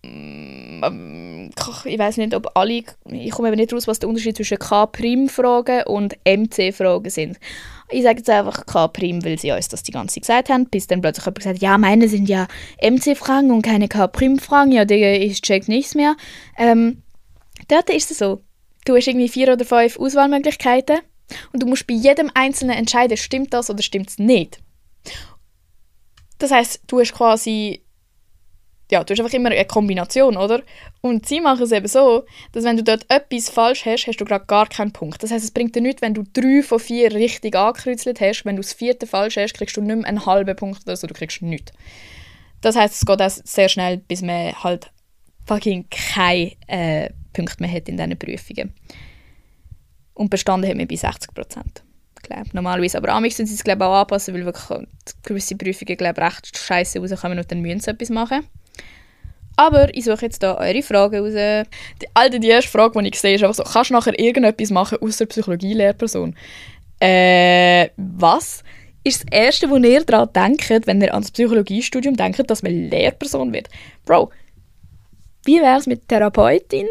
mm, 0.03 1.47
ich 1.85 1.97
weiß 1.97 2.17
nicht, 2.17 2.35
ob 2.35 2.51
alle, 2.55 2.83
ich 3.09 3.31
komme 3.31 3.47
eben 3.47 3.57
nicht 3.57 3.73
raus, 3.73 3.87
was 3.87 3.99
der 3.99 4.09
Unterschied 4.09 4.35
zwischen 4.35 4.59
K-Prim-Fragen 4.59 5.83
und 5.83 6.17
MC-Fragen 6.25 7.09
sind. 7.09 7.39
Ich 7.89 8.03
sage 8.03 8.17
jetzt 8.17 8.29
einfach 8.29 8.65
K-Prim, 8.65 9.23
weil 9.23 9.39
sie 9.39 9.51
uns 9.51 9.69
das 9.69 9.83
die 9.83 9.91
ganze 9.91 10.15
Zeit 10.15 10.23
gesagt 10.23 10.49
haben, 10.49 10.65
bis 10.65 10.87
dann 10.87 11.01
plötzlich 11.01 11.25
jemand 11.25 11.39
gesagt 11.39 11.61
ja, 11.61 11.77
meine 11.77 12.09
sind 12.09 12.27
ja 12.27 12.47
MC-Fragen 12.81 13.51
und 13.51 13.61
keine 13.61 13.87
K-Prim-Fragen, 13.87 14.71
ja, 14.71 14.85
Digga, 14.85 15.11
ich 15.11 15.41
check 15.41 15.67
nichts 15.67 15.95
mehr. 15.95 16.15
Ähm, 16.57 17.03
dort 17.69 17.89
ist 17.89 18.11
es 18.11 18.17
so, 18.17 18.41
du 18.85 18.95
hast 18.95 19.07
irgendwie 19.07 19.29
vier 19.29 19.53
oder 19.53 19.65
fünf 19.65 19.97
Auswahlmöglichkeiten 19.97 20.97
und 21.53 21.63
du 21.63 21.67
musst 21.67 21.87
bei 21.87 21.93
jedem 21.93 22.31
Einzelnen 22.33 22.77
entscheiden, 22.77 23.17
stimmt 23.17 23.53
das 23.53 23.69
oder 23.69 23.81
stimmt 23.81 24.09
es 24.09 24.19
nicht. 24.19 24.59
Das 26.39 26.51
heißt, 26.51 26.81
du 26.87 26.99
hast 26.99 27.13
quasi 27.13 27.81
ja, 28.89 29.03
du 29.03 29.11
hast 29.11 29.19
einfach 29.19 29.33
immer 29.33 29.51
eine 29.51 29.65
Kombination, 29.65 30.37
oder? 30.37 30.63
Und 31.01 31.27
sie 31.27 31.41
machen 31.41 31.63
es 31.63 31.71
eben 31.71 31.87
so, 31.87 32.23
dass 32.53 32.63
wenn 32.63 32.77
du 32.77 32.83
dort 32.83 33.05
etwas 33.09 33.49
falsch 33.49 33.85
hast, 33.85 34.07
hast 34.07 34.17
du 34.17 34.25
gerade 34.25 34.45
gar 34.45 34.67
keinen 34.67 34.93
Punkt. 34.93 35.21
Das 35.21 35.31
heißt, 35.31 35.43
es 35.43 35.51
bringt 35.51 35.75
dir 35.75 35.81
nichts, 35.81 36.01
wenn 36.01 36.13
du 36.13 36.23
drei 36.31 36.63
von 36.63 36.79
vier 36.79 37.13
richtig 37.13 37.55
angekreuzelt 37.55 38.21
hast. 38.21 38.45
Wenn 38.45 38.55
du 38.55 38.61
das 38.61 38.73
vierte 38.73 39.05
falsch 39.05 39.35
hast, 39.35 39.55
kriegst 39.55 39.75
du 39.75 39.81
nicht 39.81 39.95
mehr 39.95 40.07
einen 40.07 40.25
halben 40.25 40.55
Punkt 40.55 40.83
oder 40.85 40.95
so, 40.95 41.05
du 41.05 41.13
kriegst 41.13 41.41
nichts. 41.41 41.73
Das 42.61 42.75
heißt, 42.75 42.95
es 42.95 43.05
geht 43.05 43.21
auch 43.21 43.29
sehr 43.29 43.69
schnell, 43.69 43.97
bis 43.97 44.21
man 44.21 44.53
halt 44.63 44.89
fucking 45.45 45.87
keine 45.89 46.53
äh, 46.67 47.09
Punkte 47.33 47.61
mehr 47.61 47.71
hat 47.71 47.89
in 47.89 47.97
diesen 47.97 48.17
Prüfungen. 48.17 48.73
Und 50.17 50.29
bestanden 50.29 50.69
hat 50.69 50.77
man 50.77 50.87
bei 50.87 50.95
60 50.95 51.33
Prozent. 51.33 51.83
Normalerweise. 52.51 52.97
Aber 52.97 53.09
amix 53.09 53.37
müssen 53.37 53.47
sie 53.47 53.55
es 53.55 53.63
glaube 53.63 53.85
auch 53.85 54.01
anpassen, 54.01 54.33
weil 54.33 54.45
wirklich 54.45 54.87
gewisse 55.23 55.55
Prüfungen 55.55 55.95
glaube 55.95 56.21
recht 56.21 56.57
scheiße 56.57 56.99
rauskommen 56.99 57.39
und 57.39 57.49
dann 57.49 57.61
müssen 57.61 57.79
sie 57.79 57.91
etwas 57.91 58.09
machen. 58.09 58.45
Aber 59.55 59.93
ich 59.95 60.05
suche 60.05 60.25
jetzt 60.25 60.43
hier 60.43 60.57
eure 60.57 60.83
Fragen 60.83 61.19
raus. 61.19 61.33
Die, 61.33 62.07
Alter, 62.13 62.39
die 62.39 62.49
erste 62.49 62.69
Frage, 62.69 63.01
die 63.01 63.09
ich 63.09 63.19
sehe, 63.19 63.35
ist 63.35 63.43
einfach 63.43 63.55
so, 63.55 63.63
kannst 63.63 63.89
du 63.89 63.93
nachher 63.93 64.19
irgendetwas 64.19 64.69
machen 64.69 64.99
außer 65.01 65.25
Psychologie-Lehrperson? 65.25 66.35
Äh, 66.99 67.89
was? 67.95 68.63
Ist 69.03 69.23
das 69.23 69.31
Erste, 69.31 69.69
wo 69.69 69.77
ihr 69.77 70.03
daran 70.03 70.29
denkt, 70.33 70.85
wenn 70.85 71.01
ihr 71.01 71.13
an 71.13 71.21
das 71.21 71.31
Psychologiestudium 71.31 72.15
denkt, 72.15 72.49
dass 72.49 72.61
man 72.61 72.89
Lehrperson 72.89 73.53
wird? 73.53 73.69
Bro, 74.05 74.31
wie 75.45 75.61
wäre 75.61 75.79
es 75.79 75.87
mit 75.87 76.07
Therapeutin? 76.07 76.87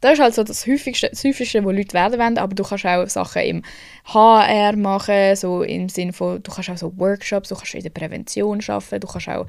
Das 0.00 0.12
ist 0.12 0.20
halt 0.20 0.34
so 0.34 0.44
das 0.44 0.66
Häufigste, 0.66 1.08
das 1.10 1.24
Häufigste, 1.24 1.64
wo 1.64 1.70
Leute 1.70 1.94
werden 1.94 2.18
wollen, 2.18 2.38
aber 2.38 2.54
du 2.54 2.62
kannst 2.62 2.86
auch 2.86 3.08
Sachen 3.08 3.42
im 3.42 3.62
HR 4.04 4.76
machen, 4.76 5.34
so 5.34 5.62
im 5.62 5.88
Sinne 5.88 6.12
von, 6.12 6.42
du 6.42 6.52
kannst 6.52 6.70
auch 6.70 6.76
so 6.76 6.96
Workshops, 6.98 7.48
du 7.48 7.56
kannst 7.56 7.74
in 7.74 7.82
der 7.82 7.90
Prävention 7.90 8.60
arbeiten, 8.68 9.00
du 9.00 9.08
kannst 9.08 9.28
auch 9.28 9.46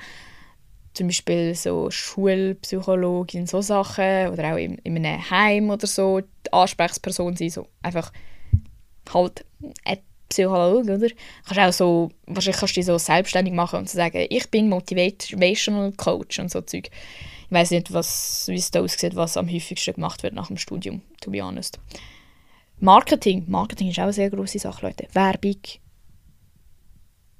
zum 0.93 1.07
Beispiel 1.07 1.53
so 1.55 1.91
Schulpsychologin, 1.91 3.45
so 3.45 3.61
Sachen, 3.61 4.29
oder 4.29 4.53
auch 4.53 4.57
in, 4.57 4.79
in 4.79 4.97
einem 4.97 5.29
Heim 5.29 5.69
oder 5.69 5.87
so, 5.87 6.19
die 6.21 6.51
Ansprechperson 6.51 7.35
sein, 7.35 7.49
so 7.49 7.67
einfach 7.83 8.11
halt 9.13 9.45
ein 9.85 9.99
Psychologe, 10.29 10.95
oder? 10.95 11.07
Kannst 11.45 11.59
auch 11.59 11.73
so, 11.73 12.11
wahrscheinlich 12.27 12.59
kannst 12.59 12.75
du 12.75 12.79
dich 12.79 12.85
so 12.85 12.97
selbstständig 12.97 13.53
machen 13.53 13.79
und 13.79 13.89
sagen, 13.89 14.25
ich 14.29 14.49
bin 14.49 14.69
Motivational 14.69 15.91
Coach 15.93 16.39
und 16.39 16.51
so 16.51 16.61
Zeug. 16.61 16.89
Ich 17.49 17.53
weiß 17.53 17.71
nicht, 17.71 17.91
wie 17.91 18.55
es 18.55 18.71
da 18.71 18.81
aussieht, 18.81 19.15
was 19.15 19.37
am 19.37 19.49
häufigsten 19.51 19.95
gemacht 19.95 20.23
wird 20.23 20.33
nach 20.33 20.47
dem 20.47 20.57
Studium, 20.57 21.01
to 21.21 21.31
be 21.31 21.43
honest. 21.43 21.79
Marketing. 22.79 23.45
Marketing 23.47 23.89
ist 23.89 23.99
auch 23.99 24.03
eine 24.03 24.13
sehr 24.13 24.29
grosse 24.29 24.59
Sache, 24.59 24.85
Leute. 24.85 25.07
Werbung. 25.13 25.57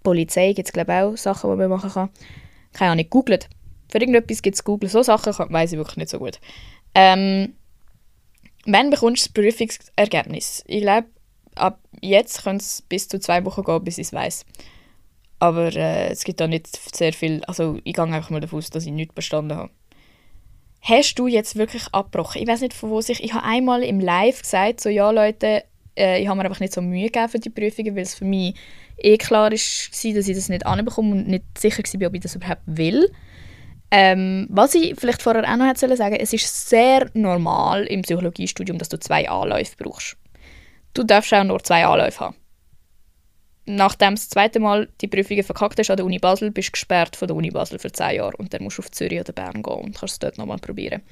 Polizei 0.04 0.54
gibt 0.54 0.68
es, 0.68 0.74
glaube 0.74 0.92
ich, 0.92 0.98
auch 0.98 1.18
Sachen, 1.18 1.52
die 1.52 1.58
man 1.58 1.70
machen 1.70 1.92
kann 1.92 2.10
keine 2.74 2.92
Ahnung, 2.92 3.10
googelt. 3.10 3.50
Für 3.90 3.98
irgendetwas 3.98 4.42
gibt 4.42 4.56
es 4.56 4.64
Google. 4.64 4.90
So 4.90 5.02
Sachen 5.02 5.34
weiß 5.34 5.72
ich 5.72 5.78
wirklich 5.78 5.98
nicht 5.98 6.10
so 6.10 6.20
gut. 6.20 6.40
Ähm, 6.94 7.56
wann 8.66 8.90
bekommst 8.90 9.38
du 9.38 9.42
das 9.42 9.58
Prüfungsergebnis? 9.58 10.64
Ich 10.68 10.82
glaube, 10.82 11.08
ab 11.56 11.80
jetzt 12.02 12.44
könnte 12.44 12.64
es 12.64 12.84
bis 12.84 13.08
zu 13.08 13.20
zwei 13.20 13.44
Wochen 13.46 13.64
gehen, 13.64 13.84
bis 13.84 13.98
ich 13.98 14.08
es 14.08 14.14
weiss. 14.14 14.46
Aber 15.40 15.74
äh, 15.76 16.10
es 16.10 16.24
gibt 16.24 16.40
da 16.40 16.48
nicht 16.48 16.68
sehr 16.96 17.14
viel. 17.14 17.44
Also 17.46 17.80
ich 17.84 17.94
gehe 17.94 18.04
einfach 18.04 18.30
mal 18.30 18.42
davon 18.42 18.60
aus, 18.60 18.70
dass 18.70 18.86
ich 18.86 18.92
nichts 18.92 19.16
bestanden 19.16 19.58
habe. 19.58 19.72
Hast 20.82 21.16
du 21.16 21.28
jetzt 21.28 21.56
wirklich 21.56 21.84
abgebrochen? 21.92 22.42
Ich 22.42 22.48
weiß 22.48 22.62
nicht, 22.62 22.74
von 22.74 22.90
wo 22.90 23.02
sich. 23.02 23.24
Ich 23.24 23.34
habe 23.34 23.44
einmal 23.46 23.84
im 23.84 24.00
Live 24.00 24.42
gesagt, 24.42 24.82
so 24.82 24.90
ja 24.90 25.12
Leute, 25.12 25.64
äh, 25.98 26.22
ich 26.22 26.28
habe 26.28 26.38
mir 26.38 26.46
einfach 26.46 26.60
nicht 26.60 26.74
so 26.74 26.82
Mühe 26.82 27.06
gegeben 27.06 27.30
für 27.30 27.40
die 27.40 27.50
Prüfungen, 27.50 27.96
weil 27.96 28.04
es 28.04 28.16
für 28.16 28.26
mich 28.26 28.56
eh 28.98 29.18
klar 29.18 29.44
war, 29.44 29.50
dass 29.50 30.04
ich 30.04 30.14
das 30.14 30.50
nicht 30.50 30.66
anbekomme 30.66 31.12
und 31.12 31.28
nicht 31.28 31.44
sicher 31.58 31.84
war, 31.84 32.08
ob 32.08 32.14
ich 32.14 32.22
das 32.22 32.36
überhaupt 32.36 32.62
will. 32.66 33.10
Ähm, 33.92 34.48
was 34.50 34.76
ich 34.76 34.96
vielleicht 35.00 35.22
vorher 35.22 35.44
auch 35.52 35.58
noch 35.58 35.66
hätte 35.66 35.96
sagen 35.98 36.18
es 36.20 36.32
ist 36.32 36.70
sehr 36.70 37.10
normal 37.14 37.86
im 37.86 38.04
Psychologiestudium, 38.04 38.78
dass 38.78 38.90
du 38.90 39.00
zwei 39.00 39.28
Anläufe 39.28 39.76
brauchst. 39.78 40.16
Du 40.94 41.04
darfst 41.04 41.34
auch 41.34 41.44
nur 41.44 41.64
zwei 41.64 41.86
Anläufe 41.86 42.20
haben. 42.20 42.36
Nachdem 43.72 44.16
das 44.16 44.30
zweite 44.30 44.60
Mal 44.60 44.90
die 45.00 45.08
Prüfungen 45.08 45.44
verkackt 45.44 45.78
hast 45.78 45.92
an 45.92 45.98
der 45.98 46.06
Uni 46.08 46.18
Basel, 46.18 46.50
bist 46.50 46.70
du 46.70 46.72
gesperrt 46.72 47.16
von 47.16 47.28
der 47.28 47.38
Uni 47.38 47.52
Basel 47.52 47.78
für 47.78 47.92
zwei 47.92 48.16
Jahre 48.16 48.36
und 48.38 48.52
dann 48.52 48.64
musst 48.64 48.80
du 48.80 48.82
auf 48.82 48.90
Zürich 48.90 49.20
oder 49.20 49.32
Bern 49.32 49.62
gehen 49.62 49.74
und 49.74 49.96
kannst 49.96 50.14
es 50.14 50.20
dort 50.20 50.40
nochmal 50.40 50.58
probieren. 50.58 51.04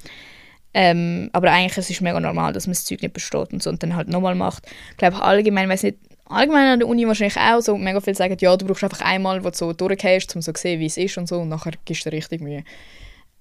Ähm, 0.73 1.29
aber 1.33 1.51
eigentlich 1.51 1.77
ist 1.77 1.91
es 1.91 2.01
mega 2.01 2.19
normal, 2.19 2.53
dass 2.53 2.65
man 2.65 2.73
das 2.73 2.83
Zeug 2.83 3.03
nicht 3.03 3.13
besteht 3.13 3.53
und 3.53 3.61
so 3.61 3.69
und 3.69 3.83
dann 3.83 3.95
halt 3.95 4.07
nochmal 4.07 4.33
macht. 4.33 4.65
Ich 4.89 4.97
glaube 4.97 5.21
allgemein, 5.21 5.69
weiß 5.69 5.83
nicht, 5.83 5.99
allgemein 6.25 6.65
an 6.65 6.79
der 6.79 6.87
Uni 6.87 7.05
wahrscheinlich 7.05 7.37
auch 7.37 7.61
so 7.61 7.77
mega 7.77 8.01
viel 8.01 8.15
sagen, 8.15 8.35
ja, 8.39 8.57
du 8.57 8.65
brauchst 8.65 8.83
einfach 8.83 9.01
einmal, 9.01 9.43
wo 9.43 9.51
du 9.51 9.55
so 9.55 9.71
durchgehst, 9.71 10.35
um 10.35 10.41
so 10.41 10.51
zu 10.51 10.59
sehen, 10.59 10.79
wie 10.79 10.87
es 10.87 10.97
ist 10.97 11.15
und 11.19 11.27
so 11.27 11.39
und 11.41 11.49
nachher 11.49 11.73
gibst 11.85 12.07
du 12.07 12.11
richtig 12.11 12.41
Mühe. 12.41 12.63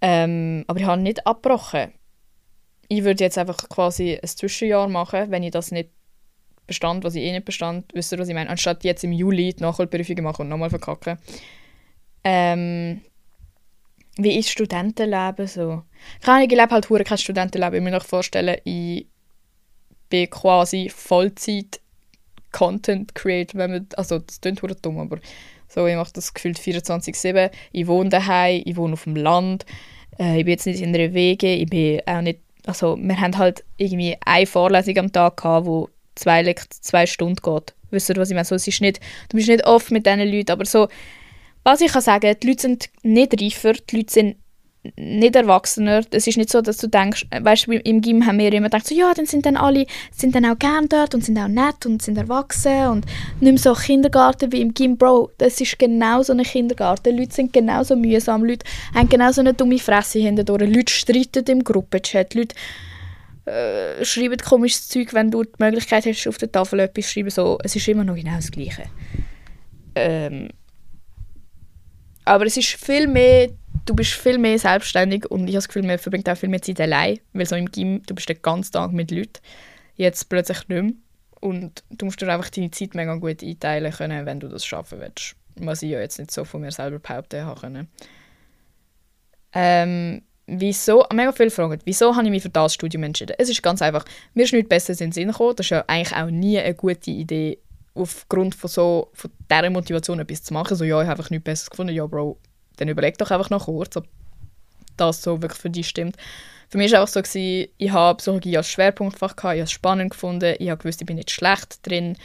Ähm, 0.03 0.65
aber 0.67 0.79
ich 0.79 0.85
habe 0.85 1.01
nicht 1.01 1.27
abgebrochen. 1.27 1.91
Ich 2.89 3.03
würde 3.03 3.25
jetzt 3.25 3.39
einfach 3.39 3.67
quasi 3.71 4.19
ein 4.23 4.29
Zwischenjahr 4.29 4.89
machen, 4.89 5.31
wenn 5.31 5.43
ich 5.43 5.53
das 5.53 5.73
nicht 5.73 5.89
bestand, 6.67 7.05
was 7.05 7.15
ich 7.15 7.23
eh 7.23 7.33
nicht 7.33 7.45
bestand, 7.45 7.93
wisst 7.95 8.13
ihr, 8.13 8.19
was 8.19 8.29
ich 8.29 8.35
meine? 8.35 8.51
Anstatt 8.51 8.85
jetzt 8.85 9.05
im 9.05 9.13
Juli 9.13 9.55
die 9.55 9.63
Nachholprüfungen 9.63 10.25
machen 10.25 10.43
und 10.43 10.49
nochmal 10.49 10.71
verkacken. 10.71 11.19
Ähm, 12.25 13.03
wie 14.17 14.39
ist 14.39 14.51
Studentenleben 14.51 15.47
so? 15.47 15.83
Keine 16.23 16.45
ich 16.45 16.51
lebe 16.51 16.71
halt 16.71 16.89
kein 16.89 17.19
Studentenleben. 17.19 17.75
Ich 17.75 17.83
muss 17.83 17.93
mir 17.93 18.01
vorstellen, 18.01 18.57
ich 18.65 19.07
bin 20.09 20.31
quasi 20.31 20.89
Vollzeit 20.89 21.81
Content 22.53 23.15
create, 23.15 23.55
wenn 23.55 23.71
man, 23.71 23.89
also 23.97 24.19
das 24.19 24.41
klingt 24.41 24.63
hure 24.63 24.75
dumm, 24.75 24.99
aber 24.99 25.19
so, 25.69 25.87
ich 25.87 25.97
mache 25.97 26.13
das 26.15 26.33
gefühlt 26.33 26.59
24-7. 26.59 27.51
Ich 27.73 27.87
wohne 27.87 28.09
daheim, 28.09 28.63
ich 28.65 28.77
wohne 28.77 28.95
auf 28.95 29.05
dem 29.05 29.17
Land, 29.17 29.67
äh, 30.19 30.39
ich 30.39 30.45
bin 30.45 30.53
jetzt 30.53 30.67
nicht 30.67 30.81
in 30.81 30.95
einer 30.95 31.13
Wege, 31.13 31.55
ich 31.55 31.69
bin 31.69 32.01
auch 32.07 32.23
nicht, 32.23 32.41
also 32.65 32.97
wir 32.97 33.21
haben 33.21 33.37
halt 33.37 33.65
irgendwie 33.77 34.17
eine 34.25 34.47
Vorlesung 34.47 34.97
am 34.97 35.13
Tag 35.13 35.37
gehabt, 35.37 35.67
wo 35.67 35.91
zwei, 36.17 36.55
zwei 36.69 37.07
Stunden 37.07 37.37
geht. 37.37 37.75
Wisst 37.91 38.11
ihr, 38.11 38.17
was 38.17 38.31
ich 38.31 38.35
meine? 38.35 38.45
So, 38.45 38.57
es 38.57 38.67
ist 38.67 38.81
nicht, 38.81 39.01
du 39.29 39.37
bist 39.37 39.49
nicht 39.49 39.67
oft 39.67 39.91
mit 39.91 40.07
diesen 40.07 40.29
Leuten, 40.29 40.51
aber 40.51 40.65
so, 40.65 40.89
was 41.63 41.81
ich 41.81 41.93
kann 41.93 42.03
sagen, 42.03 42.35
die 42.43 42.47
Leute 42.47 42.63
sind 42.63 42.91
nicht 43.03 43.41
reifer, 43.41 43.73
die 43.73 43.97
Leute 43.97 44.13
sind 44.13 44.37
nicht 44.97 45.35
erwachsener. 45.35 46.03
Es 46.11 46.27
ist 46.27 46.37
nicht 46.37 46.51
so, 46.51 46.61
dass 46.61 46.77
du 46.77 46.89
denkst, 46.89 47.27
äh, 47.31 47.45
weißt 47.45 47.67
du, 47.67 47.73
im 47.73 48.01
Gym 48.01 48.27
haben 48.27 48.39
wir 48.39 48.53
immer 48.53 48.69
gedacht, 48.69 48.87
so, 48.87 48.95
ja, 48.95 49.13
dann 49.15 49.27
sind 49.27 49.47
dann 49.47 49.57
alle 49.57 49.87
sind 50.13 50.35
dann 50.35 50.45
auch 50.45 50.59
gern 50.59 50.89
dort 50.89 51.15
und 51.15 51.25
sind 51.25 51.39
auch 51.39 51.49
nett 51.49 51.87
und 51.87 52.03
sind 52.03 52.19
erwachsen 52.19 52.87
und 52.89 53.07
nicht 53.41 53.53
mehr 53.53 53.59
so 53.59 53.75
Kindergarten 53.75 54.53
wie 54.53 54.61
im 54.61 54.75
Gym. 54.75 54.97
Bro, 54.97 55.31
das 55.39 55.61
ist 55.61 55.79
genau 55.79 56.23
so 56.23 56.33
ein 56.33 56.43
Kindergarten. 56.43 57.17
Leute 57.17 57.35
sind 57.35 57.53
genauso 57.53 57.97
mühsam, 57.97 58.45
Leute 58.45 58.67
haben 58.95 59.09
genauso 59.09 59.41
eine 59.41 59.55
dumme 59.55 59.79
Fresse 59.79 60.21
hinterdurch. 60.21 60.73
Leute 60.73 60.93
streiten 60.93 61.45
im 61.47 61.65
Gruppenchat, 61.65 62.35
Leute 62.35 62.55
äh, 63.47 64.05
schreiben 64.05 64.37
komisches 64.39 64.89
Zeug, 64.89 65.15
wenn 65.15 65.31
du 65.31 65.45
die 65.45 65.51
Möglichkeit 65.59 66.05
hast, 66.07 66.27
auf 66.27 66.39
der 66.39 66.51
Tafel 66.51 66.81
etwas 66.81 67.07
zu 67.07 67.13
schreiben. 67.13 67.31
So, 67.31 67.59
es 67.63 67.77
ist 67.77 67.89
immer 67.89 68.05
noch 68.05 68.17
genau 68.17 68.37
das 68.37 68.51
Gleiche. 68.51 68.85
Ähm, 69.95 70.51
aber 72.25 72.45
es 72.47 72.57
ist 72.57 72.69
viel 72.69 73.07
mehr, 73.07 73.51
du 73.85 73.95
bist 73.95 74.13
viel 74.13 74.39
mehr 74.39 74.59
selbstständig 74.59 75.31
und 75.31 75.43
ich 75.43 75.55
habe 75.55 75.59
das 75.59 75.69
Gefühl, 75.69 75.87
man 75.87 75.99
verbringt 75.99 76.29
auch 76.29 76.37
viel 76.37 76.49
mehr 76.49 76.61
Zeit 76.61 76.81
allein, 76.81 77.21
weil 77.33 77.47
so 77.47 77.55
im 77.55 77.71
Gym, 77.71 78.03
du 78.05 78.15
bist 78.15 78.29
den 78.29 78.43
ganzen 78.43 78.73
Tag 78.73 78.93
mit 78.93 79.11
Leuten, 79.13 79.41
jetzt 79.95 80.29
plötzlich 80.29 80.59
nicht 80.59 80.69
mehr. 80.69 80.93
Und 81.41 81.85
du 81.91 82.07
musst 82.07 82.21
dir 82.21 82.33
einfach 82.33 82.51
deine 82.51 82.71
Zeit 82.73 82.95
mega 82.95 83.15
gut 83.15 83.43
einteilen 83.43 83.93
können, 83.93 84.27
wenn 84.27 84.41
du 84.41 84.49
das 84.49 84.67
schaffen 84.67 85.01
willst. 85.01 85.37
Was 85.55 85.83
ich 85.83 85.91
ja 85.91 86.01
jetzt 86.01 86.19
nicht 86.19 86.33
so 86.33 86.45
von 86.45 86.63
mir 86.63 86.73
selber 86.73 86.99
behaupten 86.99 87.45
habe 87.45 87.61
können. 87.61 87.89
Ähm, 89.53 90.23
wieso, 90.47 91.05
mega 91.13 91.33
viele 91.33 91.51
fragen, 91.51 91.81
wieso 91.85 92.15
habe 92.15 92.25
ich 92.25 92.31
mich 92.31 92.43
für 92.43 92.49
das 92.49 92.75
Studium 92.75 93.03
entschieden? 93.03 93.37
Es 93.39 93.49
ist 93.49 93.63
ganz 93.63 93.83
einfach, 93.83 94.05
mir 94.35 94.45
ist 94.45 94.53
nichts 94.53 94.69
Besseres 94.69 95.01
in 95.01 95.09
den 95.09 95.13
Sinn 95.13 95.29
gekommen. 95.29 95.57
Das 95.57 95.67
ist 95.67 95.71
ja 95.71 95.85
eigentlich 95.87 96.17
auch 96.17 96.31
nie 96.31 96.59
eine 96.59 96.75
gute 96.75 97.11
Idee, 97.11 97.59
aufgrund 97.95 98.55
von 98.55 98.69
so 98.69 99.11
von 99.15 99.31
dieser 99.51 99.71
Motivation 99.71 100.21
etwas 100.21 100.43
zu 100.43 100.55
machen. 100.55 100.77
So, 100.77 100.85
ja, 100.85 101.01
ich 101.01 101.09
habe 101.09 101.19
einfach 101.19 101.31
nichts 101.31 101.45
Besseres 101.45 101.71
gefunden. 101.71 101.95
Ja, 101.95 102.07
Bro, 102.07 102.39
dann 102.77 102.89
überleg 102.89 103.19
doch 103.19 103.31
einfach 103.31 103.51
noch 103.51 103.65
kurz, 103.67 103.97
ob 103.97 104.07
das 104.97 105.23
so 105.23 105.43
wirklich 105.43 105.61
für 105.61 105.71
dich 105.71 105.89
stimmt. 105.89 106.17
Für 106.69 106.79
mich 106.79 106.93
war 106.93 107.03
es 107.03 107.17
einfach 107.17 107.25
so, 107.25 107.31
gewesen, 107.33 107.71
ich 107.77 107.91
habe 107.93 108.17
Psychologie 108.19 108.57
als 108.57 108.69
Schwerpunktfach, 108.69 109.37
gehabt, 109.37 109.55
ich 109.55 109.61
habe 109.61 109.65
es 109.65 109.71
spannend 109.71 110.11
gefunden, 110.11 110.57
ich 110.59 110.69
habe 110.69 110.83
gewusst, 110.83 111.01
ich 111.01 111.07
bin 111.07 111.17
nicht 111.17 111.31
schlecht 111.31 111.87
drin. 111.87 112.17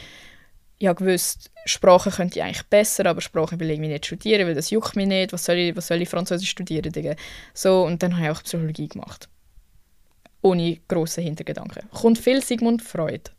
Ich 0.82 0.88
habe 0.88 1.04
gewusst, 1.04 1.52
Sprache 1.64 2.10
könnte 2.10 2.40
ich 2.40 2.42
eigentlich 2.42 2.64
besser, 2.64 3.06
aber 3.06 3.20
Sprache 3.20 3.60
will 3.60 3.70
ich 3.70 3.74
irgendwie 3.74 3.92
nicht 3.92 4.04
studieren, 4.04 4.48
weil 4.48 4.56
das 4.56 4.70
juckt 4.70 4.96
mich 4.96 5.06
nicht. 5.06 5.32
Was 5.32 5.44
soll 5.44 5.54
ich, 5.54 5.76
was 5.76 5.86
soll 5.86 6.02
ich 6.02 6.08
Französisch 6.08 6.50
studieren? 6.50 6.90
Digga? 6.90 7.14
So, 7.54 7.84
und 7.84 8.02
dann 8.02 8.16
habe 8.16 8.24
ich 8.24 8.30
auch 8.32 8.42
Psychologie 8.42 8.88
gemacht. 8.88 9.28
Ohne 10.40 10.80
grossen 10.88 11.22
Hintergedanken. 11.22 11.88
Kommt 11.92 12.18
viel 12.18 12.42
Sigmund 12.42 12.82
Freud. 12.82 13.30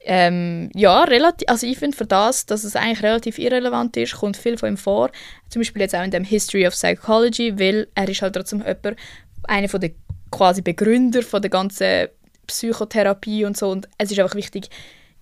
Ähm, 0.00 0.70
ja, 0.74 1.04
relativ, 1.04 1.48
also 1.48 1.64
ich 1.64 1.78
finde 1.78 1.96
für 1.96 2.06
das, 2.06 2.44
dass 2.44 2.64
es 2.64 2.74
eigentlich 2.74 3.04
relativ 3.04 3.38
irrelevant 3.38 3.96
ist, 3.96 4.16
kommt 4.16 4.36
viel 4.36 4.58
von 4.58 4.70
ihm 4.70 4.76
vor. 4.76 5.12
Zum 5.50 5.60
Beispiel 5.60 5.82
jetzt 5.82 5.94
auch 5.94 6.02
in 6.02 6.10
dem 6.10 6.24
History 6.24 6.66
of 6.66 6.74
Psychology, 6.74 7.56
weil 7.60 7.86
er 7.94 8.08
ist 8.08 8.20
halt 8.20 8.34
trotzdem 8.34 8.64
jemand, 8.66 8.98
einer 9.44 9.68
der 9.68 9.92
quasi 10.32 10.62
Begründer 10.62 11.22
von 11.22 11.40
der 11.40 11.52
ganzen 11.52 12.08
Psychotherapie 12.48 13.44
und 13.44 13.56
so 13.56 13.70
und 13.70 13.88
es 13.96 14.10
ist 14.10 14.18
einfach 14.18 14.34
wichtig, 14.34 14.70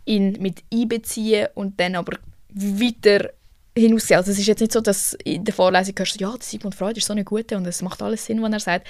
ihn 0.06 0.36
mit 0.40 0.62
einbeziehen 0.72 1.48
und 1.54 1.78
dann 1.78 1.96
aber 1.96 2.18
weiter 2.48 3.30
hinausgehen. 3.76 4.18
Also 4.18 4.30
es 4.30 4.38
ist 4.38 4.46
jetzt 4.46 4.60
nicht 4.60 4.72
so, 4.72 4.80
dass 4.80 5.14
in 5.24 5.44
der 5.44 5.52
Vorlesung 5.52 5.94
hörst, 5.98 6.20
ja, 6.20 6.34
Sigmund 6.40 6.74
Freud 6.74 6.98
ist 6.98 7.06
so 7.06 7.12
eine 7.12 7.24
gute 7.24 7.56
und 7.56 7.66
es 7.66 7.82
macht 7.82 8.02
alles 8.02 8.24
Sinn, 8.24 8.40
was 8.42 8.52
er 8.52 8.60
sagt, 8.60 8.86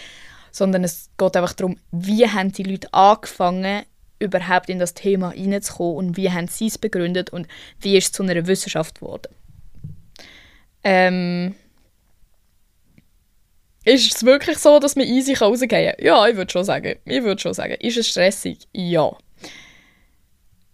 sondern 0.52 0.84
es 0.84 1.10
geht 1.18 1.36
einfach 1.36 1.54
darum, 1.54 1.76
wie 1.90 2.28
haben 2.28 2.52
die 2.52 2.62
Leute 2.62 2.92
angefangen, 2.94 3.84
überhaupt 4.18 4.70
in 4.70 4.78
das 4.78 4.94
Thema 4.94 5.32
hineinzukommen 5.32 5.96
und 5.96 6.16
wie 6.16 6.30
haben 6.30 6.48
sie 6.48 6.68
es 6.68 6.78
begründet 6.78 7.30
und 7.30 7.46
wie 7.80 7.96
ist 7.96 8.06
es 8.06 8.12
zu 8.12 8.22
einer 8.22 8.46
Wissenschaft 8.46 9.00
geworden. 9.00 9.34
Ähm, 10.84 11.54
ist 13.84 14.14
es 14.14 14.24
wirklich 14.24 14.58
so, 14.58 14.78
dass 14.78 14.96
man 14.96 15.06
easy 15.06 15.34
rausgehen 15.34 15.68
kann? 15.68 16.04
Ja, 16.04 16.26
ich 16.26 16.36
würde 16.36 16.50
schon 16.50 16.64
sagen. 16.64 16.98
Ich 17.04 17.22
würde 17.22 17.40
schon 17.40 17.54
sagen. 17.54 17.74
Ist 17.80 17.96
es 17.96 18.08
stressig? 18.08 18.66
Ja. 18.72 19.16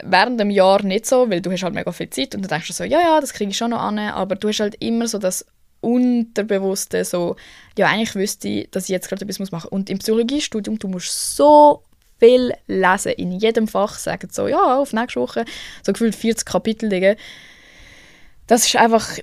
Während 0.03 0.41
dem 0.41 0.51
Jahr 0.51 0.83
nicht 0.83 1.07
so, 1.07 1.31
weil 1.31 1.41
du 1.41 1.51
hast 1.53 1.63
halt 1.63 1.75
mega 1.75 1.93
viel 1.93 2.11
Zeit 2.11 2.35
und 2.35 2.43
dann 2.43 2.49
denkst 2.49 2.69
du 2.69 2.73
so, 2.73 2.85
ja, 2.85 3.01
ja, 3.01 3.21
das 3.21 3.33
kriege 3.33 3.51
ich 3.51 3.57
schon 3.57 3.71
noch 3.71 3.81
an, 3.81 3.99
aber 3.99 4.35
du 4.35 4.49
hast 4.49 4.61
halt 4.61 4.77
immer 4.81 5.07
so 5.07 5.19
das 5.19 5.47
Unterbewusste, 5.81 7.05
so, 7.05 7.37
ja, 7.77 7.89
eigentlich 7.89 8.15
wüsste 8.15 8.49
ich, 8.49 8.71
dass 8.71 8.85
ich 8.85 8.91
jetzt 8.91 9.09
gerade 9.09 9.25
etwas 9.25 9.39
machen 9.39 9.53
muss. 9.53 9.65
Und 9.73 9.91
im 9.91 9.99
Psychologiestudium, 9.99 10.79
du 10.79 10.89
musst 10.89 11.37
so 11.37 11.83
viel 12.21 12.53
lesen, 12.69 13.13
in 13.13 13.33
jedem 13.33 13.67
Fach 13.67 13.99
sagen 13.99 14.29
so, 14.31 14.47
ja, 14.47 14.79
auf 14.79 14.93
nächste 14.93 15.21
Woche, 15.21 15.45
so 15.83 15.93
gefühlt 15.93 16.15
40 16.15 16.47
Kapitel, 16.47 16.89
Digga. 16.89 17.17
Das 18.47 18.67
ist 18.67 18.77
einfach 18.77 19.19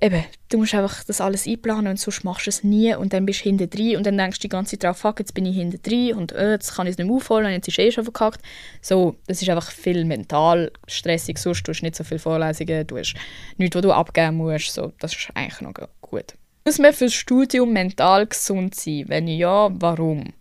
eben, 0.00 0.24
du 0.48 0.58
musst 0.58 0.74
einfach 0.74 1.04
das 1.04 1.20
alles 1.20 1.46
einplanen 1.46 1.88
und 1.88 2.00
sonst 2.00 2.24
machst 2.24 2.46
du 2.46 2.50
es 2.50 2.64
nie 2.64 2.94
und 2.94 3.12
dann 3.12 3.26
bist 3.26 3.40
du 3.40 3.44
hinten 3.44 3.68
drin 3.68 3.96
und 3.96 4.06
dann 4.06 4.16
denkst 4.16 4.38
du 4.38 4.42
die 4.42 4.48
ganze 4.48 4.78
Zeit 4.78 4.84
drauf, 4.84 4.98
fuck, 4.98 5.18
jetzt 5.18 5.34
bin 5.34 5.46
ich 5.46 5.56
hinten 5.56 5.82
drin 5.82 6.14
und 6.14 6.32
äh, 6.32 6.52
jetzt 6.52 6.74
kann 6.74 6.86
ich 6.86 6.92
es 6.92 6.98
nicht 6.98 7.06
mehr 7.06 7.16
aufholen 7.16 7.52
jetzt 7.52 7.68
ist 7.68 7.78
eh 7.78 7.90
schon 7.90 8.04
verkackt. 8.04 8.40
So, 8.80 9.16
das 9.26 9.42
ist 9.42 9.48
einfach 9.48 9.70
viel 9.70 10.04
mental 10.04 10.72
stressig, 10.86 11.38
sonst 11.38 11.64
du 11.64 11.72
hast 11.72 11.82
nicht 11.82 11.96
so 11.96 12.04
viele 12.04 12.20
Vorlesungen, 12.20 12.86
du 12.86 12.98
hast 12.98 13.14
nichts, 13.56 13.76
was 13.76 13.82
du 13.82 13.92
abgeben 13.92 14.36
musst, 14.36 14.72
so, 14.72 14.92
das 15.00 15.14
ist 15.14 15.28
eigentlich 15.34 15.60
noch 15.60 15.74
gut. 16.00 16.34
Muss 16.64 16.78
man 16.78 16.92
fürs 16.92 17.14
Studium 17.14 17.72
mental 17.72 18.26
gesund 18.26 18.74
sein? 18.74 19.04
Wenn 19.06 19.26
ja, 19.26 19.70
warum? 19.72 20.34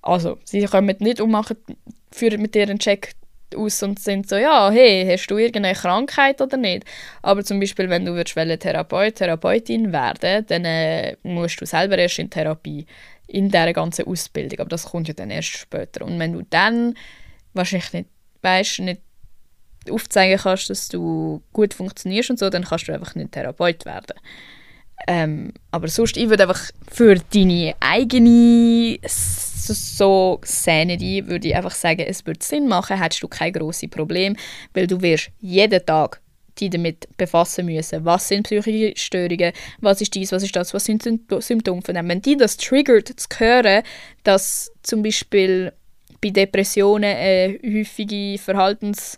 Also, 0.00 0.38
sie 0.44 0.64
kommen 0.64 0.96
nicht 1.00 1.20
und 1.20 1.30
machen, 1.30 1.56
führen 2.10 2.40
mit 2.40 2.56
einen 2.56 2.78
Check 2.78 3.14
aus 3.56 3.82
und 3.82 3.98
sind 3.98 4.28
so, 4.28 4.36
ja, 4.36 4.70
hey, 4.70 5.06
hast 5.10 5.26
du 5.28 5.38
irgendeine 5.38 5.74
Krankheit 5.74 6.40
oder 6.40 6.56
nicht? 6.56 6.84
Aber 7.22 7.44
zum 7.44 7.60
Beispiel, 7.60 7.88
wenn 7.88 8.04
du 8.04 8.14
willst, 8.14 8.34
Therapeut, 8.34 9.16
Therapeutin 9.16 9.92
werden 9.92 10.44
dann 10.48 10.64
äh, 10.64 11.16
musst 11.22 11.60
du 11.60 11.66
selber 11.66 11.98
erst 11.98 12.18
in 12.18 12.30
Therapie, 12.30 12.86
in 13.26 13.48
dieser 13.48 13.72
ganzen 13.72 14.06
Ausbildung. 14.06 14.58
Aber 14.60 14.68
das 14.68 14.86
kommt 14.86 15.08
ja 15.08 15.14
dann 15.14 15.30
erst 15.30 15.48
später. 15.48 16.04
Und 16.04 16.18
wenn 16.18 16.32
du 16.32 16.42
dann 16.48 16.94
wahrscheinlich 17.54 17.92
nicht, 17.92 18.08
weißt, 18.42 18.80
nicht 18.80 19.00
aufzeigen 19.90 20.38
kannst, 20.38 20.70
dass 20.70 20.88
du 20.88 21.42
gut 21.52 21.74
funktionierst 21.74 22.30
und 22.30 22.38
so, 22.38 22.50
dann 22.50 22.64
kannst 22.64 22.88
du 22.88 22.92
einfach 22.92 23.14
nicht 23.14 23.32
Therapeut 23.32 23.84
werden. 23.84 24.14
Ähm, 25.06 25.52
aber 25.70 25.88
sonst, 25.88 26.16
ich 26.16 26.28
würde 26.28 26.42
einfach 26.42 26.70
für 26.90 27.16
deine 27.32 27.74
eigene 27.80 28.98
so 29.66 30.40
Sanity 30.44 31.26
würde 31.26 31.48
ich 31.48 31.56
einfach 31.56 31.74
sagen, 31.74 32.04
es 32.06 32.26
würde 32.26 32.44
Sinn 32.44 32.68
machen, 32.68 33.00
hättest 33.00 33.22
du 33.22 33.28
kein 33.28 33.52
grosses 33.52 33.90
Problem, 33.90 34.36
weil 34.74 34.86
du 34.86 35.00
wirst 35.00 35.30
jeden 35.40 35.84
Tag 35.84 36.20
dich 36.60 36.70
damit 36.70 37.08
befassen 37.16 37.66
müssen. 37.66 38.04
Was 38.04 38.28
sind 38.28 38.44
psychische 38.44 38.92
Störungen? 38.96 39.52
Was 39.80 40.00
ist 40.00 40.14
dies? 40.14 40.32
Was 40.32 40.42
ist 40.42 40.54
das? 40.56 40.74
Was 40.74 40.84
sind 40.84 41.02
Symptome 41.02 41.82
von 41.82 41.94
dem? 41.94 42.08
Wenn 42.08 42.22
die 42.22 42.36
das 42.36 42.56
triggert, 42.56 43.08
zu 43.08 43.28
hören, 43.38 43.82
dass 44.24 44.72
zum 44.82 45.02
Beispiel 45.02 45.72
bei 46.20 46.30
Depressionen 46.30 47.16
eine 47.16 47.58
häufige 47.64 48.38
Verhaltens- 48.38 49.16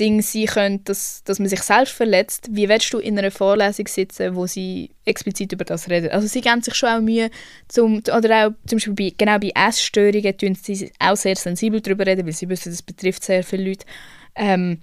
Ding 0.00 0.22
sein 0.22 0.46
könnte, 0.46 0.84
dass, 0.84 1.22
dass 1.24 1.38
man 1.38 1.48
sich 1.48 1.62
selbst 1.62 1.92
verletzt, 1.92 2.48
wie 2.50 2.68
willst 2.68 2.92
du 2.92 2.98
in 2.98 3.18
einer 3.18 3.30
Vorlesung 3.30 3.86
sitzen, 3.86 4.34
wo 4.34 4.46
sie 4.46 4.90
explizit 5.04 5.52
über 5.52 5.64
das 5.64 5.88
reden? 5.88 6.10
Also 6.10 6.26
sie 6.26 6.40
geben 6.40 6.62
sich 6.62 6.74
schon 6.74 6.88
auch 6.88 7.00
Mühe, 7.00 7.30
zum, 7.68 7.98
oder 7.98 8.48
auch 8.48 8.50
zum 8.66 8.76
Beispiel 8.76 8.94
bei, 8.94 9.14
genau 9.16 9.38
bei 9.38 9.52
Essstörungen 9.54 10.36
tun 10.36 10.54
sie 10.56 10.90
auch 10.98 11.16
sehr 11.16 11.36
sensibel 11.36 11.80
darüber 11.80 12.06
reden, 12.06 12.26
weil 12.26 12.32
sie 12.32 12.48
wissen, 12.48 12.72
das 12.72 12.82
betrifft 12.82 13.24
sehr 13.24 13.44
viele 13.44 13.68
Leute. 13.68 13.86
Ähm, 14.34 14.80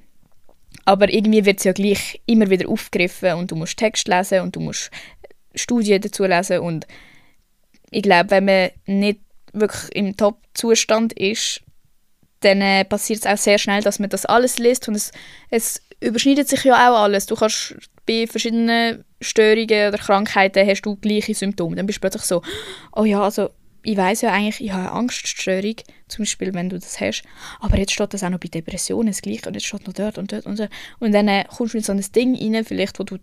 aber 0.86 1.14
irgendwie 1.14 1.46
wird 1.46 1.60
es 1.60 1.66
ja 1.66 1.74
gleich 1.74 2.22
immer 2.26 2.50
wieder 2.50 2.70
aufgegriffen 2.70 3.34
und 3.34 3.52
du 3.52 3.56
musst 3.56 3.78
Text 3.78 4.08
lesen 4.08 4.42
und 4.42 4.56
du 4.56 4.62
musst 4.62 4.92
Studien 5.56 6.02
dazu 6.02 6.24
lesen 6.24 6.60
und 6.60 6.88
ich 7.92 8.04
glaube, 8.04 8.32
wenn 8.32 8.46
man 8.46 8.70
nicht 8.86 9.20
wirklich 9.52 9.94
im 9.94 10.16
Top-Zustand 10.16 11.12
ist, 11.14 11.62
dann 12.42 12.62
äh, 12.62 12.86
passiert 12.86 13.20
es 13.20 13.26
auch 13.26 13.38
sehr 13.38 13.58
schnell, 13.58 13.82
dass 13.82 14.00
man 14.00 14.10
das 14.10 14.26
alles 14.26 14.60
liest 14.60 14.88
und 14.88 14.96
es, 14.96 15.12
es 15.50 15.82
überschneidet 16.02 16.48
sich 16.48 16.64
ja 16.64 16.74
auch 16.74 17.04
alles. 17.04 17.26
Du 17.28 17.36
kannst 17.36 17.76
bei 18.06 18.28
verschiedenen 18.28 19.06
Störungen 19.22 19.88
oder 19.88 19.98
Krankheiten 19.98 20.68
hast 20.68 20.82
du 20.82 20.96
gleiche 20.96 21.34
Symptome. 21.36 21.76
Dann 21.76 21.86
bist 21.86 21.98
du 21.98 22.02
plötzlich 22.02 22.24
so, 22.24 22.42
oh 22.96 23.06
ja, 23.06 23.22
also 23.22 23.52
ich 23.84 23.98
weiß 23.98 24.22
ja 24.22 24.32
eigentlich, 24.32 24.64
ich 24.64 24.72
habe 24.72 24.84
eine 24.84 24.92
Angststörung, 24.92 25.76
zum 26.08 26.24
Beispiel, 26.24 26.54
wenn 26.54 26.70
du 26.70 26.78
das 26.78 27.00
hast, 27.00 27.24
aber 27.60 27.78
jetzt 27.78 27.94
steht 27.94 28.14
das 28.14 28.24
auch 28.24 28.30
noch 28.30 28.40
bei 28.40 28.48
Depressionen 28.48 29.08
das 29.08 29.22
Gleiche 29.22 29.48
und 29.48 29.56
jetzt 29.56 29.66
steht 29.66 29.88
noch 29.88 29.94
dort 29.94 30.18
und 30.18 30.32
dort 30.32 30.46
und 30.46 30.60
dort. 30.60 30.72
Und 31.00 31.12
dann 31.14 31.28
äh, 31.28 31.46
kommst 31.46 31.74
du 31.74 31.78
in 31.78 31.84
so 31.84 31.92
ein 31.92 32.06
Ding 32.16 32.36
rein, 32.36 32.64
vielleicht, 32.64 33.00
wo 33.00 33.04
du 33.04 33.18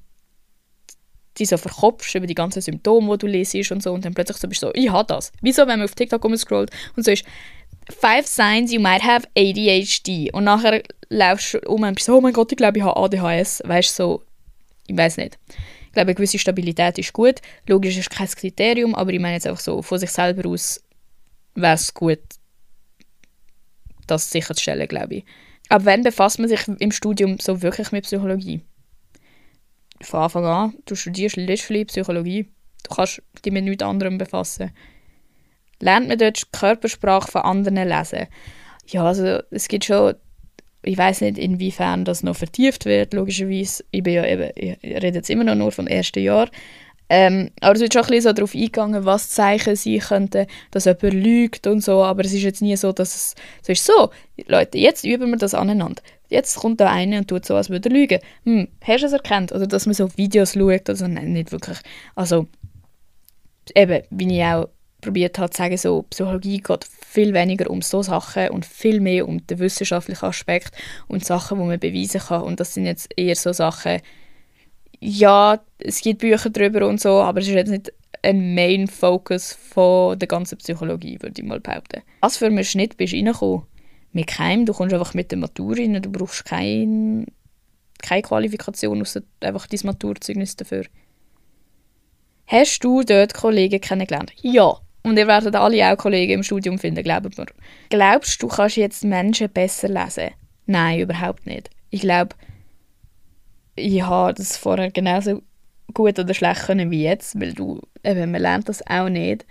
dich 1.38 1.48
so 1.48 1.56
verkopfst 1.56 2.14
über 2.14 2.26
die 2.26 2.34
ganzen 2.34 2.60
Symptome, 2.60 3.16
die 3.16 3.18
du 3.18 3.26
lesest 3.28 3.70
und 3.70 3.82
so 3.82 3.92
und 3.92 4.04
dann 4.04 4.14
plötzlich 4.14 4.38
so 4.38 4.48
bist 4.48 4.62
du 4.62 4.68
so, 4.68 4.72
ich 4.74 4.90
habe 4.90 5.06
das. 5.06 5.32
Wieso, 5.40 5.62
wenn 5.62 5.78
man 5.78 5.82
auf 5.82 5.94
TikTok 5.94 6.24
rumscrollt 6.24 6.70
und 6.96 7.04
so 7.04 7.12
ist, 7.12 7.24
Five 7.90 8.26
Signs 8.26 8.72
You 8.72 8.80
Might 8.80 9.02
Have 9.02 9.26
ADHD. 9.36 10.32
Und 10.32 10.44
nachher 10.44 10.82
laufst 11.08 11.54
du 11.54 11.58
um 11.60 11.82
und 11.82 11.94
bist 11.94 12.06
so, 12.06 12.16
oh 12.16 12.20
mein 12.20 12.32
Gott, 12.32 12.52
ich 12.52 12.58
glaube, 12.58 12.78
ich 12.78 12.84
habe 12.84 12.96
ADHS. 12.96 13.62
Weißt 13.64 13.98
du, 13.98 14.02
so, 14.02 14.22
ich 14.86 14.96
weiß 14.96 15.16
nicht. 15.16 15.38
Ich 15.48 15.92
glaube, 15.92 16.08
eine 16.08 16.14
gewisse 16.14 16.38
Stabilität 16.38 16.98
ist 16.98 17.12
gut. 17.12 17.40
Logisch 17.66 17.96
ist 17.96 18.10
kein 18.10 18.28
Kriterium, 18.28 18.94
aber 18.94 19.12
ich 19.12 19.20
meine 19.20 19.34
jetzt 19.34 19.46
einfach 19.46 19.60
so, 19.60 19.80
von 19.82 19.98
sich 19.98 20.10
selber 20.10 20.48
aus 20.48 20.82
wäre 21.54 21.74
es 21.74 21.92
gut, 21.92 22.20
das 24.06 24.30
sicherzustellen, 24.30 24.86
glaube 24.86 25.16
ich. 25.16 25.24
Aber 25.70 25.86
wann 25.86 26.02
befasst 26.02 26.38
man 26.38 26.48
sich 26.48 26.60
im 26.68 26.92
Studium 26.92 27.38
so 27.40 27.62
wirklich 27.62 27.90
mit 27.90 28.04
Psychologie? 28.04 28.62
Von 30.02 30.20
Anfang 30.20 30.44
an, 30.44 30.74
du 30.86 30.94
studierst 30.94 31.36
literally 31.36 31.84
Psychologie. 31.86 32.48
Du 32.88 32.94
kannst 32.94 33.22
dich 33.44 33.52
mit 33.52 33.64
nichts 33.64 33.82
anderem 33.82 34.18
befassen 34.18 34.72
lernt 35.80 36.08
man 36.08 36.18
dort 36.18 36.40
die 36.40 36.58
Körpersprache 36.58 37.30
von 37.30 37.42
anderen 37.42 37.88
lesen. 37.88 38.26
Ja, 38.86 39.04
also 39.04 39.40
es 39.50 39.68
gibt 39.68 39.84
schon, 39.84 40.14
ich 40.82 40.96
weiß 40.96 41.20
nicht, 41.20 41.38
inwiefern 41.38 42.04
das 42.04 42.22
noch 42.22 42.36
vertieft 42.36 42.84
wird, 42.84 43.12
logischerweise. 43.14 43.84
Ich, 43.90 44.02
bin 44.02 44.14
ja 44.14 44.26
eben, 44.26 44.50
ich 44.54 44.78
rede 44.82 45.18
jetzt 45.18 45.30
immer 45.30 45.44
noch 45.44 45.54
nur 45.54 45.72
vom 45.72 45.86
ersten 45.86 46.22
Jahr. 46.22 46.48
Ähm, 47.10 47.50
aber 47.60 47.74
es 47.74 47.80
wird 47.80 47.94
schon 47.94 48.02
ein 48.02 48.08
bisschen 48.08 48.22
so 48.22 48.32
darauf 48.34 48.54
eingegangen, 48.54 49.04
was 49.06 49.30
Zeichen 49.30 49.76
sein 49.76 49.98
könnten, 49.98 50.46
dass 50.70 50.84
jemand 50.84 51.14
lügt 51.14 51.66
und 51.66 51.82
so, 51.82 52.04
aber 52.04 52.22
es 52.22 52.34
ist 52.34 52.42
jetzt 52.42 52.60
nie 52.60 52.76
so, 52.76 52.92
dass 52.92 53.14
es 53.14 53.34
so 53.62 53.72
ist, 53.72 53.84
so, 53.86 54.10
Leute, 54.46 54.76
jetzt 54.76 55.04
üben 55.04 55.30
wir 55.30 55.38
das 55.38 55.54
aneinander. 55.54 56.02
Jetzt 56.28 56.56
kommt 56.56 56.80
da 56.80 56.90
einer 56.90 57.18
und 57.18 57.28
tut 57.28 57.46
so, 57.46 57.54
als 57.54 57.70
würde 57.70 57.88
er 57.88 57.94
lügen. 57.94 58.20
Hm, 58.44 58.68
hast 58.82 59.02
du 59.02 59.06
es 59.06 59.12
erkannt? 59.12 59.52
Oder 59.52 59.66
dass 59.66 59.86
man 59.86 59.94
so 59.94 60.14
Videos 60.18 60.52
schaut 60.52 60.88
oder 60.88 60.96
so? 60.96 61.08
Nein, 61.08 61.32
nicht 61.32 61.52
wirklich. 61.52 61.78
Also, 62.14 62.46
eben, 63.74 64.02
wie 64.10 64.36
ich 64.36 64.44
auch 64.44 64.68
probiert 65.00 65.38
hat 65.38 65.54
zu 65.54 65.58
sagen, 65.62 65.76
so, 65.76 66.02
Psychologie 66.10 66.58
geht 66.58 66.84
viel 66.84 67.32
weniger 67.34 67.70
um 67.70 67.82
so 67.82 68.02
Sachen 68.02 68.50
und 68.50 68.66
viel 68.66 69.00
mehr 69.00 69.28
um 69.28 69.46
den 69.46 69.58
wissenschaftlichen 69.58 70.24
Aspekt 70.24 70.72
und 71.06 71.24
Sachen, 71.24 71.58
die 71.58 71.64
man 71.64 71.78
beweisen 71.78 72.20
kann. 72.20 72.42
Und 72.42 72.60
das 72.60 72.74
sind 72.74 72.86
jetzt 72.86 73.08
eher 73.16 73.36
so 73.36 73.52
Sachen, 73.52 74.00
ja, 75.00 75.60
es 75.78 76.00
gibt 76.00 76.20
Bücher 76.20 76.50
darüber 76.50 76.86
und 76.88 77.00
so, 77.00 77.20
aber 77.20 77.40
es 77.40 77.48
ist 77.48 77.54
jetzt 77.54 77.70
nicht 77.70 77.92
ein 78.22 78.54
Main 78.54 78.88
Focus 78.88 79.52
von 79.52 80.18
der 80.18 80.26
ganzen 80.26 80.58
Psychologie, 80.58 81.18
würde 81.20 81.40
ich 81.40 81.46
mal 81.46 81.60
behaupten. 81.60 82.02
Was 82.20 82.36
für 82.36 82.46
einen 82.46 82.64
Schnitt 82.64 82.96
bist 82.96 83.12
du 83.12 83.16
reingekommen? 83.16 83.62
Mit 84.12 84.26
keinem, 84.26 84.66
du 84.66 84.72
kommst 84.72 84.94
einfach 84.94 85.14
mit 85.14 85.30
der 85.30 85.38
Matur 85.38 85.76
rein, 85.76 86.02
du 86.02 86.10
brauchst 86.10 86.44
kein, 86.44 87.26
keine 88.02 88.22
Qualifikation, 88.22 89.00
außer 89.00 89.20
einfach 89.40 89.66
dein 89.66 89.80
Maturzeugnis 89.84 90.56
dafür. 90.56 90.84
Hast 92.46 92.82
du 92.82 93.02
dort 93.02 93.34
Kollegen 93.34 93.80
kennengelernt? 93.80 94.32
Ja. 94.40 94.80
Und 95.02 95.16
ihr 95.16 95.26
werdet 95.26 95.54
alle 95.54 95.92
auch 95.92 95.96
Kollegen 95.96 96.32
im 96.34 96.42
Studium 96.42 96.78
finden, 96.78 97.02
glaubt 97.02 97.36
mir. 97.38 97.46
Glaubst 97.88 98.42
du, 98.42 98.48
kannst 98.48 98.76
jetzt 98.76 99.04
Menschen 99.04 99.48
besser 99.48 99.88
lesen? 99.88 100.30
Nein, 100.66 101.00
überhaupt 101.00 101.46
nicht. 101.46 101.70
Ich 101.90 102.00
glaube, 102.00 102.34
ich 103.74 104.02
habe 104.02 104.34
das 104.34 104.56
vorher 104.56 104.90
genauso 104.90 105.42
gut 105.94 106.18
oder 106.18 106.34
schlecht 106.34 106.66
können 106.66 106.90
wie 106.90 107.04
jetzt, 107.04 107.40
weil 107.40 107.54
du, 107.54 107.80
eben, 108.04 108.30
man 108.30 108.42
lernt 108.42 108.68
das 108.68 108.86
auch 108.86 109.08
nicht. 109.08 109.46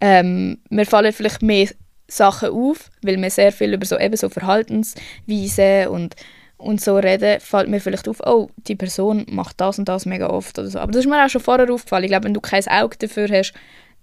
Ähm, 0.00 0.58
mir 0.70 0.86
fallen 0.86 1.12
vielleicht 1.12 1.42
mehr 1.42 1.68
Sachen 2.06 2.50
auf, 2.50 2.90
weil 3.02 3.20
wir 3.20 3.30
sehr 3.30 3.52
viel 3.52 3.74
über 3.74 3.86
so, 3.86 3.98
eben 3.98 4.16
so 4.16 4.28
Verhaltensweisen 4.28 5.88
und, 5.88 6.14
und 6.56 6.80
so 6.80 6.96
reden, 6.96 7.40
fällt 7.40 7.68
mir 7.68 7.80
vielleicht 7.80 8.08
auf, 8.08 8.20
oh, 8.24 8.50
die 8.56 8.76
Person 8.76 9.24
macht 9.28 9.60
das 9.60 9.78
und 9.78 9.88
das 9.88 10.06
mega 10.06 10.28
oft 10.28 10.58
oder 10.58 10.68
so. 10.68 10.78
Aber 10.78 10.92
das 10.92 11.04
ist 11.04 11.10
mir 11.10 11.24
auch 11.24 11.30
schon 11.30 11.40
vorher 11.40 11.70
aufgefallen. 11.72 12.04
Ich 12.04 12.10
glaube, 12.10 12.24
wenn 12.24 12.34
du 12.34 12.40
kein 12.40 12.66
Auge 12.68 12.96
dafür 12.98 13.28
hast, 13.28 13.54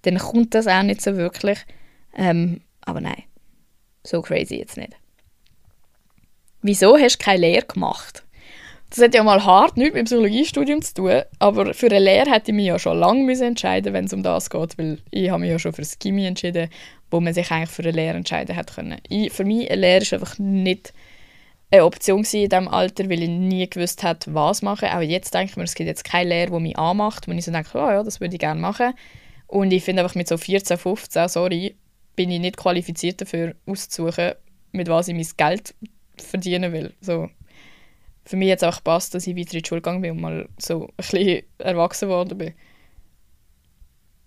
dann 0.03 0.17
kommt 0.17 0.55
das 0.55 0.67
auch 0.67 0.83
nicht 0.83 1.01
so 1.01 1.15
wirklich. 1.15 1.59
Ähm, 2.15 2.61
aber 2.81 3.01
nein, 3.01 3.23
so 4.03 4.21
crazy 4.21 4.55
jetzt 4.55 4.77
nicht. 4.77 4.93
Wieso 6.61 6.97
hast 6.97 7.19
du 7.19 7.23
keine 7.23 7.41
Lehre 7.41 7.65
gemacht? 7.65 8.23
Das 8.89 9.01
hat 9.01 9.15
ja 9.15 9.23
mal 9.23 9.43
hart 9.45 9.77
nichts 9.77 9.93
mit 9.93 10.01
dem 10.01 10.05
Psychologiestudium 10.05 10.81
zu 10.81 10.93
tun, 10.93 11.21
aber 11.39 11.73
für 11.73 11.85
eine 11.85 11.99
Lehre 11.99 12.29
hätte 12.29 12.51
ich 12.51 12.55
mich 12.55 12.65
ja 12.65 12.77
schon 12.77 12.99
lange 12.99 13.31
entscheiden 13.41 13.93
wenn 13.93 14.05
es 14.05 14.13
um 14.13 14.21
das 14.21 14.49
geht, 14.49 14.77
weil 14.77 14.99
ich 15.11 15.29
habe 15.29 15.39
mich 15.39 15.49
ja 15.49 15.59
schon 15.59 15.71
für 15.71 15.81
das 15.81 15.97
Chemie 15.97 16.25
entschieden, 16.25 16.69
wo 17.09 17.21
man 17.21 17.33
sich 17.33 17.49
eigentlich 17.51 17.69
für 17.69 17.83
eine 17.83 17.91
Lehre 17.91 18.17
entscheiden 18.17 18.53
hätte 18.53 18.73
können. 18.73 18.97
Ich, 19.07 19.31
für 19.31 19.45
mich 19.45 19.71
eine 19.71 19.79
Lehre 19.79 20.01
ist 20.01 20.13
einfach 20.13 20.37
nicht 20.39 20.93
eine 21.71 21.85
Option 21.85 22.25
in 22.33 22.49
diesem 22.49 22.67
Alter, 22.67 23.09
weil 23.09 23.23
ich 23.23 23.29
nie 23.29 23.69
gewusst 23.69 24.03
habe, 24.03 24.19
was 24.27 24.61
machen. 24.61 24.89
Auch 24.89 24.99
jetzt 24.99 25.33
denke 25.33 25.51
ich 25.51 25.57
mir, 25.57 25.63
es 25.63 25.75
gibt 25.75 25.87
jetzt 25.87 26.03
keine 26.03 26.29
Lehre, 26.29 26.51
die 26.51 26.59
mich 26.59 26.77
anmacht, 26.77 27.29
wo 27.29 27.31
ich 27.31 27.45
so 27.45 27.51
denke, 27.51 27.69
oh 27.75 27.89
ja, 27.89 28.03
das 28.03 28.19
würde 28.19 28.35
ich 28.35 28.41
gerne 28.41 28.59
machen. 28.59 28.93
Und 29.51 29.73
ich 29.73 29.83
finde 29.83 30.01
einfach 30.01 30.15
mit 30.15 30.29
so 30.29 30.37
14, 30.37 30.77
15, 30.77 31.27
sorry, 31.27 31.75
bin 32.15 32.31
ich 32.31 32.39
nicht 32.39 32.55
qualifiziert 32.55 33.19
dafür 33.19 33.53
auszusuchen, 33.65 34.31
mit 34.71 34.87
was 34.87 35.09
ich 35.09 35.13
mein 35.13 35.27
Geld 35.35 35.75
verdienen 36.15 36.71
will. 36.71 36.93
So, 37.01 37.29
für 38.23 38.37
mich 38.37 38.49
hat 38.49 38.59
es 38.59 38.63
auch 38.63 38.77
gepasst, 38.77 39.13
dass 39.13 39.27
ich 39.27 39.35
weiter 39.35 39.55
in 39.55 39.61
die 39.61 39.67
Schule 39.67 39.81
gegangen 39.81 40.01
bin 40.01 40.11
und 40.11 40.21
mal 40.21 40.47
so 40.57 40.85
ein 40.85 40.93
bisschen 40.95 41.43
erwachsen 41.57 42.07
worden 42.07 42.37
bin. 42.37 42.53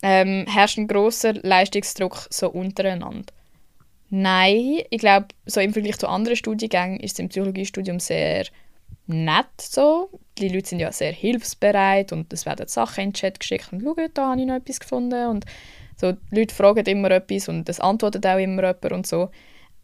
Ähm, 0.02 0.44
herrscht 0.46 0.76
ein 0.76 0.88
großer 0.88 1.32
Leistungsdruck 1.32 2.26
so 2.28 2.50
untereinander? 2.50 3.32
Nein, 4.10 4.82
ich 4.90 4.98
glaube, 4.98 5.28
so 5.46 5.58
im 5.58 5.72
Vergleich 5.72 5.96
zu 5.96 6.06
anderen 6.06 6.36
Studiengängen 6.36 7.00
ist 7.00 7.12
es 7.12 7.18
im 7.20 7.30
Psychologiestudium 7.30 7.98
sehr 7.98 8.44
nett 9.06 9.60
so. 9.60 10.10
Die 10.38 10.48
Leute 10.48 10.68
sind 10.68 10.80
ja 10.80 10.92
sehr 10.92 11.12
hilfsbereit 11.12 12.12
und 12.12 12.32
es 12.32 12.46
werden 12.46 12.66
Sachen 12.66 13.04
in 13.04 13.10
den 13.10 13.14
Chat 13.14 13.40
geschickt 13.40 13.72
und 13.72 13.82
«Schau, 13.82 13.94
da 14.12 14.30
habe 14.30 14.40
ich 14.40 14.46
noch 14.46 14.56
etwas 14.56 14.80
gefunden» 14.80 15.28
und 15.28 15.44
so, 15.96 16.12
die 16.12 16.40
Leute 16.40 16.54
fragen 16.54 16.84
immer 16.86 17.10
etwas 17.10 17.48
und 17.48 17.68
es 17.68 17.80
antwortet 17.80 18.26
auch 18.26 18.38
immer 18.38 18.62
jemand 18.62 18.92
und 18.92 19.06
so. 19.06 19.30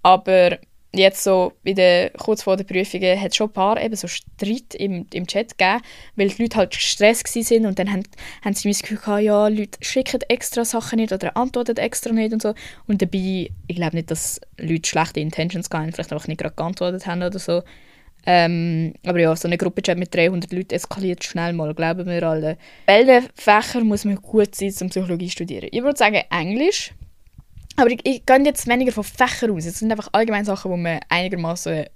Aber 0.03 0.59
jetzt 0.93 1.23
so 1.23 1.53
bei 1.65 1.73
der, 1.73 2.11
kurz 2.11 2.43
vor 2.43 2.57
der 2.57 2.65
Prüfungen 2.65 3.21
hat 3.21 3.31
es 3.31 3.37
schon 3.37 3.49
ein 3.49 3.53
paar 3.53 3.81
eben 3.81 3.95
so 3.95 4.09
Streit 4.09 4.75
im, 4.75 5.07
im 5.13 5.27
Chat 5.27 5.57
gegeben, 5.57 5.83
weil 6.17 6.29
die 6.29 6.43
Leute 6.43 6.57
halt 6.57 6.73
gestresst 6.73 7.35
waren 7.35 7.67
und 7.67 7.79
dann 7.79 7.93
haben, 7.93 8.03
haben 8.45 8.55
sie 8.55 8.69
das 8.69 8.83
Gefühl 8.83 8.99
gehabt, 8.99 9.23
ja, 9.23 9.49
Leute 9.49 9.79
schicken 9.83 10.21
extra 10.29 10.65
Sachen 10.65 10.99
nicht 10.99 11.13
oder 11.13 11.37
antworten 11.37 11.77
extra 11.77 12.13
nicht 12.13 12.33
und 12.33 12.43
so. 12.43 12.55
Und 12.87 13.03
dabei, 13.03 13.51
ich 13.67 13.77
glaube 13.77 13.97
nicht, 13.97 14.11
dass 14.11 14.41
Leute 14.59 14.89
schlechte 14.89 15.21
Intentions 15.21 15.69
hatten, 15.73 15.93
vielleicht 15.93 16.13
einfach 16.13 16.27
nicht 16.27 16.41
gerade 16.41 16.57
geantwortet 16.57 17.07
haben 17.07 17.23
oder 17.23 17.39
so. 17.39 17.63
Ähm, 18.27 18.95
aber 19.05 19.19
ja, 19.19 19.35
so 19.35 19.49
eine 19.49 19.57
Gruppenchat 19.57 19.99
mit 19.99 20.15
300 20.15 20.53
Leuten 20.53 20.75
eskaliert 20.75 21.25
schnell 21.25 21.53
mal, 21.53 21.75
glauben 21.75 22.07
wir 22.07 22.23
alle. 22.23 22.59
Welche 22.87 23.29
Fächer 23.35 23.83
muss 23.83 24.05
man 24.05 24.17
gut 24.17 24.55
sein, 24.55 24.73
um 24.81 24.91
Psychologie 24.91 25.27
zu 25.27 25.33
studieren? 25.33 25.69
Ich 25.71 25.83
würde 25.83 25.97
sagen 25.97 26.23
Englisch, 26.31 26.93
aber 27.77 27.91
ich, 27.91 28.01
ich 28.05 28.27
gehe 28.27 28.45
jetzt 28.45 28.67
weniger 28.67 28.93
von 28.93 29.05
Fächern 29.05 29.53
aus. 29.53 29.65
Es 29.65 29.79
sind 29.79 29.91
einfach 29.91 30.09
allgemeine 30.13 30.45
Sachen, 30.45 30.71
wo 30.71 30.77
man 30.77 31.01
einigermaßen 31.09 31.87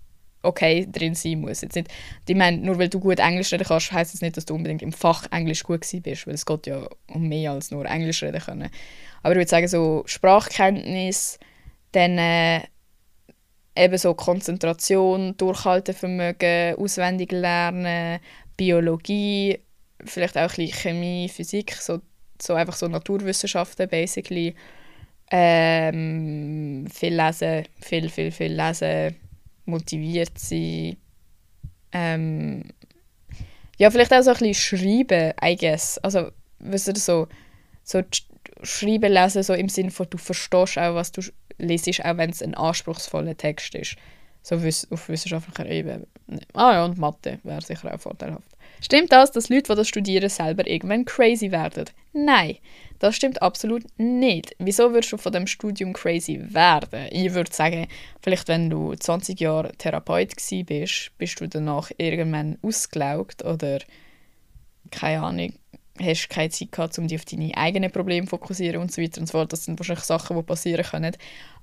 okay 0.45 0.87
drin 0.91 1.15
sein 1.15 1.41
muss. 1.41 1.63
Jetzt 1.63 1.75
nicht, 1.75 1.89
ich 2.27 2.37
meine, 2.37 2.59
nur 2.59 2.79
weil 2.79 2.89
du 2.89 3.01
gut 3.01 3.19
Englisch 3.19 3.53
reden 3.53 3.65
kannst, 3.67 3.93
heisst 3.93 4.15
das 4.15 4.21
nicht, 4.21 4.37
dass 4.37 4.45
du 4.45 4.55
unbedingt 4.55 4.83
im 4.83 4.93
Fach 4.93 5.27
Englisch 5.31 5.63
gut 5.63 5.83
gewesen 5.83 6.03
bist, 6.03 6.27
weil 6.27 6.35
es 6.35 6.47
geht 6.47 6.67
ja 6.67 6.87
um 7.09 7.29
mehr 7.29 7.53
als 7.53 7.71
nur 7.71 7.87
Englisch 7.87 8.23
reden 8.23 8.41
können. 8.41 8.71
Aber 9.23 9.33
ich 9.33 9.39
würde 9.39 9.51
sagen, 9.51 9.69
so 9.69 10.03
Sprachkenntnis, 10.07 11.39
dann 11.93 12.19
äh, 12.19 12.61
eben 13.77 13.99
so 13.99 14.15
Konzentration, 14.15 15.37
Durchhaltevermögen, 15.37 16.77
auswendig 16.77 17.33
lernen, 17.33 18.21
Biologie, 18.57 19.59
vielleicht 20.05 20.37
auch 20.37 20.43
ein 20.43 20.49
bisschen 20.49 20.73
Chemie, 20.73 21.29
Physik, 21.29 21.75
so, 21.75 22.01
so 22.41 22.55
einfach 22.55 22.75
so 22.75 22.89
Naturwissenschaften 22.89 23.89
basically 23.89 24.55
ähm, 25.31 26.87
viel 26.93 27.21
lesen, 27.21 27.65
viel, 27.81 28.09
viel, 28.09 28.31
viel 28.31 28.53
lesen, 28.53 29.17
motiviert 29.65 30.39
sein. 30.39 30.97
Ähm, 31.93 32.65
ja, 33.79 33.91
vielleicht 33.91 34.13
auch 34.13 34.23
so 34.23 34.31
ein 34.31 34.39
bisschen 34.39 34.55
schreiben, 34.55 35.33
I 35.43 35.57
guess. 35.57 35.99
Also, 35.99 36.31
weißt 36.61 36.89
du, 36.89 37.01
so, 37.01 37.29
so 37.83 38.03
schreiben, 38.63 39.13
lesen, 39.13 39.43
so 39.43 39.55
im 39.55 39.69
Sinne 39.69 39.91
von, 39.91 40.07
du 40.09 40.19
verstehst 40.19 40.79
auch, 40.79 40.95
was 40.95 41.11
du 41.11 41.23
lesest, 41.59 42.05
auch 42.05 42.17
wenn 42.17 42.31
es 42.31 42.43
ein 42.43 42.55
anspruchsvoller 42.55 43.37
Text 43.37 43.75
ist. 43.75 43.97
So 44.43 44.57
auf 44.57 45.09
wissenschaftlicher 45.09 45.67
Ebene. 45.67 46.07
Ah 46.53 46.75
ja, 46.75 46.85
und 46.85 46.99
Mathe 46.99 47.39
wäre 47.45 47.63
sicher 47.63 47.95
auch 47.95 48.01
vorteilhaft. 48.01 48.49
Stimmt 48.83 49.11
das, 49.11 49.33
dass 49.33 49.49
Leute, 49.49 49.73
die 49.73 49.77
das 49.77 49.89
studieren, 49.89 50.29
selber 50.29 50.67
irgendwann 50.67 51.07
crazy 51.07 51.51
werden? 51.51 51.87
Nein, 52.13 52.59
das 52.99 53.17
stimmt 53.17 53.41
absolut 53.41 53.85
nicht. 53.97 54.55
Wieso 54.59 54.93
würdest 54.93 55.13
du 55.13 55.17
von 55.17 55.33
dem 55.33 55.47
Studium 55.47 55.95
crazy 55.95 56.39
werden? 56.53 57.09
Ich 57.11 57.33
würde 57.33 57.53
sagen, 57.53 57.89
vielleicht 58.21 58.49
wenn 58.49 58.69
du 58.69 58.95
20 58.95 59.41
Jahre 59.41 59.73
Therapeut 59.73 60.35
bist, 60.67 61.13
bist 61.17 61.41
du 61.41 61.49
danach 61.49 61.91
irgendwann 61.97 62.59
ausgelaugt 62.61 63.43
oder 63.43 63.79
keine 64.91 65.23
Ahnung, 65.23 65.55
hast 66.01 66.29
keine 66.29 66.51
Zeit 66.51 66.73
gehabt, 66.73 66.99
um 66.99 67.09
dich 67.09 67.19
auf 67.19 67.25
deine 67.25 67.57
eigenen 67.57 67.91
Probleme 67.91 68.27
zu 68.27 68.31
fokussieren 68.31 68.81
und 68.81 68.93
so 68.93 69.03
weiter 69.03 69.21
und 69.21 69.27
so 69.27 69.33
fort. 69.33 69.53
Das 69.53 69.65
sind 69.65 69.79
wahrscheinlich 69.79 70.05
Sachen, 70.05 70.37
die 70.37 70.43
passieren 70.43 70.85
können. 70.85 71.17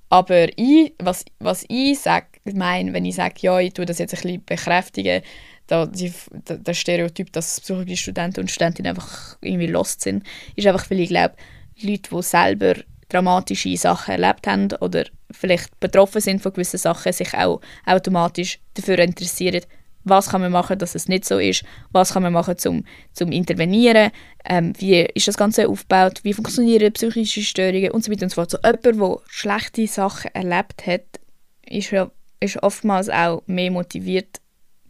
Aber 0.08 0.46
ich, 0.58 0.94
was, 0.98 1.24
was 1.38 1.64
ich 1.68 1.98
sage, 1.98 2.26
meine, 2.44 2.92
wenn 2.92 3.04
ich 3.04 3.14
sage, 3.14 3.34
ja, 3.40 3.58
ich 3.60 3.72
tue 3.72 3.86
das 3.86 3.98
jetzt 3.98 4.14
ein 4.14 4.20
bisschen 4.20 4.44
bekräftigen, 4.44 5.22
da, 5.66 5.86
die, 5.86 6.12
da, 6.44 6.56
der 6.56 6.74
Stereotyp, 6.74 7.32
dass 7.32 7.60
Psychologie-Studenten 7.60 8.40
und 8.40 8.50
Studentinnen 8.50 8.90
einfach 8.90 9.38
irgendwie 9.40 9.68
lost 9.68 10.02
sind, 10.02 10.24
ist 10.54 10.66
einfach, 10.66 10.90
weil 10.90 11.00
ich 11.00 11.08
glaube, 11.08 11.34
Leute, 11.80 12.10
die 12.14 12.22
selber 12.22 12.74
dramatische 13.08 13.76
Sachen 13.76 14.12
erlebt 14.12 14.46
haben 14.46 14.68
oder 14.80 15.04
vielleicht 15.30 15.78
betroffen 15.80 16.20
sind 16.20 16.42
von 16.42 16.52
gewissen 16.52 16.78
Sachen, 16.78 17.12
sich 17.12 17.32
auch 17.34 17.60
automatisch 17.86 18.58
dafür 18.74 18.98
interessieren, 18.98 19.62
was 20.04 20.28
kann 20.28 20.40
man 20.40 20.52
machen, 20.52 20.78
dass 20.78 20.94
es 20.94 21.08
nicht 21.08 21.24
so 21.24 21.38
ist, 21.38 21.64
was 21.90 22.12
kann 22.12 22.22
man 22.22 22.32
machen, 22.32 22.58
zum, 22.58 22.84
zum 23.12 23.32
intervenieren, 23.32 24.10
ähm, 24.44 24.72
wie 24.78 25.00
ist 25.00 25.28
das 25.28 25.36
Ganze 25.36 25.68
aufgebaut, 25.68 26.20
wie 26.22 26.32
funktionieren 26.32 26.92
psychische 26.92 27.42
Störungen 27.42 27.90
und 27.90 28.04
so 28.04 28.10
weiter 28.10 28.24
und 28.24 28.30
so 28.30 28.34
fort. 28.36 28.50
So 28.50 28.58
jemand, 28.64 29.00
der 29.00 29.18
schlechte 29.28 29.86
Sachen 29.86 30.34
erlebt 30.34 30.86
hat, 30.86 31.02
ist, 31.68 31.90
ja, 31.90 32.10
ist 32.40 32.62
oftmals 32.62 33.08
auch 33.08 33.42
mehr 33.46 33.70
motiviert, 33.70 34.40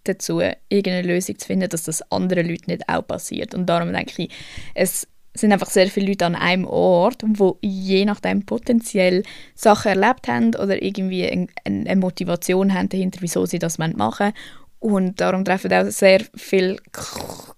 dazu, 0.04 0.40
irgendeine 0.68 1.06
Lösung 1.06 1.38
zu 1.38 1.46
finden, 1.46 1.68
dass 1.68 1.84
das 1.84 2.02
anderen 2.10 2.48
Leuten 2.48 2.70
nicht 2.70 2.88
auch 2.88 3.06
passiert. 3.06 3.54
Und 3.54 3.66
darum 3.66 3.92
denke 3.92 4.22
ich, 4.22 4.30
es 4.74 5.06
sind 5.34 5.52
einfach 5.52 5.70
sehr 5.70 5.88
viele 5.88 6.08
Leute 6.08 6.26
an 6.26 6.34
einem 6.34 6.66
Ort, 6.66 7.22
wo 7.26 7.58
je 7.62 8.04
nachdem 8.04 8.44
potenziell 8.44 9.22
Sachen 9.54 9.88
erlebt 9.92 10.28
haben 10.28 10.54
oder 10.56 10.82
irgendwie 10.82 11.26
eine, 11.26 11.46
eine 11.64 11.96
Motivation 11.96 12.74
haben 12.74 12.90
dahinter, 12.90 13.20
wieso 13.22 13.46
sie 13.46 13.58
das 13.58 13.78
machen 13.78 13.98
wollen. 13.98 14.32
Und 14.82 15.20
darum 15.20 15.44
treffen 15.44 15.72
auch 15.72 15.86
sehr 15.90 16.22
viele 16.34 16.76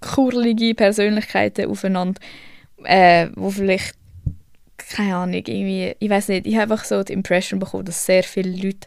kurlige 0.01 0.75
Persönlichkeiten 0.75 1.71
aufeinander, 1.71 2.21
äh, 2.85 3.29
vielleicht 3.49 3.95
keine 4.77 5.17
Ahnung, 5.17 5.35
irgendwie, 5.35 5.97
ich 5.99 6.11
weiß 6.11 6.29
nicht, 6.29 6.47
ich 6.47 6.55
habe 6.57 6.75
einfach 6.75 6.85
so 6.85 7.03
die 7.03 7.15
Impression 7.15 7.59
bekommen, 7.59 7.87
dass 7.87 8.05
sehr 8.05 8.25
viele 8.25 8.51
Leute 8.51 8.87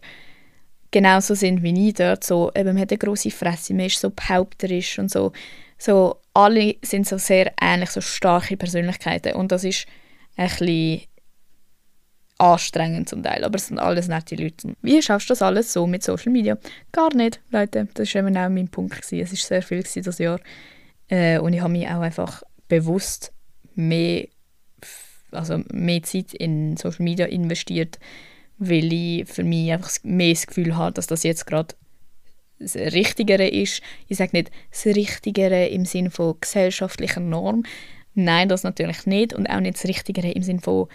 genauso 0.91 1.33
sind 1.33 1.63
wie 1.63 1.87
ich 1.87 1.95
dort. 1.95 2.23
So, 2.23 2.51
eben, 2.55 2.73
man 2.73 2.79
hat 2.81 2.91
eine 2.91 2.99
grosse 2.99 3.31
Fresse, 3.31 3.73
man 3.73 3.87
ist 3.87 3.99
so 3.99 4.11
behaupterisch 4.11 4.99
und 4.99 5.09
so. 5.09 5.31
so. 5.79 6.17
Alle 6.35 6.75
sind 6.83 7.07
so 7.07 7.17
sehr 7.17 7.51
ähnlich, 7.59 7.89
so 7.89 8.01
starke 8.01 8.55
Persönlichkeiten 8.55 9.33
und 9.33 9.51
das 9.51 9.63
ist 9.63 9.87
ein 10.35 10.47
bisschen 10.47 11.01
anstrengend 12.37 13.09
zum 13.09 13.23
Teil, 13.23 13.43
aber 13.43 13.55
es 13.55 13.67
sind 13.67 13.79
alles 13.79 14.07
nette 14.07 14.35
Leute. 14.35 14.75
Wie 14.81 15.01
schaffst 15.01 15.29
du 15.29 15.31
das 15.31 15.41
alles 15.41 15.73
so 15.73 15.87
mit 15.87 16.03
Social 16.03 16.31
Media? 16.31 16.57
Gar 16.91 17.15
nicht, 17.15 17.41
Leute. 17.49 17.87
Das 17.93 18.13
war 18.13 18.21
eben 18.21 18.37
auch 18.37 18.49
mein 18.49 18.69
Punkt. 18.69 19.01
Gewesen. 19.01 19.19
Es 19.19 19.31
war 19.31 19.37
sehr 19.37 19.61
viel 19.63 19.83
dieses 19.83 20.17
Jahr 20.19 20.39
äh, 21.07 21.39
und 21.39 21.53
ich 21.53 21.61
habe 21.61 21.71
mich 21.71 21.87
auch 21.87 22.01
einfach 22.01 22.43
bewusst 22.67 23.31
mehr 23.75 24.27
also 25.31 25.61
mehr 25.71 26.03
Zeit 26.03 26.33
in 26.33 26.77
Social 26.77 27.03
Media 27.03 27.25
investiert, 27.25 27.99
weil 28.57 28.91
ich 28.91 29.27
für 29.27 29.43
mich 29.43 29.71
einfach 29.71 29.91
mehr 30.03 30.33
das 30.33 30.47
Gefühl 30.47 30.75
habe, 30.75 30.93
dass 30.93 31.07
das 31.07 31.23
jetzt 31.23 31.45
gerade 31.45 31.75
das 32.59 32.75
Richtigere 32.75 33.47
ist. 33.47 33.81
Ich 34.07 34.17
sage 34.17 34.31
nicht 34.33 34.51
das 34.71 34.85
Richtigere 34.87 35.67
im 35.67 35.85
Sinne 35.85 36.09
von 36.09 36.35
gesellschaftlicher 36.41 37.19
Norm. 37.19 37.63
Nein, 38.15 38.49
das 38.49 38.63
natürlich 38.63 39.05
nicht. 39.05 39.33
Und 39.33 39.47
auch 39.47 39.59
nicht 39.59 39.75
das 39.75 39.85
Richtigere 39.85 40.31
im 40.31 40.41
Sinne 40.41 40.61
von 40.61 40.87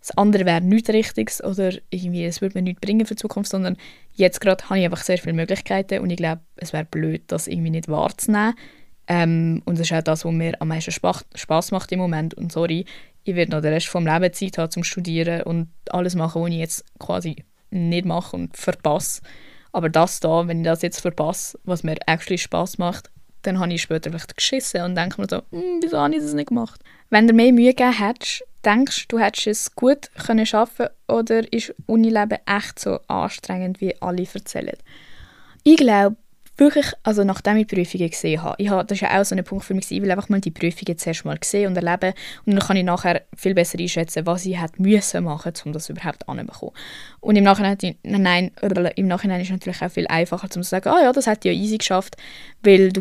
das 0.00 0.16
andere 0.16 0.46
wäre 0.46 0.62
nichts 0.62 0.88
Richtiges 0.88 1.44
oder 1.44 1.72
irgendwie, 1.90 2.24
es 2.24 2.40
würde 2.40 2.58
mir 2.58 2.62
nichts 2.62 2.80
bringen 2.80 3.06
für 3.06 3.14
die 3.14 3.20
Zukunft, 3.20 3.50
sondern 3.50 3.76
jetzt 4.14 4.40
gerade 4.40 4.64
habe 4.64 4.78
ich 4.78 4.84
einfach 4.86 5.02
sehr 5.02 5.18
viele 5.18 5.34
Möglichkeiten 5.34 6.00
und 6.00 6.10
ich 6.10 6.16
glaube, 6.16 6.40
es 6.56 6.72
wäre 6.72 6.84
blöd, 6.84 7.22
das 7.26 7.46
irgendwie 7.46 7.70
nicht 7.70 7.88
wahrzunehmen. 7.88 8.54
Ähm, 9.06 9.62
und 9.64 9.78
das 9.78 9.90
ist 9.90 9.92
auch 9.92 10.02
das, 10.02 10.24
was 10.24 10.32
mir 10.32 10.54
am 10.60 10.68
meisten 10.68 10.92
Spaß 10.92 11.72
macht 11.72 11.92
im 11.92 11.98
Moment. 11.98 12.32
Und 12.34 12.52
sorry, 12.52 12.86
ich 13.24 13.34
werde 13.34 13.50
noch 13.50 13.60
den 13.60 13.72
Rest 13.72 13.88
vom 13.88 14.06
Leben 14.06 14.32
Zeit 14.32 14.56
haben 14.56 14.70
zum 14.70 14.84
Studieren 14.84 15.42
und 15.42 15.68
alles 15.90 16.14
machen, 16.14 16.42
was 16.42 16.50
ich 16.50 16.56
jetzt 16.56 16.84
quasi 16.98 17.44
nicht 17.70 18.06
mache 18.06 18.36
und 18.36 18.56
verpasse. 18.56 19.20
Aber 19.72 19.88
das 19.88 20.20
da, 20.20 20.48
wenn 20.48 20.60
ich 20.60 20.64
das 20.64 20.82
jetzt 20.82 21.00
verpasse, 21.00 21.58
was 21.64 21.82
mir 21.82 21.96
actually 22.06 22.38
Spaß 22.38 22.78
macht, 22.78 23.10
dann 23.42 23.58
habe 23.58 23.72
ich 23.72 23.82
später 23.82 24.10
vielleicht 24.10 24.36
geschissen 24.36 24.82
und 24.82 24.94
denke 24.94 25.20
mir 25.20 25.26
so, 25.28 25.42
hm, 25.50 25.80
wieso 25.82 25.98
habe 25.98 26.14
ich 26.14 26.22
das 26.22 26.34
nicht 26.34 26.48
gemacht? 26.48 26.80
Wenn 27.08 27.26
du 27.26 27.32
mehr 27.32 27.52
Mühe 27.52 27.74
gegeben 27.74 27.98
hättest, 27.98 28.44
denkst 28.64 29.08
du, 29.08 29.16
du 29.16 29.22
hättest 29.22 29.46
es 29.46 29.74
gut 29.74 30.10
können 30.26 30.46
schaffen 30.46 30.88
oder 31.08 31.50
ist 31.52 31.74
Unileben 31.86 32.38
echt 32.46 32.78
so 32.78 33.00
anstrengend, 33.08 33.80
wie 33.80 34.00
alle 34.00 34.26
erzählen? 34.32 34.76
Ich 35.64 35.76
glaube, 35.76 36.16
wirklich, 36.60 36.92
also 37.02 37.24
nachdem 37.24 37.56
ich 37.56 37.66
die 37.66 37.74
Prüfungen 37.74 38.10
gesehen 38.10 38.42
habe, 38.42 38.54
ich 38.58 38.68
habe, 38.68 38.84
das 38.84 38.96
ist 38.96 39.02
ja 39.02 39.18
auch 39.18 39.24
so 39.24 39.34
ein 39.34 39.42
Punkt 39.42 39.64
für 39.64 39.74
mich, 39.74 39.90
ich 39.90 40.02
will 40.02 40.10
einfach 40.10 40.28
mal 40.28 40.40
die 40.40 40.50
Prüfungen 40.50 40.96
zuerst 40.96 41.24
mal 41.24 41.38
sehen 41.42 41.68
und 41.68 41.76
erleben 41.76 42.12
und 42.44 42.54
dann 42.54 42.60
kann 42.60 42.76
ich 42.76 42.84
nachher 42.84 43.22
viel 43.34 43.54
besser 43.54 43.78
einschätzen, 43.78 44.26
was 44.26 44.44
ich 44.44 44.60
hätte 44.60 44.80
müssen 44.80 45.24
machen, 45.24 45.52
um 45.64 45.72
das 45.72 45.88
überhaupt 45.88 46.28
anzubekommen. 46.28 46.74
Und 47.20 47.36
im 47.36 47.44
Nachhinein, 47.44 47.78
nein, 48.02 48.52
im 48.96 49.08
Nachhinein 49.08 49.40
ist 49.40 49.48
es 49.48 49.52
natürlich 49.52 49.82
auch 49.82 49.90
viel 49.90 50.06
einfacher, 50.06 50.50
zu 50.50 50.62
sagen, 50.62 50.88
ah 50.90 51.02
ja, 51.02 51.12
das 51.12 51.26
ich 51.26 51.44
ja 51.44 51.52
easy 51.52 51.78
geschafft, 51.78 52.16
weil 52.62 52.92
du, 52.92 53.00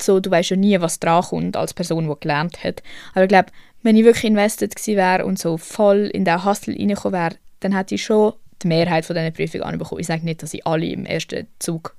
so, 0.00 0.20
du 0.20 0.30
weißt 0.30 0.50
ja 0.50 0.56
nie, 0.56 0.80
was 0.80 1.00
dran 1.00 1.22
kommt 1.22 1.56
als 1.56 1.74
Person, 1.74 2.08
die 2.08 2.20
gelernt 2.20 2.62
hat. 2.64 2.82
Aber 3.12 3.24
ich 3.24 3.28
glaube, 3.28 3.50
wenn 3.82 3.96
ich 3.96 4.04
wirklich 4.04 4.24
invested 4.24 4.74
gewesen 4.74 4.96
wäre 4.96 5.24
und 5.24 5.38
so 5.38 5.56
voll 5.56 6.10
in 6.12 6.24
den 6.24 6.44
Hustle 6.44 6.74
reingekommen 6.74 7.18
wäre, 7.18 7.36
dann 7.60 7.76
hätte 7.76 7.94
ich 7.94 8.04
schon 8.04 8.34
die 8.62 8.68
Mehrheit 8.68 9.04
von 9.04 9.16
diesen 9.16 9.32
Prüfungen 9.32 9.64
anbekommen. 9.64 10.00
Ich 10.00 10.06
sage 10.06 10.24
nicht, 10.24 10.42
dass 10.42 10.54
ich 10.54 10.66
alle 10.66 10.86
im 10.86 11.06
ersten 11.06 11.46
Zug 11.58 11.96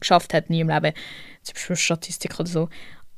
geschafft 0.00 0.34
hat, 0.34 0.50
nie 0.50 0.60
im 0.60 0.68
Leben, 0.68 0.92
zum 1.42 1.54
Beispiel 1.54 1.76
Statistik 1.76 2.40
oder 2.40 2.48
so. 2.48 2.68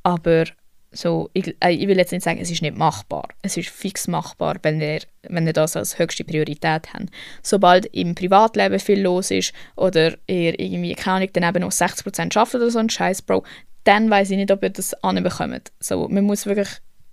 Aber 0.03 0.45
so, 0.91 1.29
ich, 1.33 1.55
äh, 1.59 1.71
ich 1.71 1.87
will 1.87 1.97
jetzt 1.97 2.11
nicht 2.11 2.23
sagen, 2.23 2.39
es 2.39 2.49
ist 2.49 2.61
nicht 2.61 2.77
machbar. 2.77 3.27
Es 3.41 3.57
ist 3.57 3.69
fix 3.69 4.07
machbar, 4.07 4.57
wenn 4.61 4.79
ihr, 4.79 4.99
wenn 5.23 5.45
ihr 5.45 5.53
das 5.53 5.75
als 5.75 5.99
höchste 5.99 6.23
Priorität 6.23 6.93
habt. 6.93 7.09
Sobald 7.41 7.87
im 7.87 8.15
Privatleben 8.15 8.79
viel 8.79 9.01
los 9.01 9.31
ist 9.31 9.53
oder 9.75 10.15
ihr 10.27 10.57
irgendwie, 10.59 10.93
keine 10.95 11.17
Ahnung, 11.17 11.29
dann 11.33 11.43
eben 11.43 11.61
noch 11.61 11.71
60% 11.71 12.33
schafft 12.33 12.55
oder 12.55 12.69
so 12.69 12.79
ein 12.79 12.89
Scheiß, 12.89 13.23
Bro, 13.23 13.43
dann 13.83 14.09
weiß 14.09 14.31
ich 14.31 14.37
nicht, 14.37 14.51
ob 14.51 14.63
ihr 14.63 14.69
das 14.69 14.93
anbekommt. 15.03 15.71
So, 15.79 16.07
man 16.07 16.23
muss 16.23 16.45
wirklich, 16.45 16.69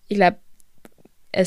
ich 0.08 0.16
glaube, 0.16 0.38
ein 1.32 1.46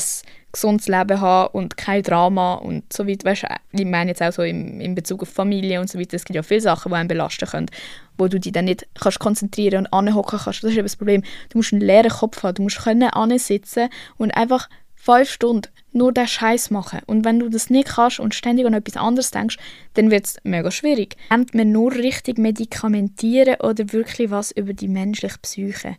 gesundes 0.52 0.88
Leben 0.88 1.20
haben 1.20 1.52
und 1.52 1.76
kein 1.76 2.02
Drama 2.02 2.54
und 2.54 2.92
so 2.92 3.06
weiter. 3.06 3.28
Weißt, 3.28 3.44
ich 3.72 3.84
meine 3.84 4.10
jetzt 4.10 4.22
auch 4.22 4.32
so 4.32 4.42
im, 4.42 4.80
in 4.80 4.94
Bezug 4.94 5.22
auf 5.22 5.28
Familie 5.28 5.80
und 5.80 5.90
so 5.90 5.98
weiter. 5.98 6.16
Es 6.16 6.24
gibt 6.24 6.34
ja 6.34 6.42
viele 6.42 6.60
Sachen, 6.60 6.90
die 6.90 6.96
einen 6.96 7.08
belasten 7.08 7.48
können, 7.48 7.70
wo 8.16 8.28
du 8.28 8.40
dich 8.40 8.52
dann 8.52 8.64
nicht 8.64 8.86
kannst 8.94 9.18
konzentrieren 9.18 9.86
und 9.86 9.92
anhocken 9.92 10.38
kannst. 10.38 10.64
Das 10.64 10.70
ist 10.70 10.76
eben 10.76 10.86
das 10.86 10.96
Problem. 10.96 11.22
Du 11.50 11.58
musst 11.58 11.72
einen 11.72 11.82
leeren 11.82 12.10
Kopf 12.10 12.42
haben. 12.42 12.54
Du 12.54 12.62
musst 12.62 12.82
können 12.82 13.38
sitzen 13.38 13.88
und 14.16 14.30
einfach 14.32 14.68
fünf 14.94 15.30
Stunden 15.30 15.70
nur 15.92 16.12
den 16.12 16.26
Scheiß 16.26 16.70
machen. 16.70 17.00
Und 17.06 17.24
wenn 17.24 17.38
du 17.38 17.48
das 17.48 17.70
nicht 17.70 17.88
kannst 17.88 18.18
und 18.18 18.34
ständig 18.34 18.66
an 18.66 18.74
etwas 18.74 18.96
anderes 18.96 19.30
denkst, 19.30 19.56
dann 19.94 20.10
wird 20.10 20.26
es 20.26 20.36
mega 20.42 20.70
schwierig. 20.70 21.16
Nennt 21.30 21.54
man 21.54 21.70
nur 21.70 21.92
richtig 21.92 22.38
medikamentieren 22.38 23.56
oder 23.60 23.92
wirklich 23.92 24.30
was 24.30 24.50
über 24.50 24.72
die 24.72 24.88
menschliche 24.88 25.38
Psyche? 25.38 25.96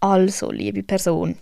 Also, 0.00 0.50
liebe 0.50 0.82
Person, 0.82 1.36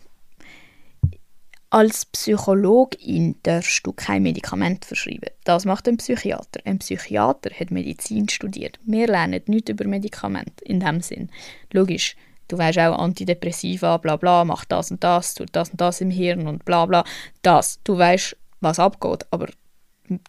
als 1.71 2.07
Psychologin 2.07 3.37
darfst 3.43 3.87
du 3.87 3.93
kein 3.93 4.23
Medikament 4.23 4.85
verschreiben. 4.85 5.31
Das 5.45 5.67
macht 5.67 5.87
ein 5.87 5.99
Psychiater. 5.99 6.61
Ein 6.65 6.79
Psychiater 6.79 7.51
hat 7.51 7.71
Medizin 7.71 8.29
studiert. 8.29 8.79
Wir 8.85 9.07
lernen 9.07 9.43
nichts 9.47 9.71
über 9.71 9.87
Medikamente 9.87 10.65
in 10.65 10.81
dem 10.81 11.03
Sinn. 11.03 11.31
Logisch, 11.71 12.17
du 12.49 12.57
weißt 12.57 12.79
auch 12.79 12.99
Antidepressiva, 12.99 13.99
bla 13.99 14.17
bla, 14.17 14.45
macht 14.45 14.73
das 14.73 14.91
und 14.91 15.05
das, 15.05 15.35
tut 15.35 15.51
das 15.53 15.71
und 15.71 15.81
das 15.81 16.01
im 16.01 16.11
Hirn 16.11 16.47
und 16.47 16.65
bla 16.65 16.87
bla. 16.87 17.05
Das, 17.43 17.81
du 17.85 17.99
weißt, 17.99 18.35
was 18.61 18.79
abgeht, 18.79 19.27
aber 19.31 19.49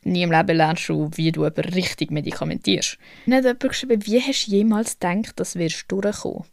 nie 0.04 0.24
im 0.24 0.32
Leben 0.32 0.58
lernst 0.58 0.90
du, 0.90 1.10
wie 1.16 1.32
du 1.32 1.44
jemanden 1.44 1.74
richtig 1.74 2.12
medikamentierst. 2.12 2.98
Nicht 3.26 3.44
jemand 3.44 3.62
geschrieben, 3.62 4.06
wie 4.06 4.22
hast 4.22 4.48
du 4.48 4.52
jemals 4.52 5.00
gedacht, 5.00 5.40
dass 5.40 5.56
wirst 5.56 5.86
durchkommen? 5.88 6.44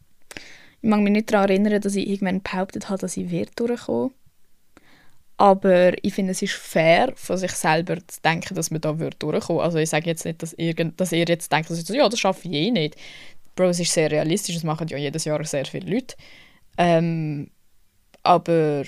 Ich 0.80 0.88
mag 0.88 1.00
mich 1.00 1.12
nicht 1.12 1.32
daran 1.32 1.48
erinnern, 1.48 1.80
dass 1.80 1.96
ich 1.96 2.08
irgendwann 2.08 2.42
behauptet 2.42 2.88
habe, 2.88 3.00
dass 3.00 3.16
ich 3.16 3.30
wird 3.30 3.58
durchkommen 3.58 4.12
aber 5.38 5.92
ich 6.02 6.14
finde, 6.14 6.32
es 6.32 6.40
ist 6.40 6.54
fair, 6.54 7.12
von 7.14 7.36
sich 7.36 7.52
selber 7.52 7.96
zu 8.06 8.20
denken, 8.22 8.54
dass 8.54 8.70
man 8.70 8.80
da 8.80 8.92
durchkommen 8.92 9.30
würde. 9.30 9.62
Also 9.62 9.78
ich 9.78 9.90
sage 9.90 10.06
jetzt 10.06 10.24
nicht, 10.24 10.42
dass 10.42 10.54
ihr, 10.54 10.74
dass 10.74 11.12
ihr 11.12 11.26
jetzt 11.26 11.52
denkt, 11.52 11.70
dass 11.70 11.78
ich 11.78 11.88
ja, 11.88 12.08
das 12.08 12.18
schaffe 12.18 12.48
ich 12.48 12.54
eh 12.54 12.70
nicht. 12.70 12.96
Bro, 13.54 13.68
es 13.68 13.80
ist 13.80 13.92
sehr 13.92 14.10
realistisch, 14.10 14.54
das 14.54 14.64
machen 14.64 14.88
ja 14.88 14.96
jedes 14.96 15.24
Jahr 15.24 15.42
sehr 15.44 15.66
viele 15.66 15.90
Leute. 15.90 16.16
Ähm, 16.78 17.50
aber 18.22 18.84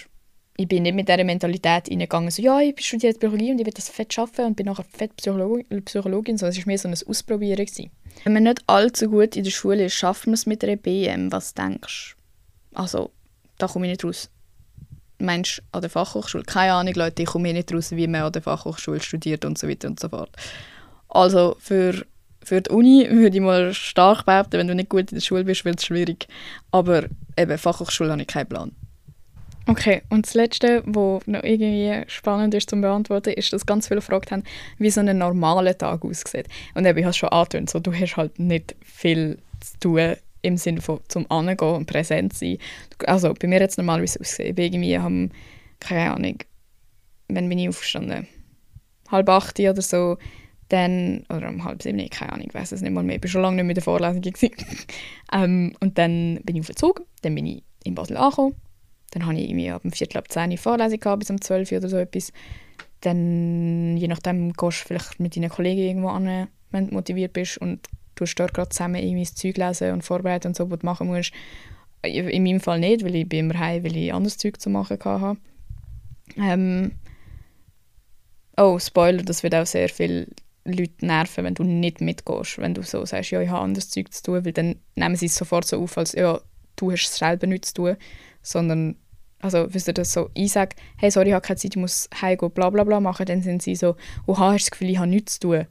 ich 0.57 0.67
bin 0.67 0.83
nicht 0.83 0.95
mit 0.95 1.09
dieser 1.09 1.23
Mentalität 1.23 1.89
reingegangen, 1.89 2.31
so, 2.31 2.43
ja, 2.43 2.61
ich 2.61 2.85
studiere 2.85 3.15
Psychologie 3.15 3.53
und 3.53 3.61
ich 3.61 3.67
will 3.67 3.73
das 3.73 3.89
fett 3.89 4.13
schaffen 4.13 4.47
und 4.47 4.57
bin 4.57 4.67
nachher 4.67 4.85
fett 4.85 5.15
Psycholo 5.17 5.61
Psychologin. 5.85 6.37
So, 6.37 6.47
es 6.47 6.59
war 6.59 6.67
mehr 6.67 6.79
so 6.79 6.89
ein 6.89 6.95
Ausprobieren. 6.95 7.65
Gewesen. 7.65 7.91
Wenn 8.25 8.33
man 8.33 8.43
nicht 8.43 8.63
allzu 8.67 9.09
gut 9.09 9.37
in 9.37 9.45
der 9.45 9.51
Schule 9.51 9.85
ist, 9.85 9.95
schafft 9.95 10.27
man 10.27 10.35
es 10.35 10.47
mit 10.47 10.65
einer 10.65 10.77
BM. 10.77 11.31
Was 11.31 11.55
denkst 11.55 12.17
du? 12.73 12.79
Also, 12.79 13.11
da 13.59 13.69
komme 13.69 13.87
ich 13.87 13.93
nicht 13.93 14.05
raus. 14.05 14.31
Mensch 15.19 15.63
an 15.73 15.81
der 15.81 15.91
Fachhochschule. 15.91 16.45
Keine 16.45 16.73
Ahnung, 16.75 16.95
Leute, 16.95 17.23
ich 17.23 17.29
komme 17.29 17.53
nicht 17.53 17.73
raus, 17.73 17.91
wie 17.93 18.07
man 18.07 18.23
an 18.23 18.33
der 18.33 18.43
Fachhochschule 18.43 19.01
studiert 19.01 19.45
und 19.45 19.59
so 19.59 19.69
weiter 19.69 19.89
und 19.89 20.01
so 20.01 20.09
fort. 20.09 20.31
Also 21.09 21.57
für, 21.59 22.05
für 22.43 22.61
die 22.61 22.71
Uni 22.71 23.09
würde 23.11 23.37
ich 23.37 23.43
mal 23.43 23.75
stark 23.75 24.25
behaupten, 24.27 24.59
wenn 24.59 24.69
du 24.69 24.75
nicht 24.75 24.89
gut 24.89 25.11
in 25.11 25.17
der 25.17 25.21
Schule 25.21 25.45
bist, 25.45 25.65
wird 25.65 25.79
es 25.79 25.87
schwierig. 25.87 26.29
Aber 26.71 27.05
eben, 27.37 27.59
Fachhochschule 27.59 28.13
habe 28.13 28.23
ich 28.23 28.29
keinen 28.29 28.49
Plan. 28.49 28.73
Okay, 29.67 30.01
und 30.09 30.25
das 30.25 30.33
Letzte, 30.33 30.83
was 30.87 31.27
noch 31.27 31.43
irgendwie 31.43 32.03
spannend 32.07 32.55
ist 32.55 32.71
zum 32.71 32.81
Beantworten, 32.81 33.35
ist, 33.35 33.53
dass 33.53 33.67
ganz 33.67 33.87
viele 33.87 34.01
gefragt 34.01 34.33
haben, 34.33 34.43
wie 34.79 34.89
so 34.89 35.01
ein 35.01 35.19
normaler 35.19 35.77
Tag 35.77 36.05
aussieht. 36.07 36.47
Und 36.75 36.87
eben, 36.87 36.99
ich 36.99 37.05
habe 37.05 37.11
es 37.11 37.19
schon 37.19 37.29
angetönt, 37.29 37.69
so, 37.69 37.79
du 37.79 37.93
hast 37.93 38.17
halt 38.17 38.39
nicht 38.39 38.75
viel 38.83 39.39
zu 39.61 39.79
tun 39.81 40.17
im 40.43 40.57
Sinne 40.57 40.81
von 40.81 41.01
zum 41.09 41.31
Angehen 41.31 41.75
und 41.75 41.87
präsent 41.87 42.33
sein. 42.33 42.59
Also 43.07 43.35
bei 43.35 43.49
mir 43.49 43.61
jetzt 43.61 43.79
normalerweise 43.79 44.21
ausgesehen, 44.21 44.57
ich 44.57 44.65
irgendwie 44.65 44.99
haben 44.99 45.31
keine 45.81 46.13
Ahnung, 46.13 46.39
wenn 47.29 47.49
bin 47.49 47.59
ich 47.59 47.69
aufgestanden, 47.69 48.27
halb 49.11 49.29
acht 49.29 49.59
oder 49.61 49.83
so, 49.83 50.19
dann, 50.69 51.25
oder 51.31 51.49
um 51.49 51.65
halb 51.65 51.83
sieben, 51.83 52.09
keine 52.11 52.33
Ahnung, 52.33 52.47
ich 52.49 52.55
weiß 52.55 52.73
es 52.73 52.83
nicht 52.83 52.93
mal 52.93 53.03
mehr, 53.03 53.17
ich 53.17 53.23
war 53.23 53.31
schon 53.31 53.43
lange 53.43 53.57
nicht 53.57 53.65
mehr 53.65 53.71
in 53.71 53.75
der 53.75 53.83
Vorlesung. 53.83 54.23
ähm, 55.33 55.75
und 55.81 55.99
dann 55.99 56.41
bin 56.45 56.57
ich 56.57 56.61
auf 56.61 56.67
den 56.67 56.77
Zug, 56.77 57.07
dann 57.23 57.35
bin 57.35 57.47
ich 57.47 57.63
in 57.85 57.95
Basel 57.95 58.17
angekommen, 58.17 58.55
dann 59.13 59.25
habe 59.25 59.39
ich 59.39 59.49
irgendwie 59.49 59.71
ab 59.71 59.83
dem 59.83 59.93
Viertel 59.93 60.19
ab 60.19 60.31
zehn 60.31 60.57
Vorlesung 60.59 61.01
gehabt, 61.01 61.21
bis 61.21 61.31
um 61.31 61.41
zwölf 61.41 61.73
oder 61.73 61.89
so 61.89 61.97
etwas. 61.97 62.33
Dann, 63.01 63.97
je 63.97 64.09
nachdem, 64.09 64.53
gehst 64.53 64.83
du 64.83 64.89
vielleicht 64.89 65.21
mit 65.21 65.37
deinen 65.37 65.49
Kollegen 65.49 65.81
irgendwo 65.81 66.09
an, 66.09 66.49
wenn 66.71 66.89
du 66.89 66.95
motiviert 66.95 67.33
bist 67.33 67.59
und 67.59 67.87
du 68.19 68.35
dort 68.37 68.55
gerade 68.55 68.69
zusammen 68.71 68.97
irgendwie 68.97 69.25
das 69.25 69.35
Zeug 69.35 69.57
lesen 69.57 69.93
und 69.93 70.03
vorbereiten 70.03 70.49
und 70.49 70.57
so, 70.57 70.71
was 70.71 70.79
du 70.79 70.87
machen 70.87 71.09
musst. 71.09 71.33
In 72.03 72.45
meinem 72.45 72.61
Fall 72.61 72.81
nicht, 72.81 73.05
weil 73.05 73.15
ich 73.17 73.29
bin 73.29 73.51
immer 73.51 73.59
heim, 73.59 73.85
weil 73.85 73.97
ich 73.97 74.13
anderes 74.13 74.39
Zeug 74.39 74.61
zu 74.61 74.71
machen 74.71 74.99
hatte. 75.03 75.37
Ähm, 76.37 76.93
oh, 78.57 78.79
Spoiler, 78.79 79.23
das 79.23 79.43
wird 79.43 79.55
auch 79.55 79.67
sehr 79.67 79.89
viele 79.89 80.29
Leute 80.65 81.07
nerven, 81.07 81.45
wenn 81.45 81.55
du 81.55 81.65
nicht 81.65 82.01
mitgehst. 82.01 82.59
Wenn 82.59 82.75
du 82.75 82.83
so 82.83 83.05
sagst, 83.05 83.31
ja, 83.31 83.41
ich 83.41 83.49
habe 83.49 83.63
anderes 83.63 83.91
Zeug 83.91 84.13
zu 84.13 84.23
tun, 84.23 84.45
weil 84.45 84.53
dann 84.53 84.77
nehmen 84.95 85.17
sie 85.17 85.27
es 85.27 85.35
sofort 85.35 85.67
so 85.67 85.83
auf, 85.83 85.99
als 85.99 86.13
ja, 86.13 86.41
du 86.77 86.93
hast 86.93 87.09
es 87.09 87.17
selber 87.17 87.47
nichts 87.47 87.69
zu 87.69 87.83
tun, 87.83 87.97
sondern 88.43 88.97
also 89.41 89.73
wisst 89.73 89.89
ihr 89.89 89.95
das 89.95 90.13
so, 90.13 90.31
ich 90.35 90.53
sage, 90.53 90.75
hey, 90.97 91.11
sorry, 91.11 91.29
ich 91.29 91.35
habe 91.35 91.47
keine 91.47 91.59
Zeit, 91.59 91.73
ich 91.73 91.81
muss 91.81 92.09
heimgehen, 92.21 92.51
bla 92.51 92.71
bla 92.71 92.85
bla 92.85 93.01
machen, 93.01 93.27
dann 93.27 93.43
sind 93.43 93.63
sie 93.63 93.77
so, 93.77 93.97
oha, 94.27 94.53
hast 94.53 94.67
du 94.67 94.71
das 94.71 94.71
Gefühl, 94.73 94.91
ich 94.91 94.99
habe 94.99 95.09
nichts 95.09 95.35
zu 95.35 95.41
tun. 95.41 95.67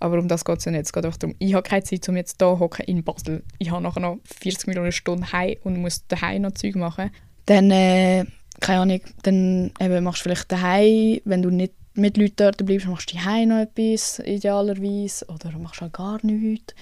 Aber 0.00 0.18
um 0.18 0.28
das 0.28 0.44
geht 0.44 0.58
es 0.58 0.64
ja 0.64 0.72
nicht. 0.72 0.86
Es 0.86 0.92
geht 0.92 1.04
einfach 1.04 1.18
darum, 1.18 1.34
ich 1.38 1.54
habe 1.54 1.68
keine 1.68 1.82
Zeit, 1.82 2.08
um 2.08 2.16
jetzt 2.16 2.40
hier 2.40 2.58
hocken 2.58 2.84
in 2.84 3.02
Basel. 3.02 3.42
Ich 3.58 3.70
habe 3.70 3.82
nachher 3.82 4.00
noch 4.00 4.18
40 4.24 4.68
Millionen 4.68 4.92
Stunden 4.92 5.32
heim 5.32 5.56
und 5.64 5.80
muss 5.80 6.06
daheim 6.06 6.42
noch 6.42 6.52
Zeug 6.52 6.76
machen. 6.76 7.10
Dann, 7.46 7.70
äh, 7.70 8.24
keine 8.60 8.80
Ahnung, 8.80 9.00
dann 9.22 9.72
eben 9.80 10.04
machst 10.04 10.20
du 10.20 10.24
vielleicht 10.24 10.52
daheim, 10.52 11.20
wenn 11.24 11.42
du 11.42 11.50
nicht 11.50 11.72
mit 11.94 12.16
Leuten 12.16 12.36
dort 12.36 12.64
bleibst, 12.64 12.86
machst 12.86 13.12
du 13.12 13.16
daheim 13.16 13.48
noch 13.48 13.58
etwas, 13.58 14.20
idealerweise. 14.20 15.26
Oder 15.26 15.58
machst 15.58 15.80
halt 15.80 15.94
gar 15.94 16.24
nichts. 16.24 16.74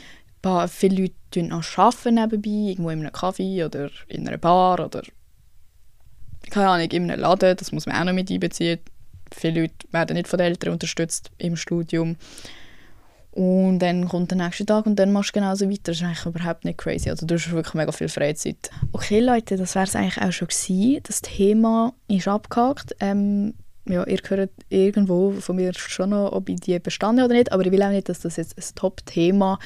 Paar, 0.43 0.69
viele 0.69 1.03
Leute 1.03 1.49
noch 1.49 1.79
arbeiten 1.79 2.17
nebenbei, 2.17 2.71
irgendwo 2.71 2.91
in 2.91 3.01
einem 3.01 3.11
Café 3.11 3.65
oder 3.65 3.91
in 4.09 4.29
einer 4.29 4.37
Bar 4.37 4.81
oder 4.81 5.03
keine 6.51 6.69
Ahnung, 6.69 6.91
in 6.91 7.11
einem 7.11 7.21
Laden, 7.21 7.57
das 7.57 7.73
muss 7.73 7.87
man 7.87 7.97
auch 7.97 8.05
noch 8.05 8.13
mit 8.13 8.31
einbeziehen. 8.31 8.79
Viele 9.35 9.63
Leute 9.63 9.75
werden 9.91 10.15
nicht 10.15 10.29
von 10.29 10.39
den 10.39 10.47
Eltern 10.47 10.73
unterstützt 10.73 11.31
im 11.39 11.57
Studium. 11.57 12.17
Und 13.37 13.81
dann 13.81 14.09
kommt 14.09 14.31
der 14.31 14.39
nächste 14.39 14.65
Tag 14.65 14.87
und 14.87 14.97
dann 14.97 15.13
machst 15.13 15.29
du 15.29 15.41
genauso 15.41 15.69
weiter. 15.69 15.83
Das 15.85 15.99
ist 15.99 16.03
eigentlich 16.03 16.25
überhaupt 16.25 16.65
nicht 16.65 16.79
crazy. 16.79 17.11
Also 17.11 17.27
du 17.27 17.35
hast 17.35 17.53
wirklich 17.53 17.75
mega 17.75 17.93
viel 17.93 18.09
Freizeit. 18.09 18.71
Okay, 18.93 19.21
Leute, 19.21 19.59
das 19.59 19.75
wäre 19.75 19.85
es 19.85 19.95
eigentlich 19.95 20.23
auch 20.23 20.33
schon 20.33 20.49
gewesen. 20.49 21.01
Das 21.03 21.21
Thema 21.21 21.93
ist 22.09 22.27
abgehakt. 22.29 22.97
Ähm, 22.99 23.53
ja, 23.85 24.07
ihr 24.07 24.19
hört 24.27 24.51
irgendwo 24.71 25.33
von 25.33 25.57
mir 25.57 25.75
schon 25.75 26.11
noch, 26.11 26.33
ob 26.33 26.49
ich 26.49 26.61
die 26.61 26.79
bestanden 26.79 27.27
oder 27.27 27.35
nicht, 27.35 27.53
aber 27.53 27.67
ich 27.67 27.73
will 27.73 27.83
auch 27.83 27.91
nicht, 27.91 28.09
dass 28.09 28.21
das 28.21 28.37
jetzt 28.37 28.57
ein 28.57 28.75
Top-Thema 28.75 29.59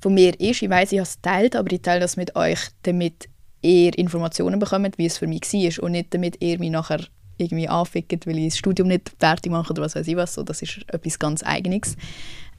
von 0.00 0.14
mir 0.14 0.38
ist. 0.38 0.62
Ich 0.62 0.70
weiß, 0.70 0.92
ich 0.92 0.98
habe 0.98 1.08
es 1.08 1.16
geteilt, 1.16 1.56
aber 1.56 1.72
ich 1.72 1.82
teile 1.82 1.98
das 1.98 2.16
mit 2.16 2.36
euch, 2.36 2.60
damit 2.84 3.28
ihr 3.62 3.98
Informationen 3.98 4.60
bekommt, 4.60 4.96
wie 4.96 5.06
es 5.06 5.18
für 5.18 5.26
mich 5.26 5.42
war 5.52 5.82
und 5.82 5.90
nicht 5.90 6.14
damit 6.14 6.40
ihr 6.40 6.60
mich 6.60 6.70
nachher 6.70 7.00
irgendwie 7.36 7.68
anfickt, 7.68 8.28
weil 8.28 8.38
ich 8.38 8.50
das 8.50 8.58
Studium 8.58 8.86
nicht 8.86 9.10
fertig 9.18 9.50
mache 9.50 9.72
oder 9.72 9.82
was 9.82 9.96
weiß 9.96 10.06
ich 10.06 10.14
was. 10.14 10.34
So, 10.34 10.44
das 10.44 10.62
ist 10.62 10.84
etwas 10.86 11.18
ganz 11.18 11.42
Eigenes. 11.42 11.96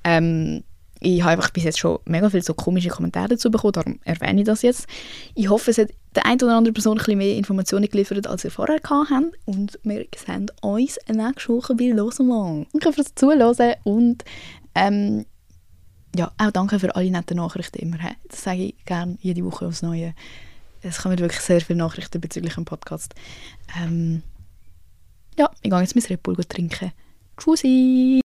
Ähm, 0.04 0.64
ich 1.00 1.22
habe 1.22 1.34
einfach 1.34 1.50
bis 1.50 1.66
jetzt 1.66 1.80
schon 1.80 2.00
mega 2.06 2.30
viele 2.30 2.44
so 2.44 2.54
komische 2.54 2.90
Kommentare 2.90 3.30
dazu 3.30 3.52
bekommen, 3.52 3.74
darum 3.74 4.00
erwähne 4.06 4.42
ich 4.42 4.46
das 4.46 4.62
jetzt. 4.62 4.88
Ich 5.36 5.50
hoffe, 5.50 5.72
es 5.72 5.78
hat 5.78 5.90
der 6.16 6.26
eine 6.26 6.38
oder 6.44 6.56
andere 6.56 6.74
Person 6.74 6.98
ein 6.98 7.00
bisschen 7.00 7.18
mehr 7.18 7.36
Informationen 7.36 7.90
geliefert, 7.90 8.26
als 8.26 8.46
ihr 8.46 8.52
vorher 8.52 8.80
habt. 8.90 9.36
Und 9.46 9.80
wir 9.84 10.06
sehen 10.16 10.50
uns 10.62 10.98
nächste 11.10 11.50
Woche 11.50 11.76
bei 11.76 11.90
Losemann. 11.90 12.68
Danke 12.72 12.94
fürs 12.94 13.14
Zuhören 13.16 13.76
und 13.84 14.24
ähm, 14.76 15.26
ja, 16.16 16.32
auch 16.38 16.52
danke 16.52 16.80
für 16.80 16.96
alle 16.96 17.12
netten 17.12 17.38
Nachrichten 17.38 17.80
immer. 17.80 17.98
He. 17.98 18.10
Das 18.30 18.44
sage 18.44 18.66
ich 18.66 18.86
gerne 18.86 19.18
jede 19.22 19.44
Woche 19.44 19.66
aufs 19.66 19.82
Neue. 19.82 20.14
Es 20.82 21.02
kommen 21.02 21.18
wirklich 21.18 21.42
sehr 21.42 21.62
viele 21.62 21.80
Nachrichten 21.80 22.22
bezüglich 22.22 22.54
dem 22.54 22.66
Podcast. 22.66 23.16
Ähm, 23.82 24.22
ja, 25.38 25.50
ich 25.62 25.70
gehe 25.70 25.80
jetzt 25.80 25.96
mein 25.96 26.06
Red 26.06 26.24
Bull 26.24 26.36
trinken. 26.36 26.92
Tschüssi! 27.38 28.23